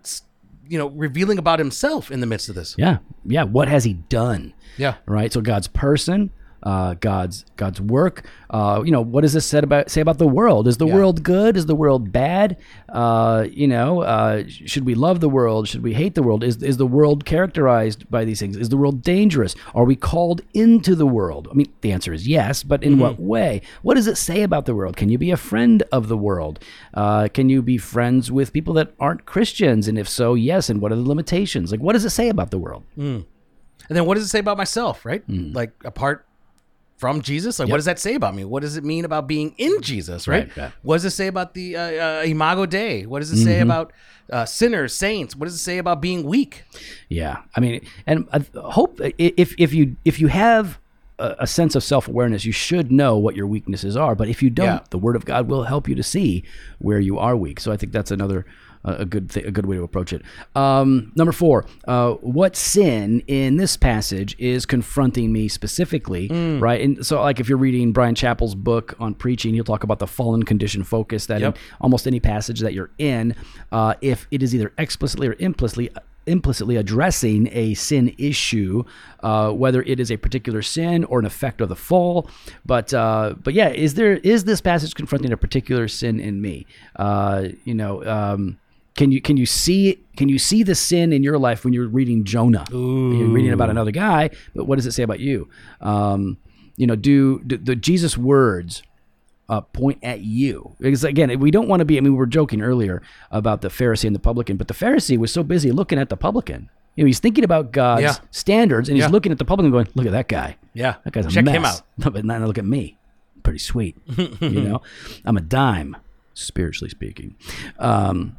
you 0.67 0.77
know, 0.77 0.87
revealing 0.87 1.37
about 1.37 1.59
Himself 1.59 2.11
in 2.11 2.19
the 2.19 2.25
midst 2.27 2.49
of 2.49 2.55
this? 2.55 2.75
yeah 2.77 2.97
yeah 3.25 3.43
what 3.43 3.67
has 3.67 3.83
he 3.83 3.93
done 3.93 4.53
Yeah. 4.77 4.95
right 5.05 5.31
so 5.33 5.41
god's 5.41 5.67
person 5.67 6.31
uh, 6.65 6.95
God's 6.95 7.45
God's 7.55 7.79
work. 7.79 8.25
Uh, 8.49 8.81
you 8.83 8.91
know, 8.91 9.01
what 9.01 9.21
does 9.21 9.33
this 9.33 9.45
said 9.45 9.63
about 9.63 9.91
say 9.91 10.01
about 10.01 10.17
the 10.17 10.27
world? 10.27 10.67
Is 10.67 10.77
the 10.77 10.87
world 10.87 11.23
good? 11.23 11.55
Is 11.55 11.67
the 11.67 11.75
world 11.75 12.11
bad? 12.11 12.57
Uh, 12.89 13.45
you 13.51 13.67
know, 13.67 14.01
uh, 14.01 14.43
should 14.47 14.85
we 14.85 14.95
love 14.95 15.19
the 15.19 15.29
world? 15.29 15.67
Should 15.67 15.83
we 15.83 15.93
hate 15.93 16.15
the 16.15 16.23
world? 16.23 16.43
Is 16.43 16.61
is 16.63 16.77
the 16.77 16.87
world 16.87 17.23
characterized 17.25 18.09
by 18.09 18.25
these 18.25 18.39
things? 18.39 18.57
Is 18.57 18.69
the 18.69 18.77
world 18.77 19.03
dangerous? 19.03 19.55
Are 19.75 19.83
we 19.83 19.95
called 19.95 20.41
into 20.53 20.95
the 20.95 21.05
world? 21.05 21.47
I 21.51 21.53
mean, 21.53 21.71
the 21.81 21.91
answer 21.91 22.13
is 22.13 22.27
yes, 22.27 22.63
but 22.63 22.83
in 22.83 22.97
what 22.97 23.19
way? 23.19 23.61
What 23.83 23.95
does 23.95 24.07
it 24.07 24.17
say 24.17 24.41
about 24.41 24.65
the 24.65 24.73
world? 24.73 24.97
Can 24.97 25.09
you 25.09 25.17
be 25.17 25.31
a 25.31 25.37
friend 25.37 25.83
of 25.91 26.07
the 26.07 26.17
world? 26.17 26.59
Uh, 26.93 27.27
can 27.27 27.49
you 27.49 27.61
be 27.61 27.77
friends 27.77 28.31
with 28.31 28.51
people 28.53 28.73
that 28.75 28.93
aren't 28.99 29.25
Christians? 29.25 29.87
And 29.87 29.99
if 29.99 30.09
so, 30.09 30.33
yes. 30.33 30.69
And 30.69 30.81
what 30.81 30.91
are 30.91 30.95
the 30.95 31.07
limitations? 31.07 31.71
Like, 31.71 31.81
what 31.81 31.93
does 31.93 32.05
it 32.05 32.09
say 32.09 32.29
about 32.29 32.49
the 32.49 32.57
world? 32.57 32.83
And 33.89 33.95
then 33.95 34.05
what 34.05 34.15
does 34.15 34.23
it 34.23 34.29
say 34.29 34.39
about 34.39 34.57
myself, 34.57 35.05
right? 35.05 35.23
Hmm. 35.23 35.51
Like 35.53 35.71
apart 35.83 36.25
from 36.97 37.21
Jesus, 37.21 37.59
like 37.59 37.67
what 37.69 37.75
does 37.77 37.85
that 37.85 37.99
say 37.99 38.15
about 38.15 38.33
me? 38.35 38.45
What 38.45 38.61
does 38.61 38.77
it 38.77 38.83
mean 38.85 39.03
about 39.05 39.27
being 39.27 39.53
in 39.57 39.81
Jesus, 39.81 40.27
right? 40.27 40.47
Right, 40.47 40.57
right. 40.57 40.71
What 40.81 40.95
does 40.95 41.05
it 41.05 41.11
say 41.11 41.27
about 41.27 41.53
the 41.53 41.75
uh, 41.75 41.81
uh, 41.81 42.23
Imago 42.25 42.65
Dei? 42.65 43.05
What 43.05 43.19
does 43.19 43.31
it 43.31 43.43
say 43.43 43.55
Mm-hmm. 43.59 43.63
about 43.63 43.91
uh, 44.31 44.45
sinners, 44.45 44.93
saints? 44.93 45.35
What 45.35 45.45
does 45.45 45.55
it 45.55 45.59
say 45.59 45.77
about 45.77 46.01
being 46.01 46.23
weak? 46.23 46.63
Yeah, 47.09 47.41
I 47.55 47.59
mean, 47.59 47.85
and 48.07 48.27
I 48.31 48.45
hope 48.59 48.99
if 49.17 49.53
if 49.59 49.73
you 49.73 49.95
if 50.05 50.19
you 50.21 50.27
have 50.27 50.79
a, 51.19 51.35
a 51.39 51.47
sense 51.47 51.75
of 51.75 51.83
self 51.83 52.07
awareness, 52.07 52.45
you 52.45 52.53
should 52.53 52.91
know 52.91 53.17
what 53.17 53.35
your 53.35 53.45
weaknesses 53.47 53.95
are. 53.97 54.15
But 54.15 54.29
if 54.29 54.41
you 54.41 54.49
don't, 54.49 54.65
Yeah. 54.67 54.79
the 54.89 54.97
Word 54.97 55.15
of 55.17 55.25
God 55.25 55.47
will 55.49 55.63
help 55.63 55.87
you 55.89 55.95
to 55.95 56.03
see 56.03 56.43
where 56.79 56.99
you 56.99 57.19
are 57.19 57.35
weak. 57.35 57.59
So 57.59 57.71
I 57.73 57.77
think 57.77 57.91
that's 57.91 58.11
another. 58.11 58.45
Uh, 58.85 58.97
A 58.99 59.05
good, 59.05 59.31
th- 59.31 59.43
a 59.47 59.51
good 59.51 59.65
way 59.65 59.75
to 59.77 59.81
approach 59.83 60.13
it. 60.13 60.21
Um, 60.55 61.11
number 61.15 61.31
four, 61.31 61.65
uh, 61.87 62.11
what 62.21 62.55
sin 62.55 63.21
in 63.25 63.57
this 63.57 63.75
passage 63.77 64.35
is 64.37 64.67
confronting 64.67 65.33
me 65.33 65.47
specifically, 65.47 66.29
Mm. 66.29 66.61
right? 66.61 66.79
And 66.81 67.03
so, 67.03 67.19
like, 67.19 67.39
if 67.39 67.49
you're 67.49 67.57
reading 67.57 67.93
Bryan 67.93 68.13
Chapell's 68.13 68.53
book 68.53 68.93
on 68.99 69.15
preaching, 69.15 69.55
he'll 69.55 69.63
talk 69.63 69.83
about 69.83 69.97
the 69.97 70.05
fallen 70.05 70.43
condition 70.43 70.83
focus. 70.83 71.25
That 71.25 71.41
Yep. 71.41 71.55
in 71.55 71.61
almost 71.81 72.05
any 72.05 72.19
passage 72.19 72.59
that 72.59 72.73
you're 72.75 72.91
in, 72.99 73.33
uh, 73.71 73.95
if 74.01 74.27
it 74.29 74.43
is 74.43 74.53
either 74.53 74.71
explicitly 74.77 75.27
or 75.29 75.35
implicitly 75.39 75.89
implicitly 76.27 76.75
addressing 76.75 77.47
a 77.51 77.75
sin 77.75 78.11
issue, 78.17 78.83
uh, 79.21 79.51
whether 79.51 79.83
it 79.83 79.99
is 79.99 80.11
a 80.11 80.17
particular 80.17 80.63
sin 80.63 81.03
or 81.03 81.19
an 81.19 81.25
effect 81.25 81.61
of 81.61 81.69
the 81.69 81.75
fall. 81.75 82.27
But 82.65 82.93
uh, 82.93 83.35
but 83.43 83.53
yeah, 83.53 83.69
is 83.69 83.93
there 83.93 84.13
is 84.17 84.43
this 84.43 84.59
passage 84.61 84.93
confronting 84.95 85.31
a 85.31 85.37
particular 85.37 85.87
sin 85.87 86.19
in 86.19 86.39
me? 86.41 86.65
Uh, 86.95 87.49
you 87.63 87.73
know. 87.73 88.03
Um, 88.05 88.57
can 88.95 89.11
you 89.11 89.21
can 89.21 89.37
you 89.37 89.45
see 89.45 89.99
can 90.15 90.29
you 90.29 90.39
see 90.39 90.63
the 90.63 90.75
sin 90.75 91.11
in 91.13 91.21
your 91.23 91.37
life 91.37 91.63
when 91.63 91.73
you're 91.73 91.87
reading 91.87 92.23
Jonah? 92.23 92.65
You're 92.71 93.27
reading 93.27 93.51
about 93.51 93.69
another 93.69 93.91
guy, 93.91 94.29
but 94.55 94.65
what 94.65 94.77
does 94.77 94.85
it 94.85 94.91
say 94.93 95.03
about 95.03 95.19
you? 95.19 95.49
Um, 95.81 96.37
you 96.77 96.87
know, 96.87 96.95
do, 96.95 97.39
do 97.45 97.57
the 97.57 97.75
Jesus 97.75 98.17
words 98.17 98.83
uh, 99.47 99.61
point 99.61 99.99
at 100.03 100.21
you. 100.21 100.75
Because 100.79 101.03
again, 101.03 101.37
we 101.39 101.51
don't 101.51 101.67
want 101.67 101.79
to 101.81 101.85
be. 101.85 101.97
I 101.97 102.01
mean, 102.01 102.13
we 102.13 102.17
were 102.17 102.25
joking 102.25 102.61
earlier 102.61 103.01
about 103.31 103.61
the 103.61 103.67
Pharisee 103.69 104.05
and 104.05 104.15
the 104.15 104.19
publican, 104.19 104.57
but 104.57 104.67
the 104.67 104.73
Pharisee 104.73 105.17
was 105.17 105.31
so 105.31 105.43
busy 105.43 105.71
looking 105.71 105.99
at 105.99 106.09
the 106.09 106.17
publican. 106.17 106.69
You 106.95 107.03
know, 107.03 107.07
he's 107.07 107.19
thinking 107.19 107.43
about 107.43 107.71
God's 107.73 108.01
Yeah. 108.01 108.15
standards, 108.31 108.87
and 108.89 108.95
he's 108.97 109.03
Yeah. 109.05 109.09
looking 109.11 109.31
at 109.31 109.37
the 109.37 109.45
publican, 109.45 109.71
going, 109.71 109.87
"Look 109.95 110.05
at 110.05 110.13
that 110.13 110.27
guy. 110.29 110.55
Yeah, 110.73 110.95
That 111.03 111.11
guy's 111.13 111.25
a 111.25 111.27
mess. 111.27 111.33
check 111.33 111.45
mess. 111.45 111.55
him 111.55 111.65
out. 111.65 111.81
No, 111.97 112.09
but 112.11 112.25
now 112.25 112.45
look 112.45 112.57
at 112.57 112.65
me. 112.65 112.97
Pretty 113.43 113.59
sweet. 113.59 113.95
you 114.17 114.49
know, 114.49 114.81
I'm 115.25 115.37
a 115.37 115.41
dime, 115.41 115.95
spiritually 116.33 116.89
speaking. 116.89 117.35
Um, 117.77 118.37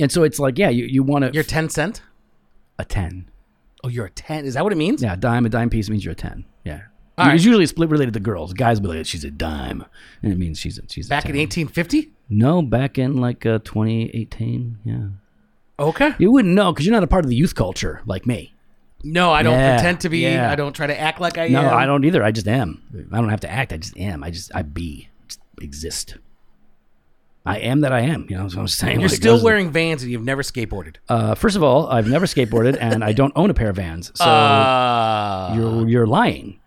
and 0.00 0.10
so 0.12 0.22
it's 0.22 0.38
like, 0.38 0.58
yeah, 0.58 0.68
you, 0.68 0.84
you 0.84 1.02
want 1.02 1.24
to 1.24 1.30
You're 1.32 1.42
ten 1.44 1.68
cent. 1.68 2.02
a 2.78 2.84
ten. 2.84 3.30
Oh, 3.82 3.88
you're 3.88 4.06
a 4.06 4.10
ten. 4.10 4.44
Is 4.44 4.54
that 4.54 4.62
what 4.64 4.72
it 4.72 4.76
means? 4.76 5.02
Yeah, 5.02 5.14
a 5.14 5.16
dime, 5.16 5.46
a 5.46 5.48
dime 5.48 5.70
piece 5.70 5.88
means 5.88 6.04
you're 6.04 6.12
a 6.12 6.14
ten. 6.14 6.44
Yeah. 6.64 6.82
All 7.18 7.26
right. 7.26 7.34
It's 7.34 7.44
usually 7.44 7.66
split 7.66 7.90
related 7.90 8.14
to 8.14 8.20
girls. 8.20 8.52
Guys 8.54 8.80
will 8.80 8.90
be 8.90 8.98
like, 8.98 9.06
she's 9.06 9.24
a 9.24 9.30
dime, 9.30 9.84
and 10.22 10.32
it 10.32 10.38
means 10.38 10.58
she's 10.58 10.78
a 10.78 10.82
she's 10.88 11.06
a 11.06 11.10
Back 11.10 11.24
10. 11.24 11.32
in 11.34 11.38
1850. 11.40 12.12
No, 12.30 12.62
back 12.62 12.96
in 12.98 13.16
like 13.16 13.44
uh, 13.44 13.58
2018. 13.58 14.78
Yeah. 14.84 14.98
Okay. 15.78 16.12
You 16.18 16.30
wouldn't 16.30 16.54
know 16.54 16.72
because 16.72 16.86
you're 16.86 16.94
not 16.94 17.02
a 17.02 17.06
part 17.06 17.24
of 17.24 17.30
the 17.30 17.36
youth 17.36 17.54
culture 17.54 18.02
like 18.06 18.26
me. 18.26 18.54
No, 19.02 19.32
I 19.32 19.42
don't 19.42 19.54
Yeah, 19.54 19.76
pretend 19.76 20.00
to 20.00 20.08
be. 20.10 20.18
yeah. 20.18 20.50
I 20.50 20.56
don't 20.56 20.74
try 20.74 20.86
to 20.86 20.98
act 20.98 21.20
like 21.20 21.38
I 21.38 21.48
No, 21.48 21.60
am. 21.60 21.64
No, 21.66 21.70
I 21.72 21.86
don't 21.86 22.04
either. 22.04 22.22
I 22.22 22.30
just 22.32 22.46
am. 22.46 22.82
I 23.12 23.16
don't 23.18 23.30
have 23.30 23.40
to 23.40 23.50
act. 23.50 23.72
I 23.72 23.78
just 23.78 23.96
am. 23.96 24.22
I 24.22 24.30
just, 24.30 24.54
I 24.54 24.60
be, 24.62 25.08
just 25.26 25.40
exist. 25.62 26.16
I 27.46 27.58
am 27.58 27.80
that 27.80 27.92
I 27.92 28.00
am. 28.00 28.26
You 28.28 28.36
know 28.36 28.44
what 28.44 28.56
I'm 28.56 28.68
saying? 28.68 29.00
You're 29.00 29.08
Like, 29.08 29.16
still 29.16 29.42
wearing 29.42 29.70
Vans 29.70 30.02
and 30.02 30.12
you've 30.12 30.22
never 30.24 30.42
skateboarded. 30.42 30.96
Uh, 31.08 31.34
first 31.34 31.56
of 31.56 31.62
all, 31.62 31.88
I've 31.88 32.06
never 32.08 32.26
skateboarded 32.26 32.76
and 32.80 33.02
I 33.02 33.12
don't 33.12 33.32
own 33.34 33.48
a 33.50 33.54
pair 33.54 33.70
of 33.70 33.76
Vans. 33.76 34.12
So 34.14 34.24
Uh, 34.24 35.54
you're, 35.56 35.88
you're 35.88 36.06
lying. 36.06 36.60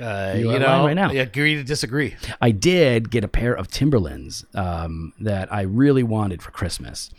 uh, 0.00 0.34
you 0.36 0.52
you 0.52 0.58
know, 0.58 0.66
lying 0.66 0.84
right 0.86 0.94
now. 0.94 1.10
I 1.10 1.14
agree 1.14 1.54
to 1.54 1.62
disagree. 1.64 2.16
I 2.40 2.50
did 2.50 3.10
get 3.10 3.22
a 3.24 3.28
pair 3.28 3.54
of 3.56 3.68
Timberlands 3.68 4.44
um, 4.54 5.12
that 5.20 5.52
I 5.52 5.62
really 5.62 6.02
wanted 6.02 6.42
for 6.42 6.50
Christmas. 6.50 7.10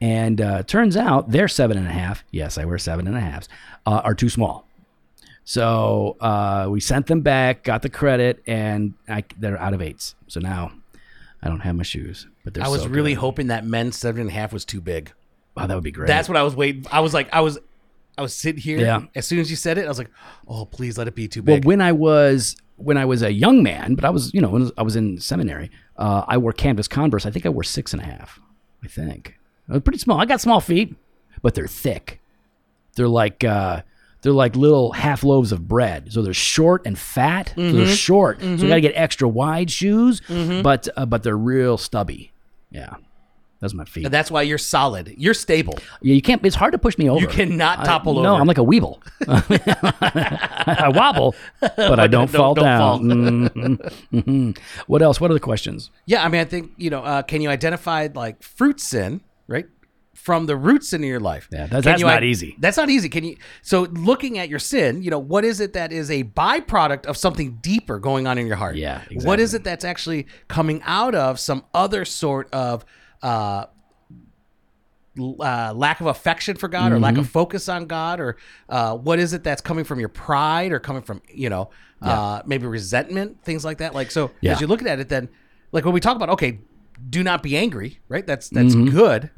And 0.00 0.40
uh, 0.40 0.62
turns 0.64 0.96
out 0.96 1.30
they're 1.30 1.48
seven 1.48 1.78
and 1.78 1.86
a 1.86 1.92
half. 1.92 2.24
Yes, 2.30 2.58
I 2.58 2.64
wear 2.64 2.78
seven 2.78 3.06
and 3.06 3.16
a 3.16 3.20
halves. 3.20 3.48
Uh, 3.86 4.02
are 4.04 4.14
too 4.14 4.28
small. 4.28 4.66
So 5.44 6.16
uh, 6.20 6.66
we 6.68 6.80
sent 6.80 7.06
them 7.06 7.20
back, 7.20 7.62
got 7.62 7.82
the 7.82 7.88
credit, 7.88 8.42
and 8.46 8.94
I, 9.08 9.22
they're 9.38 9.58
out 9.58 9.72
of 9.74 9.80
eights. 9.80 10.14
So 10.26 10.40
now 10.40 10.72
I 11.42 11.48
don't 11.48 11.60
have 11.60 11.76
my 11.76 11.84
shoes. 11.84 12.26
But 12.46 12.54
they're 12.54 12.64
I 12.64 12.68
was 12.68 12.82
so 12.82 12.88
really 12.88 13.14
good. 13.14 13.20
hoping 13.20 13.46
that 13.48 13.66
men's 13.66 13.98
seven 13.98 14.20
and 14.20 14.30
a 14.30 14.32
half 14.32 14.52
was 14.52 14.64
too 14.64 14.80
big. 14.80 15.12
Wow, 15.56 15.66
that 15.66 15.74
would 15.74 15.82
be 15.82 15.90
great. 15.90 16.06
That's 16.06 16.28
what 16.28 16.36
I 16.36 16.44
was 16.44 16.54
waiting. 16.54 16.86
I 16.92 17.00
was 17.00 17.12
like, 17.12 17.28
I 17.32 17.40
was, 17.40 17.58
I 18.16 18.22
was 18.22 18.32
sitting 18.34 18.62
here. 18.62 18.78
Yeah. 18.78 19.02
As 19.16 19.26
soon 19.26 19.40
as 19.40 19.50
you 19.50 19.56
said 19.56 19.78
it, 19.78 19.84
I 19.84 19.88
was 19.88 19.98
like, 19.98 20.10
oh, 20.46 20.64
please 20.64 20.96
let 20.96 21.08
it 21.08 21.16
be 21.16 21.26
too 21.26 21.42
big. 21.42 21.64
well, 21.64 21.68
when 21.70 21.80
I 21.80 21.90
was 21.90 22.56
when 22.76 22.96
I 22.98 23.04
was 23.04 23.22
a 23.22 23.32
young 23.32 23.64
man, 23.64 23.96
but 23.96 24.04
I 24.04 24.10
was 24.10 24.32
you 24.32 24.40
know 24.40 24.48
when 24.48 24.70
I 24.78 24.82
was 24.82 24.94
in 24.94 25.18
seminary, 25.18 25.72
uh, 25.96 26.22
I 26.28 26.38
wore 26.38 26.52
canvas 26.52 26.86
Converse. 26.86 27.26
I 27.26 27.30
think 27.32 27.46
I 27.46 27.48
wore 27.48 27.64
six 27.64 27.92
and 27.92 28.00
a 28.00 28.04
half. 28.04 28.38
I 28.84 28.86
think 28.86 29.36
I 29.68 29.72
was 29.72 29.82
pretty 29.82 29.98
small. 29.98 30.20
I 30.20 30.24
got 30.24 30.40
small 30.40 30.60
feet, 30.60 30.94
but 31.42 31.56
they're 31.56 31.66
thick. 31.66 32.20
They're 32.94 33.08
like 33.08 33.42
uh, 33.42 33.82
they're 34.22 34.32
like 34.32 34.54
little 34.54 34.92
half 34.92 35.24
loaves 35.24 35.50
of 35.50 35.66
bread. 35.66 36.12
So 36.12 36.22
they're 36.22 36.32
short 36.32 36.86
and 36.86 36.96
fat. 36.96 37.54
Mm-hmm. 37.56 37.76
they're 37.76 37.86
short. 37.88 38.40
So 38.40 38.46
you 38.46 38.68
got 38.68 38.76
to 38.76 38.80
get 38.80 38.92
extra 38.94 39.28
wide 39.28 39.68
shoes, 39.68 40.22
but 40.28 40.86
uh, 40.96 41.06
but 41.06 41.24
they're 41.24 41.36
real 41.36 41.76
stubby. 41.76 42.30
Yeah, 42.76 42.94
that's 43.60 43.72
my 43.74 43.84
feet. 43.86 44.04
and 44.04 44.12
that's 44.14 44.30
why 44.30 44.42
you're 44.42 44.58
solid. 44.58 45.14
You're 45.16 45.34
stable. 45.34 45.78
Yeah, 46.02 46.14
you 46.14 46.22
can't. 46.22 46.44
It's 46.44 46.56
hard 46.56 46.72
to 46.72 46.78
push 46.78 46.98
me 46.98 47.08
over. 47.10 47.20
You 47.20 47.26
cannot 47.28 47.80
I- 47.80 47.84
topple 47.84 48.22
No. 48.22 48.34
I'm 48.36 48.46
like 48.46 48.58
a 48.58 48.68
weeble. 48.72 49.00
I 50.78 50.88
wobble, 50.94 51.34
but 51.60 51.98
I 51.98 52.06
don't, 52.06 52.10
don't- 52.32 52.40
fall 52.40 52.54
don't 52.54 52.64
down. 52.64 52.78
fall. 52.78 52.98
Mhm, 53.00 53.92
mhm. 54.12 54.58
What 54.86 55.02
else? 55.02 55.20
What 55.20 55.30
are 55.30 55.34
the 55.34 55.40
questions? 55.40 55.90
Yeah, 56.06 56.24
I 56.24 56.28
mean, 56.28 56.40
I 56.40 56.44
think 56.44 56.72
you 56.76 56.90
know. 56.90 57.02
Uh, 57.02 57.22
can 57.22 57.40
you 57.40 57.48
identify 57.48 58.08
like 58.14 58.42
fruit 58.42 58.80
sin, 58.80 59.20
from 60.26 60.46
the 60.46 60.56
roots 60.56 60.92
in 60.92 61.02
your 61.04 61.20
life? 61.20 61.48
Yeah, 61.52 61.66
that's- 61.66 61.84
that's 61.84 62.00
you 62.00 62.06
not 62.06 62.24
easy. 62.24 62.56
That's 62.58 62.76
not 62.76 62.90
easy. 62.90 63.08
Can 63.08 63.22
you? 63.22 63.36
So, 63.62 63.82
looking 63.82 64.38
at 64.38 64.48
your 64.48 64.58
sin, 64.58 65.02
you 65.04 65.10
know, 65.10 65.20
what 65.20 65.44
is 65.44 65.60
it 65.60 65.72
that 65.74 65.92
is 65.92 66.10
a 66.10 66.24
byproduct 66.24 67.06
of 67.06 67.16
something 67.16 67.58
deeper 67.62 68.00
going 68.00 68.26
on 68.26 68.36
in 68.36 68.46
your 68.48 68.56
heart? 68.56 68.74
Yeah, 68.74 68.98
What 68.98 69.12
exactly. 69.12 69.42
is 69.44 69.54
it 69.54 69.62
that's 69.64 69.84
actually 69.84 70.26
coming 70.48 70.82
out 70.84 71.14
of 71.14 71.38
some 71.38 71.64
other 71.72 72.04
sort 72.04 72.52
of 72.52 72.84
uh, 73.22 73.66
uh, 75.18 75.72
lack 75.74 76.00
of 76.00 76.06
affection 76.08 76.56
for 76.56 76.68
God 76.68 76.92
or 76.92 76.98
lack 76.98 77.12
Mm-hmm. 77.14 77.20
of 77.20 77.30
focus 77.30 77.68
on 77.68 77.86
God 77.86 78.20
or 78.20 78.36
uh, 78.68 78.96
what 78.96 79.18
is 79.18 79.32
it 79.32 79.42
that's 79.44 79.62
coming 79.62 79.84
from 79.84 79.98
your 80.00 80.10
pride 80.10 80.72
or 80.72 80.78
coming 80.80 81.02
from 81.02 81.22
you 81.32 81.48
know 81.48 81.70
uh, 82.02 82.42
maybe 82.44 82.66
resentment 82.66 83.42
things 83.42 83.64
like 83.64 83.78
that 83.78 83.94
like 83.94 84.10
so 84.10 84.30
Yeah. 84.42 84.52
as 84.52 84.60
you're 84.60 84.68
looking 84.68 84.86
at 84.88 84.98
it 85.00 85.08
then 85.08 85.28
like 85.72 85.84
when 85.86 85.94
we 85.94 86.00
talk 86.00 86.16
about 86.16 86.28
okay 86.30 86.58
do 87.08 87.22
not 87.22 87.42
be 87.42 87.56
angry 87.56 88.00
right 88.08 88.26
that's 88.26 88.50
that's 88.50 88.74
good 88.74 89.30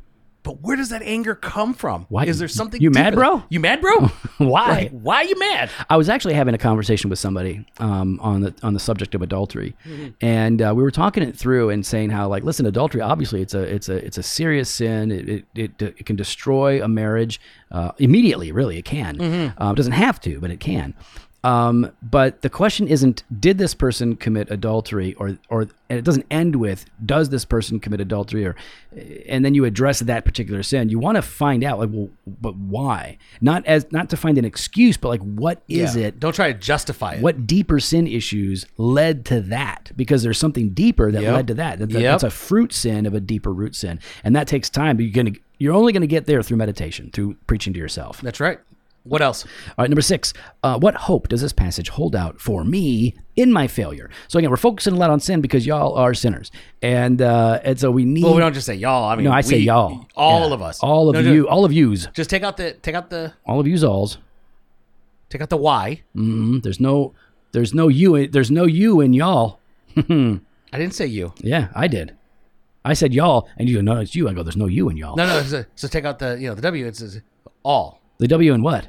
but 0.48 0.62
where 0.62 0.76
does 0.76 0.88
that 0.88 1.02
anger 1.02 1.34
come 1.34 1.74
from. 1.74 2.06
Why- 2.08 2.24
is 2.24 2.38
there 2.38 2.48
something 2.48 2.80
you 2.80 2.90
mad, 2.90 3.14
bro? 3.14 3.36
than- 3.38 3.44
you 3.50 3.60
mad 3.60 3.80
bro 3.82 3.96
Why? 4.38 4.68
Like, 4.68 4.90
why 4.92 5.16
are 5.16 5.24
you 5.24 5.38
mad 5.38 5.70
I 5.90 5.96
was 5.96 6.08
actually 6.08 6.34
having 6.34 6.54
a 6.54 6.58
conversation 6.58 7.10
with 7.10 7.18
somebody 7.18 7.66
um, 7.78 8.18
on 8.20 8.40
the 8.40 8.54
on 8.62 8.72
the 8.74 8.80
subject 8.80 9.14
of 9.14 9.20
adultery, 9.22 9.74
Mm-hmm. 9.86 10.08
and 10.20 10.62
uh, 10.62 10.72
we 10.76 10.82
were 10.82 10.90
talking 10.90 11.22
it 11.22 11.36
through 11.36 11.70
and 11.70 11.84
saying 11.84 12.10
how 12.10 12.28
like 12.28 12.44
listen, 12.44 12.64
adultery 12.66 13.00
obviously 13.02 13.42
it's 13.42 13.54
a 13.54 13.62
it's 13.62 13.88
a 13.88 13.96
it's 14.06 14.16
a 14.18 14.22
serious 14.22 14.68
sin. 14.70 15.10
It 15.10 15.28
it, 15.28 15.44
it, 15.54 15.82
it 15.82 16.06
can 16.06 16.16
destroy 16.16 16.82
a 16.82 16.88
marriage 16.88 17.40
uh, 17.70 17.92
immediately. 17.98 18.50
Really, 18.52 18.78
it 18.78 18.84
can. 18.84 19.18
Mm-hmm. 19.18 19.62
Um, 19.62 19.72
it 19.72 19.76
doesn't 19.76 19.92
have 19.92 20.20
to, 20.22 20.40
but 20.40 20.50
it 20.50 20.60
can. 20.60 20.94
Um, 21.44 21.92
but 22.02 22.42
the 22.42 22.50
question 22.50 22.88
isn't 22.88 23.22
did 23.40 23.58
this 23.58 23.72
person 23.72 24.16
commit 24.16 24.50
adultery 24.50 25.14
or 25.14 25.38
or 25.48 25.62
and 25.88 25.98
it 25.98 26.04
doesn't 26.04 26.26
end 26.32 26.56
with 26.56 26.84
does 27.06 27.28
this 27.28 27.44
person 27.44 27.78
commit 27.78 28.00
adultery 28.00 28.44
or 28.44 28.56
and 29.28 29.44
then 29.44 29.54
you 29.54 29.64
address 29.64 30.00
that 30.00 30.24
particular 30.24 30.64
sin. 30.64 30.88
You 30.88 30.98
want 30.98 31.14
to 31.14 31.22
find 31.22 31.62
out 31.62 31.78
like 31.78 31.90
well 31.92 32.08
but 32.26 32.56
why? 32.56 33.18
Not 33.40 33.64
as 33.66 33.86
not 33.92 34.10
to 34.10 34.16
find 34.16 34.36
an 34.36 34.44
excuse 34.44 34.96
but 34.96 35.08
like 35.10 35.20
what 35.22 35.62
is 35.68 35.94
Yeah. 35.94 36.06
it? 36.06 36.18
don't 36.18 36.34
try 36.34 36.52
to 36.52 36.58
justify 36.58 37.14
it 37.14 37.22
What 37.22 37.46
deeper 37.46 37.78
sin 37.78 38.08
issues 38.08 38.66
led 38.76 39.24
to 39.26 39.40
that? 39.42 39.92
Because 39.96 40.24
there's 40.24 40.38
something 40.38 40.70
deeper 40.70 41.12
that 41.12 41.22
Yep. 41.22 41.34
led 41.34 41.46
to 41.46 41.54
that. 41.54 41.78
That- 41.78 41.90
that- 41.90 42.00
Yep. 42.02 42.12
That's 42.14 42.24
a 42.24 42.30
fruit 42.30 42.72
sin 42.72 43.06
of 43.06 43.14
a 43.14 43.20
deeper 43.20 43.52
root 43.52 43.76
sin, 43.76 44.00
and 44.24 44.34
that 44.34 44.48
takes 44.48 44.68
time. 44.68 44.96
But 44.96 45.04
you're 45.04 45.12
gonna 45.14 45.36
you're 45.60 45.74
only 45.74 45.92
gonna 45.92 46.06
get 46.06 46.26
there 46.26 46.42
through 46.42 46.56
meditation, 46.56 47.10
through 47.12 47.36
preaching 47.46 47.72
to 47.74 47.78
yourself. 47.78 48.20
that's 48.22 48.40
right 48.40 48.58
what 49.08 49.22
else 49.22 49.44
All 49.76 49.82
right, 49.82 49.90
number 49.90 50.02
six. 50.02 50.32
Uh, 50.62 50.78
what 50.78 50.94
hope 50.94 51.28
does 51.28 51.40
this 51.40 51.52
passage 51.52 51.88
hold 51.88 52.14
out 52.14 52.40
for 52.40 52.64
me 52.64 53.14
in 53.36 53.52
my 53.52 53.66
failure? 53.66 54.10
So 54.28 54.38
again, 54.38 54.50
we're 54.50 54.56
focusing 54.56 54.94
a 54.94 54.96
lot 54.96 55.10
on 55.10 55.20
sin 55.20 55.40
because 55.40 55.66
y'all 55.66 55.94
are 55.94 56.14
sinners, 56.14 56.50
and 56.82 57.20
uh, 57.22 57.60
and 57.64 57.78
so 57.78 57.90
we 57.90 58.04
need. 58.04 58.24
well 58.24 58.34
we 58.34 58.40
don't 58.40 58.54
just 58.54 58.66
say 58.66 58.74
y'all 58.74 59.08
i 59.10 59.16
mean 59.16 59.24
no, 59.24 59.32
I 59.32 59.40
say 59.42 59.58
y'all. 59.58 60.06
all 60.16 60.48
Yeah. 60.48 60.54
of 60.54 60.62
us 60.62 60.80
All 60.82 61.08
of 61.08 61.14
No, 61.14 61.32
you. 61.32 61.48
All 61.48 61.64
of 61.64 61.72
yous. 61.72 62.06
just 62.14 62.30
take 62.30 62.42
out 62.42 62.56
the 62.56 62.72
take 62.74 62.94
out 62.94 63.10
the 63.10 63.32
All 63.46 63.58
of 63.60 63.66
yous. 63.66 63.82
Alls. 63.84 64.18
take 65.30 65.40
out 65.42 65.50
the 65.50 65.56
why 65.56 66.02
Mhm. 66.16 66.62
There's 66.62 66.80
no. 66.80 67.14
There's 67.52 67.72
no 67.74 67.88
you. 67.88 68.14
in- 68.14 68.30
There's 68.30 68.50
no 68.50 68.64
you 68.64 69.00
in 69.00 69.12
y'all. 69.14 69.58
i 69.96 70.40
didn't 70.72 70.94
say 70.94 71.06
you 71.06 71.32
Yeah, 71.40 71.68
I 71.74 71.88
did. 71.88 72.14
I 72.84 72.94
said 72.94 73.12
y'all, 73.12 73.48
and 73.58 73.68
you 73.68 73.76
go, 73.76 73.80
no, 73.82 74.00
it's 74.00 74.14
you. 74.14 74.28
I 74.28 74.32
go, 74.32 74.42
there's 74.42 74.56
no 74.56 74.66
you 74.66 74.88
in 74.88 74.96
y'all. 74.96 75.16
No, 75.16 75.26
no. 75.26 75.42
So, 75.42 75.64
so 75.74 75.88
take 75.88 76.04
out 76.04 76.18
the 76.20 76.38
you 76.40 76.48
know 76.48 76.54
the 76.54 76.62
W. 76.62 76.86
It 76.86 76.96
says 76.96 77.20
all 77.62 78.00
The 78.18 78.28
W 78.28 78.52
in 78.54 78.62
what? 78.62 78.86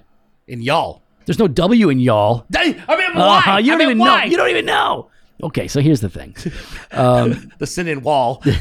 In 0.50 0.62
y'all. 0.62 1.02
There's 1.26 1.40
no 1.40 1.48
W 1.48 1.90
in 1.90 2.00
y'all. 2.00 2.46
I 2.56 2.74
mean, 2.74 3.16
why? 3.16 3.44
Uh, 3.46 3.58
you 3.58 3.72
don't 3.72 3.80
mean, 3.80 3.88
even 3.90 3.98
why? 4.00 4.26
know. 4.26 4.32
You 4.32 4.38
don't 4.38 4.50
even 4.50 4.66
know. 4.66 5.10
Okay, 5.44 5.68
so 5.68 5.80
here's 5.80 6.02
the 6.02 6.10
thing. 6.10 6.36
the 6.92 7.66
sin 7.68 7.88
in 7.88 8.02
wall. 8.02 8.44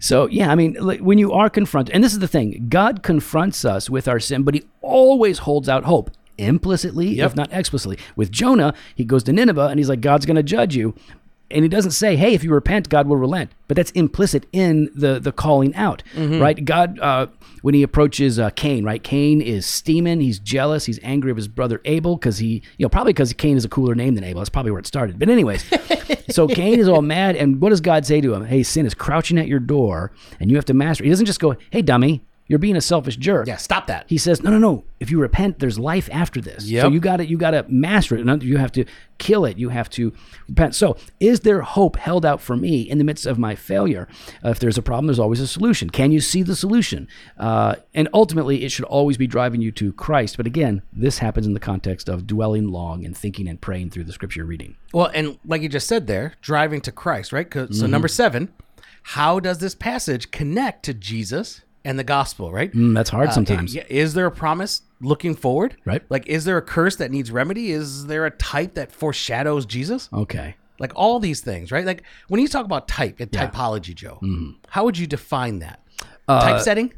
So 0.00 0.26
yeah, 0.26 0.50
I 0.50 0.56
mean, 0.56 0.74
when 1.04 1.18
you 1.18 1.32
are 1.32 1.48
confronted, 1.48 1.94
and 1.94 2.02
this 2.02 2.12
is 2.12 2.18
the 2.18 2.26
thing, 2.26 2.66
God 2.68 3.04
confronts 3.04 3.64
us 3.64 3.88
with 3.88 4.08
our 4.08 4.18
sin, 4.18 4.42
but 4.42 4.54
He 4.54 4.64
always 4.80 5.38
holds 5.38 5.68
out 5.68 5.84
hope. 5.84 6.10
Implicitly, 6.38 7.08
Yep. 7.08 7.26
if 7.30 7.36
not 7.36 7.52
explicitly. 7.52 7.98
With 8.16 8.32
Jonah, 8.32 8.74
he 8.96 9.04
goes 9.04 9.22
to 9.24 9.32
Nineveh 9.32 9.66
and 9.66 9.78
he's 9.78 9.88
like, 9.88 10.00
God's 10.00 10.24
going 10.26 10.36
to 10.36 10.42
judge 10.42 10.74
you. 10.74 10.94
And 11.52 11.62
he 11.64 11.68
doesn't 11.68 11.92
say, 11.92 12.16
hey, 12.16 12.34
if 12.34 12.42
you 12.42 12.52
repent, 12.52 12.88
God 12.88 13.06
will 13.06 13.16
relent. 13.16 13.50
But 13.68 13.76
that's 13.76 13.90
implicit 13.92 14.46
in 14.52 14.90
the, 14.94 15.18
the 15.20 15.32
calling 15.32 15.74
out, 15.74 16.02
right? 16.40 16.62
God, 16.64 16.98
uh, 16.98 17.26
when 17.62 17.74
he 17.74 17.82
approaches 17.82 18.38
uh, 18.38 18.50
Cain, 18.50 18.84
right? 18.84 19.02
Cain 19.02 19.40
is 19.40 19.64
steaming. 19.66 20.20
He's 20.20 20.38
jealous. 20.38 20.84
He's 20.84 20.98
angry 21.02 21.30
of 21.30 21.36
his 21.36 21.48
brother 21.48 21.80
Abel 21.84 22.16
because 22.16 22.38
he, 22.38 22.62
you 22.76 22.84
know, 22.84 22.88
probably 22.88 23.12
because 23.12 23.32
Cain 23.34 23.56
is 23.56 23.64
a 23.64 23.68
cooler 23.68 23.94
name 23.94 24.14
than 24.14 24.24
Abel. 24.24 24.40
That's 24.40 24.50
probably 24.50 24.72
where 24.72 24.80
it 24.80 24.86
started. 24.86 25.18
But, 25.18 25.28
anyways, 25.28 25.64
so 26.30 26.48
Cain 26.48 26.80
is 26.80 26.88
all 26.88 27.02
mad. 27.02 27.36
And 27.36 27.60
what 27.60 27.70
does 27.70 27.80
God 27.80 28.04
say 28.04 28.20
to 28.20 28.34
him? 28.34 28.44
Hey, 28.44 28.62
sin 28.62 28.84
is 28.84 28.94
crouching 28.94 29.38
at 29.38 29.48
your 29.48 29.60
door 29.60 30.12
and 30.40 30.50
you 30.50 30.56
have 30.56 30.66
to 30.66 30.74
master. 30.74 31.04
He 31.04 31.10
doesn't 31.10 31.26
just 31.26 31.40
go, 31.40 31.56
hey, 31.70 31.82
dummy, 31.82 32.22
you're 32.52 32.58
being 32.58 32.76
a 32.76 32.80
selfish 32.82 33.16
jerk. 33.16 33.46
yeah, 33.48 33.56
stop 33.56 33.86
that. 33.86 34.04
He 34.08 34.18
says, 34.18 34.42
"No, 34.42 34.50
no, 34.50 34.58
no. 34.58 34.84
If 35.00 35.10
you 35.10 35.18
repent, 35.18 35.58
there's 35.58 35.78
life 35.78 36.08
after 36.12 36.40
this. 36.40 36.64
So 36.82 36.88
you 36.88 37.00
got 37.00 37.16
to 37.16 37.26
you 37.26 37.36
got 37.38 37.52
to 37.52 37.64
master 37.68 38.14
it. 38.16 38.42
You 38.42 38.58
have 38.58 38.70
to 38.72 38.84
kill 39.18 39.44
it. 39.46 39.56
You 39.56 39.70
have 39.70 39.88
to 39.90 40.12
repent. 40.48 40.74
So, 40.74 40.96
is 41.18 41.40
there 41.40 41.62
hope 41.62 41.96
held 41.96 42.26
out 42.26 42.40
for 42.42 42.56
me 42.56 42.82
in 42.82 42.98
the 42.98 43.04
midst 43.04 43.24
of 43.24 43.38
my 43.38 43.54
failure? 43.54 44.06
Uh, 44.44 44.50
if 44.50 44.58
there's 44.58 44.76
a 44.76 44.82
problem, 44.82 45.06
there's 45.06 45.18
always 45.18 45.40
a 45.40 45.46
solution. 45.46 45.88
Can 45.90 46.12
you 46.12 46.20
see 46.20 46.42
the 46.42 46.54
solution? 46.54 47.08
Uh, 47.38 47.76
and 47.94 48.08
ultimately, 48.12 48.64
it 48.64 48.68
should 48.70 48.84
always 48.84 49.16
be 49.16 49.26
driving 49.26 49.60
you 49.62 49.72
to 49.72 49.92
Christ. 49.94 50.36
But 50.36 50.46
again, 50.46 50.82
this 50.92 51.18
happens 51.18 51.46
in 51.46 51.54
the 51.54 51.60
context 51.60 52.08
of 52.10 52.26
dwelling 52.26 52.68
long 52.68 53.04
and 53.06 53.16
thinking 53.16 53.48
and 53.48 53.60
praying 53.60 53.90
through 53.90 54.04
the 54.04 54.12
scripture 54.12 54.44
reading. 54.44 54.76
Well, 54.92 55.10
and 55.14 55.38
like 55.46 55.62
you 55.62 55.68
just 55.70 55.86
said 55.86 56.06
there, 56.06 56.34
driving 56.42 56.80
to 56.82 56.92
Christ, 56.92 57.32
right? 57.32 57.50
'Cause- 57.50 57.70
Mm-hmm. 57.70 57.80
So 57.80 57.86
number 57.86 58.08
seven, 58.08 58.50
how 59.04 59.40
does 59.40 59.58
this 59.58 59.74
passage 59.74 60.30
connect 60.30 60.84
to 60.84 60.94
Jesus 60.94 61.62
and 61.84 61.98
the 61.98 62.04
gospel, 62.04 62.52
right? 62.52 62.72
Mm, 62.72 62.94
that's 62.94 63.10
hard 63.10 63.28
Uh, 63.28 63.32
sometimes. 63.32 63.74
yeah, 63.74 63.84
is 63.88 64.14
there 64.14 64.26
a 64.26 64.30
promise 64.30 64.82
looking 65.00 65.34
forward? 65.34 65.76
Right. 65.84 66.02
Like, 66.08 66.26
is 66.28 66.44
there 66.44 66.56
a 66.56 66.62
curse 66.62 66.96
that 66.96 67.10
needs 67.10 67.30
remedy? 67.30 67.72
Is 67.72 68.06
there 68.06 68.24
a 68.26 68.30
type 68.30 68.74
that 68.74 68.92
foreshadows 68.92 69.66
Jesus? 69.66 70.08
Okay. 70.12 70.54
Like 70.78 70.92
all 70.96 71.18
these 71.20 71.40
things, 71.40 71.70
right? 71.72 71.84
Like 71.84 72.02
when 72.28 72.40
you 72.40 72.48
talk 72.48 72.64
about 72.64 72.88
type 72.88 73.20
and 73.20 73.30
typology, 73.30 73.94
Joe, 73.94 74.18
Mm-hmm. 74.22 74.50
how 74.68 74.84
would 74.84 74.96
you 74.98 75.06
define 75.06 75.58
that? 75.60 75.80
Typesetting? 76.28 76.92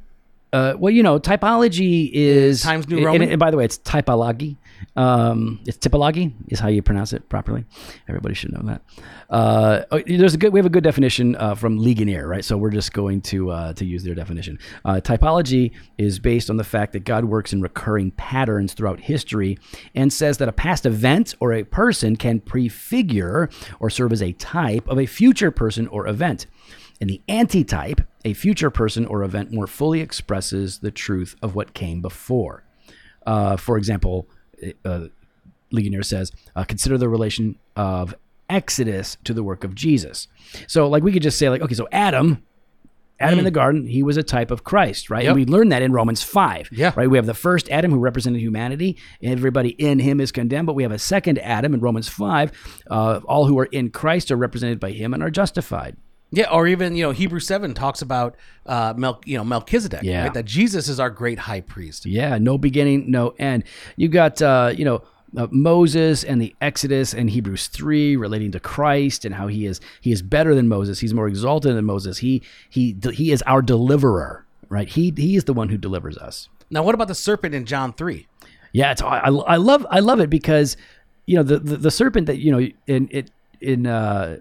Uh, 0.53 0.75
well, 0.79 0.93
you 0.93 1.03
know, 1.03 1.19
typology 1.19 2.11
is 2.13 2.63
Times 2.63 2.87
New 2.89 2.99
and- 2.99 3.07
Roman? 3.07 3.29
And, 3.31 3.39
by 3.41 3.51
the 3.51 3.57
way, 3.57 3.65
it's 3.65 3.79
typology. 3.79 4.57
Um, 4.97 5.61
it's 5.67 5.79
typology 5.79 6.33
is 6.49 6.61
how 6.61 6.69
you 6.69 6.83
pronounce 6.83 7.13
it 7.13 7.29
properly. 7.29 7.65
Everybody 8.09 8.35
should 8.35 8.53
know 8.53 8.63
that. 8.65 8.83
Uh, 9.31 9.83
oh, 9.91 10.01
there's 10.07 10.35
a 10.35 10.39
good. 10.39 10.53
We 10.53 10.59
have 10.59 10.67
a 10.67 10.71
good 10.71 10.85
definition 10.85 11.37
uh, 11.37 11.55
from 11.55 11.79
Ligonier, 11.79 12.27
right? 12.27 12.45
So 12.45 12.57
we're 12.57 12.71
just 12.71 12.93
going 12.93 13.21
to 13.23 13.51
uh, 13.51 13.73
to 13.75 13.85
use 13.85 14.05
their 14.05 14.15
definition. 14.15 14.59
Uh, 14.85 15.01
typology 15.03 15.73
is 15.99 16.19
based 16.19 16.51
on 16.51 16.57
the 16.57 16.65
fact 16.65 16.93
that 16.93 17.05
God 17.05 17.25
works 17.25 17.53
in 17.53 17.61
recurring 17.61 18.11
patterns 18.13 18.75
throughout 18.75 19.01
history, 19.01 19.59
and 19.95 20.13
says 20.13 20.39
that 20.39 20.49
a 20.49 20.53
past 20.53 20.87
event 20.87 21.35
or 21.41 21.53
a 21.53 21.65
person 21.65 22.17
can 22.17 22.41
prefigure 22.41 23.49
or 23.81 23.91
serve 23.91 24.13
as 24.13 24.23
a 24.23 24.33
type 24.33 24.87
of 24.89 24.99
a 24.99 25.07
future 25.07 25.51
person 25.51 25.87
or 25.89 26.07
event. 26.07 26.47
And 27.01 27.11
the 27.11 27.21
antitype, 27.29 28.03
a 28.25 28.35
future 28.35 28.71
person 28.71 29.05
or 29.05 29.25
event, 29.25 29.53
more 29.53 29.67
fully 29.67 30.01
expresses 30.01 30.79
the 30.79 30.93
truth 30.93 31.35
of 31.43 31.55
what 31.55 31.75
came 31.75 32.01
before. 32.01 32.63
Uh, 33.27 33.57
for 33.57 33.77
example, 33.77 34.29
uh, 34.85 35.07
Ligonier 35.71 36.03
says, 36.03 36.33
uh, 36.57 36.65
consider 36.65 36.99
the 36.99 37.09
relation 37.09 37.59
of 37.77 38.15
Exodus 38.49 39.17
to 39.25 39.35
the 39.35 39.43
work 39.43 39.65
of 39.65 39.75
Jesus. 39.75 40.29
So, 40.67 40.89
like, 40.89 41.03
we 41.03 41.13
could 41.13 41.23
just 41.23 41.39
say, 41.39 41.49
like, 41.49 41.63
okay, 41.63 41.75
so 41.75 41.89
Adam, 41.91 42.43
Adam 43.21 43.39
in 43.39 43.45
the 43.45 43.51
garden, 43.51 43.87
he 43.87 44.03
was 44.03 44.17
a 44.17 44.23
type 44.23 44.51
of 44.51 44.65
Christ, 44.65 45.09
right? 45.09 45.25
Yep. 45.25 45.31
And 45.31 45.37
we 45.37 45.47
learned 45.47 45.73
that 45.73 45.83
in 45.83 45.93
Romans 45.93 46.23
5. 46.23 46.71
Yeah. 46.73 46.93
Right? 46.97 47.09
We 47.09 47.17
have 47.17 47.27
the 47.27 47.35
first 47.35 47.69
Adam 47.71 47.91
who 47.91 47.99
represented 47.99 48.41
humanity. 48.41 48.97
Everybody 49.23 49.71
in 49.71 49.99
him 49.99 50.21
is 50.21 50.33
condemned, 50.33 50.67
but 50.67 50.75
we 50.75 50.83
have 50.83 50.93
a 50.93 50.99
second 50.99 51.39
Adam 51.39 51.75
in 51.75 51.81
Romans 51.81 52.09
5. 52.09 52.85
Uh, 52.91 53.21
all 53.27 53.47
who 53.47 53.59
are 53.59 53.67
in 53.67 53.91
Christ 53.91 54.31
are 54.31 54.37
represented 54.37 54.81
by 54.81 54.91
him 54.91 55.15
and 55.15 55.23
are 55.23 55.31
justified. 55.31 55.97
Yeah, 56.35 56.51
or 56.51 56.67
even 56.67 56.97
you 56.97 57.05
know 57.05 57.11
Hebrews 57.13 57.47
seven 57.47 57.75
talks 57.75 58.03
about 58.03 58.37
uh, 58.67 58.95
Mel, 58.97 59.21
you 59.25 59.37
know 59.39 59.45
Melchizedek, 59.45 60.03
Yeah. 60.03 60.25
right? 60.25 60.35
That 60.35 60.45
Jesus 60.47 60.89
is 60.89 60.99
our 60.99 61.11
great 61.11 61.39
high 61.39 61.61
priest. 61.61 62.07
Yeah, 62.07 62.39
no 62.39 62.59
beginning, 62.59 63.11
no 63.11 63.35
end. 63.39 63.65
You 63.97 64.09
got, 64.09 64.41
uh, 64.43 64.73
you 64.77 64.85
know, 64.85 65.03
uh, 65.37 65.47
Moses 65.51 66.25
and 66.25 66.41
the 66.41 66.55
Exodus 66.61 67.13
and 67.15 67.29
Hebrews 67.31 67.69
three 67.69 68.17
relating 68.17 68.53
to 68.53 68.61
Christ 68.61 69.25
and 69.25 69.35
how 69.35 69.47
he 69.49 69.67
is 69.67 69.81
he 70.01 70.13
is 70.13 70.23
better 70.23 70.55
than 70.55 70.69
Moses. 70.69 71.01
He's 71.01 71.15
more 71.15 71.29
exalted 71.29 71.77
than 71.77 71.85
Moses. 71.85 72.19
He 72.19 72.43
he 72.71 72.97
he 73.13 73.31
is 73.33 73.43
our 73.43 73.63
deliverer, 73.63 74.45
right? 74.69 74.89
He 74.89 75.13
he 75.17 75.37
is 75.37 75.45
the 75.45 75.53
one 75.53 75.69
who 75.69 75.77
delivers 75.77 76.17
us. 76.19 76.49
Now, 76.71 76.83
what 76.83 76.95
about 76.95 77.09
the 77.09 77.15
serpent 77.15 77.55
in 77.55 77.65
John 77.67 77.93
three? 77.93 78.27
Yeah, 78.73 78.91
it's 78.93 79.03
I, 79.03 79.19
I 79.29 79.57
love 79.57 79.87
I 79.91 80.01
love 80.01 80.19
it 80.21 80.31
because 80.31 80.77
you 81.27 81.37
know 81.37 81.43
the, 81.43 81.59
the 81.59 81.77
the 81.77 81.91
serpent 81.91 82.27
that 82.27 82.39
you 82.39 82.51
know 82.51 82.67
in 82.87 83.09
it 83.13 83.31
in 83.61 83.87
uh 83.87 84.39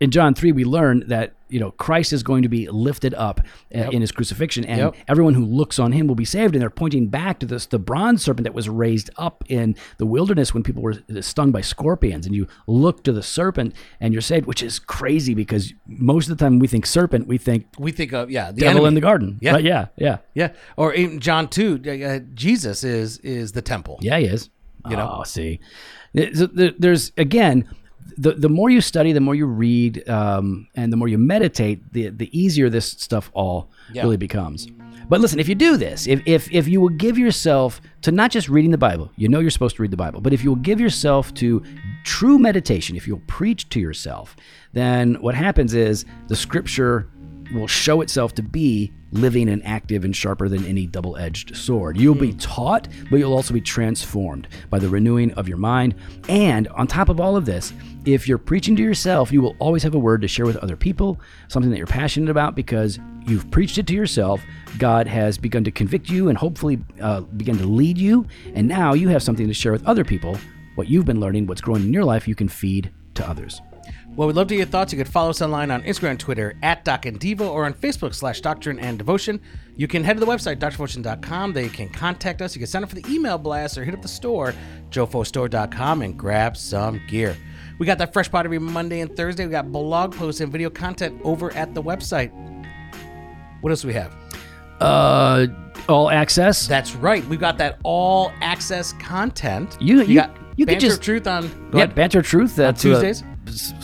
in 0.00 0.10
John 0.10 0.34
3 0.34 0.52
we 0.52 0.64
learn 0.64 1.04
that 1.08 1.34
you 1.48 1.60
know 1.60 1.70
Christ 1.72 2.12
is 2.12 2.22
going 2.22 2.42
to 2.42 2.48
be 2.48 2.68
lifted 2.68 3.14
up 3.14 3.40
uh, 3.74 3.90
in 3.90 4.00
his 4.00 4.10
crucifixion 4.10 4.64
and 4.64 4.78
Yep. 4.78 4.94
everyone 5.06 5.34
who 5.34 5.44
looks 5.44 5.78
on 5.78 5.92
him 5.92 6.06
will 6.08 6.14
be 6.16 6.24
saved 6.24 6.54
and 6.54 6.60
they're 6.62 6.68
pointing 6.70 7.06
back 7.08 7.38
to 7.40 7.46
this 7.46 7.66
the 7.66 7.78
bronze 7.78 8.24
serpent 8.24 8.44
that 8.44 8.54
was 8.54 8.68
raised 8.68 9.10
up 9.18 9.44
in 9.48 9.76
the 9.98 10.06
wilderness 10.06 10.52
when 10.52 10.62
people 10.64 10.82
were 10.82 10.94
stung 11.20 11.52
by 11.52 11.60
scorpions 11.60 12.26
and 12.26 12.34
you 12.34 12.48
look 12.66 13.04
to 13.04 13.12
the 13.12 13.22
serpent 13.22 13.74
and 14.00 14.12
you're 14.12 14.20
saved 14.22 14.46
which 14.46 14.62
is 14.62 14.78
crazy 14.80 15.32
because 15.34 15.72
most 15.86 16.28
of 16.28 16.36
the 16.36 16.44
time 16.44 16.58
we 16.58 16.66
think 16.66 16.86
serpent 16.86 17.28
we 17.28 17.38
think 17.38 17.66
We 17.78 17.92
think 17.92 18.12
of 18.12 18.30
yeah, 18.30 18.50
the 18.50 18.60
devil 18.62 18.78
enemy. 18.78 18.88
in 18.88 18.94
the 18.94 19.00
garden 19.00 19.38
Yeah. 19.40 19.52
Right? 19.52 19.64
yeah 19.64 19.86
yeah 19.96 20.18
yeah, 20.34 20.48
or 20.76 20.92
in 20.92 21.20
John 21.20 21.46
two, 21.48 21.80
uh, 21.86 22.18
Jesus 22.34 22.82
is 22.82 23.18
is 23.18 23.52
the 23.52 23.62
temple. 23.62 23.98
Yeah, 24.00 24.18
he 24.18 24.26
is. 24.26 24.50
You 24.90 24.96
know? 24.96 25.16
oh, 25.20 25.24
see, 25.24 25.60
there's 26.12 27.12
again, 27.16 27.68
the 28.16 28.32
the 28.32 28.48
more 28.48 28.70
you 28.70 28.80
study, 28.80 29.12
the 29.12 29.20
more 29.20 29.34
you 29.34 29.46
read, 29.46 30.08
um, 30.08 30.68
and 30.74 30.92
the 30.92 30.96
more 30.96 31.08
you 31.08 31.18
meditate, 31.18 31.92
the 31.92 32.08
the 32.10 32.28
easier 32.38 32.68
this 32.70 32.86
stuff 32.86 33.30
all 33.34 33.70
Yeah. 33.92 34.02
really 34.02 34.16
becomes. 34.16 34.68
But 35.08 35.20
listen, 35.20 35.38
if 35.38 35.48
you 35.48 35.54
do 35.54 35.76
this, 35.76 36.06
if, 36.06 36.22
if 36.26 36.50
if 36.52 36.66
you 36.66 36.80
will 36.80 36.88
give 36.88 37.18
yourself 37.18 37.80
to 38.02 38.10
not 38.12 38.30
just 38.30 38.48
reading 38.48 38.70
the 38.70 38.78
Bible, 38.78 39.10
you 39.16 39.28
know 39.28 39.40
you're 39.40 39.50
supposed 39.50 39.76
to 39.76 39.82
read 39.82 39.90
the 39.90 39.96
Bible, 39.98 40.20
but 40.20 40.32
if 40.32 40.42
you 40.42 40.50
will 40.50 40.62
give 40.62 40.80
yourself 40.80 41.34
to 41.34 41.62
true 42.04 42.38
meditation, 42.38 42.96
if 42.96 43.06
you'll 43.06 43.22
preach 43.26 43.68
to 43.70 43.80
yourself, 43.80 44.34
then 44.72 45.14
what 45.20 45.34
happens 45.34 45.74
is 45.74 46.04
the 46.28 46.36
Scripture 46.36 47.08
will 47.52 47.66
show 47.66 48.00
itself 48.00 48.34
to 48.34 48.42
be 48.42 48.92
living 49.12 49.48
and 49.48 49.64
active 49.64 50.04
and 50.04 50.14
sharper 50.14 50.48
than 50.48 50.64
any 50.66 50.86
double 50.86 51.16
edged 51.16 51.56
sword. 51.56 51.96
You'll 51.96 52.14
be 52.14 52.32
taught, 52.34 52.88
but 53.10 53.18
you'll 53.18 53.32
also 53.32 53.54
be 53.54 53.60
transformed 53.60 54.48
by 54.70 54.78
the 54.78 54.88
renewing 54.88 55.32
of 55.34 55.48
your 55.48 55.56
mind. 55.56 55.94
And 56.28 56.68
on 56.68 56.86
top 56.86 57.08
of 57.08 57.20
all 57.20 57.36
of 57.36 57.46
this, 57.46 57.72
if 58.04 58.26
you're 58.28 58.38
preaching 58.38 58.74
to 58.76 58.82
yourself, 58.82 59.32
you 59.32 59.40
will 59.40 59.56
always 59.58 59.82
have 59.82 59.94
a 59.94 59.98
word 59.98 60.20
to 60.22 60.28
share 60.28 60.46
with 60.46 60.56
other 60.56 60.76
people, 60.76 61.20
something 61.48 61.70
that 61.70 61.78
you're 61.78 61.86
passionate 61.86 62.30
about 62.30 62.54
because 62.54 62.98
you've 63.26 63.50
preached 63.50 63.78
it 63.78 63.86
to 63.86 63.94
yourself. 63.94 64.42
God 64.78 65.06
has 65.06 65.38
begun 65.38 65.64
to 65.64 65.70
convict 65.70 66.10
you 66.10 66.28
and 66.28 66.36
hopefully 66.36 66.78
uh, 67.00 67.20
begin 67.20 67.56
to 67.58 67.66
lead 67.66 67.96
you. 67.96 68.26
And 68.54 68.66
now 68.66 68.94
you 68.94 69.08
have 69.08 69.22
something 69.22 69.46
to 69.46 69.54
share 69.54 69.72
with 69.72 69.86
other 69.86 70.04
people. 70.04 70.38
What 70.74 70.88
you've 70.88 71.04
been 71.04 71.20
learning, 71.20 71.46
what's 71.46 71.60
growing 71.60 71.82
in 71.82 71.92
your 71.92 72.04
life, 72.04 72.26
you 72.26 72.34
can 72.34 72.48
feed 72.48 72.92
to 73.14 73.28
others. 73.28 73.60
Well, 74.16 74.28
we'd 74.28 74.36
love 74.36 74.46
to 74.48 74.54
hear 74.54 74.62
your 74.62 74.70
thoughts. 74.70 74.92
You 74.92 74.96
could 74.98 75.08
follow 75.08 75.30
us 75.30 75.42
online 75.42 75.72
on 75.72 75.82
Instagram 75.82 76.16
Twitter 76.18 76.54
at 76.62 76.84
Doc 76.84 77.04
and 77.06 77.18
Devo 77.18 77.50
or 77.50 77.64
on 77.64 77.74
Facebook 77.74 78.14
slash 78.14 78.40
Doctrine 78.40 78.78
and 78.78 78.96
Devotion. 78.96 79.40
You 79.76 79.88
can 79.88 80.04
head 80.04 80.14
to 80.14 80.20
the 80.20 80.26
website, 80.26 80.58
drdevotion.com. 80.58 81.52
There 81.52 81.64
you 81.64 81.70
can 81.70 81.88
contact 81.88 82.40
us. 82.40 82.54
You 82.54 82.60
can 82.60 82.68
sign 82.68 82.84
up 82.84 82.90
for 82.90 82.94
the 82.94 83.04
email 83.12 83.38
blast 83.38 83.76
or 83.76 83.84
hit 83.84 83.92
up 83.92 84.02
the 84.02 84.08
store, 84.08 84.54
jofostore.com, 84.90 86.02
and 86.02 86.16
grab 86.16 86.56
some 86.56 87.00
gear. 87.08 87.36
We 87.80 87.86
got 87.86 87.98
that 87.98 88.12
fresh 88.12 88.30
pot 88.30 88.44
every 88.44 88.60
Monday 88.60 89.00
and 89.00 89.16
Thursday. 89.16 89.46
We 89.46 89.50
got 89.50 89.72
blog 89.72 90.14
posts 90.14 90.40
and 90.40 90.52
video 90.52 90.70
content 90.70 91.20
over 91.24 91.52
at 91.54 91.74
the 91.74 91.82
website. 91.82 92.30
What 93.62 93.70
else 93.70 93.82
do 93.82 93.88
we 93.88 93.94
have? 93.94 94.14
Uh, 94.80 95.48
all 95.88 96.08
access. 96.08 96.68
That's 96.68 96.94
right. 96.94 97.26
We've 97.26 97.40
got 97.40 97.58
that 97.58 97.80
all 97.82 98.30
access 98.40 98.92
content. 98.92 99.76
You- 99.80 100.02
you- 100.02 100.14
got 100.20 100.36
you 100.56 100.66
could 100.66 100.78
just- 100.78 101.02
Truth 101.02 101.26
on 101.26 101.44
yeah, 101.72 101.78
ahead. 101.78 101.96
Banter 101.96 102.22
Truth. 102.22 102.54
That's 102.54 102.80
Tuesdays? 102.80 103.22
Uh, 103.22 103.26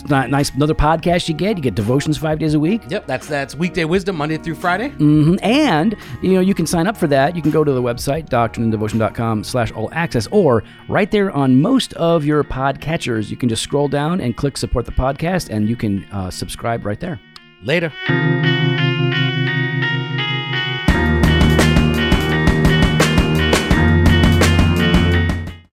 nice. 0.09 0.51
Another 0.51 0.73
podcast 0.73 1.27
you 1.29 1.35
get. 1.35 1.57
You 1.57 1.63
get 1.63 1.75
devotions 1.75 2.17
five 2.17 2.39
days 2.39 2.53
a 2.53 2.59
week. 2.59 2.81
Yep, 2.89 3.07
that's 3.07 3.27
that's 3.27 3.55
weekday 3.55 3.85
wisdom 3.85 4.15
Monday 4.15 4.37
through 4.37 4.55
Friday. 4.55 4.89
hmm 4.89 5.35
And 5.41 5.95
you 6.21 6.33
know 6.33 6.39
you 6.39 6.53
can 6.53 6.65
sign 6.65 6.87
up 6.87 6.97
for 6.97 7.07
that. 7.07 7.35
You 7.35 7.41
can 7.41 7.51
go 7.51 7.63
to 7.63 7.71
the 7.71 7.81
website 7.81 8.29
doctrineanddevotion.com 8.29 9.43
slash 9.43 9.71
all 9.71 9.89
access, 9.93 10.27
or 10.31 10.63
right 10.87 11.09
there 11.11 11.31
on 11.31 11.61
most 11.61 11.93
of 11.93 12.25
your 12.25 12.43
podcatchers, 12.43 13.29
you 13.29 13.37
can 13.37 13.49
just 13.49 13.63
scroll 13.63 13.87
down 13.87 14.21
and 14.21 14.35
click 14.37 14.57
support 14.57 14.85
the 14.85 14.91
podcast, 14.91 15.49
and 15.49 15.69
you 15.69 15.75
can 15.75 16.05
uh, 16.11 16.29
subscribe 16.29 16.85
right 16.85 16.99
there. 16.99 17.19
Later. 17.63 17.91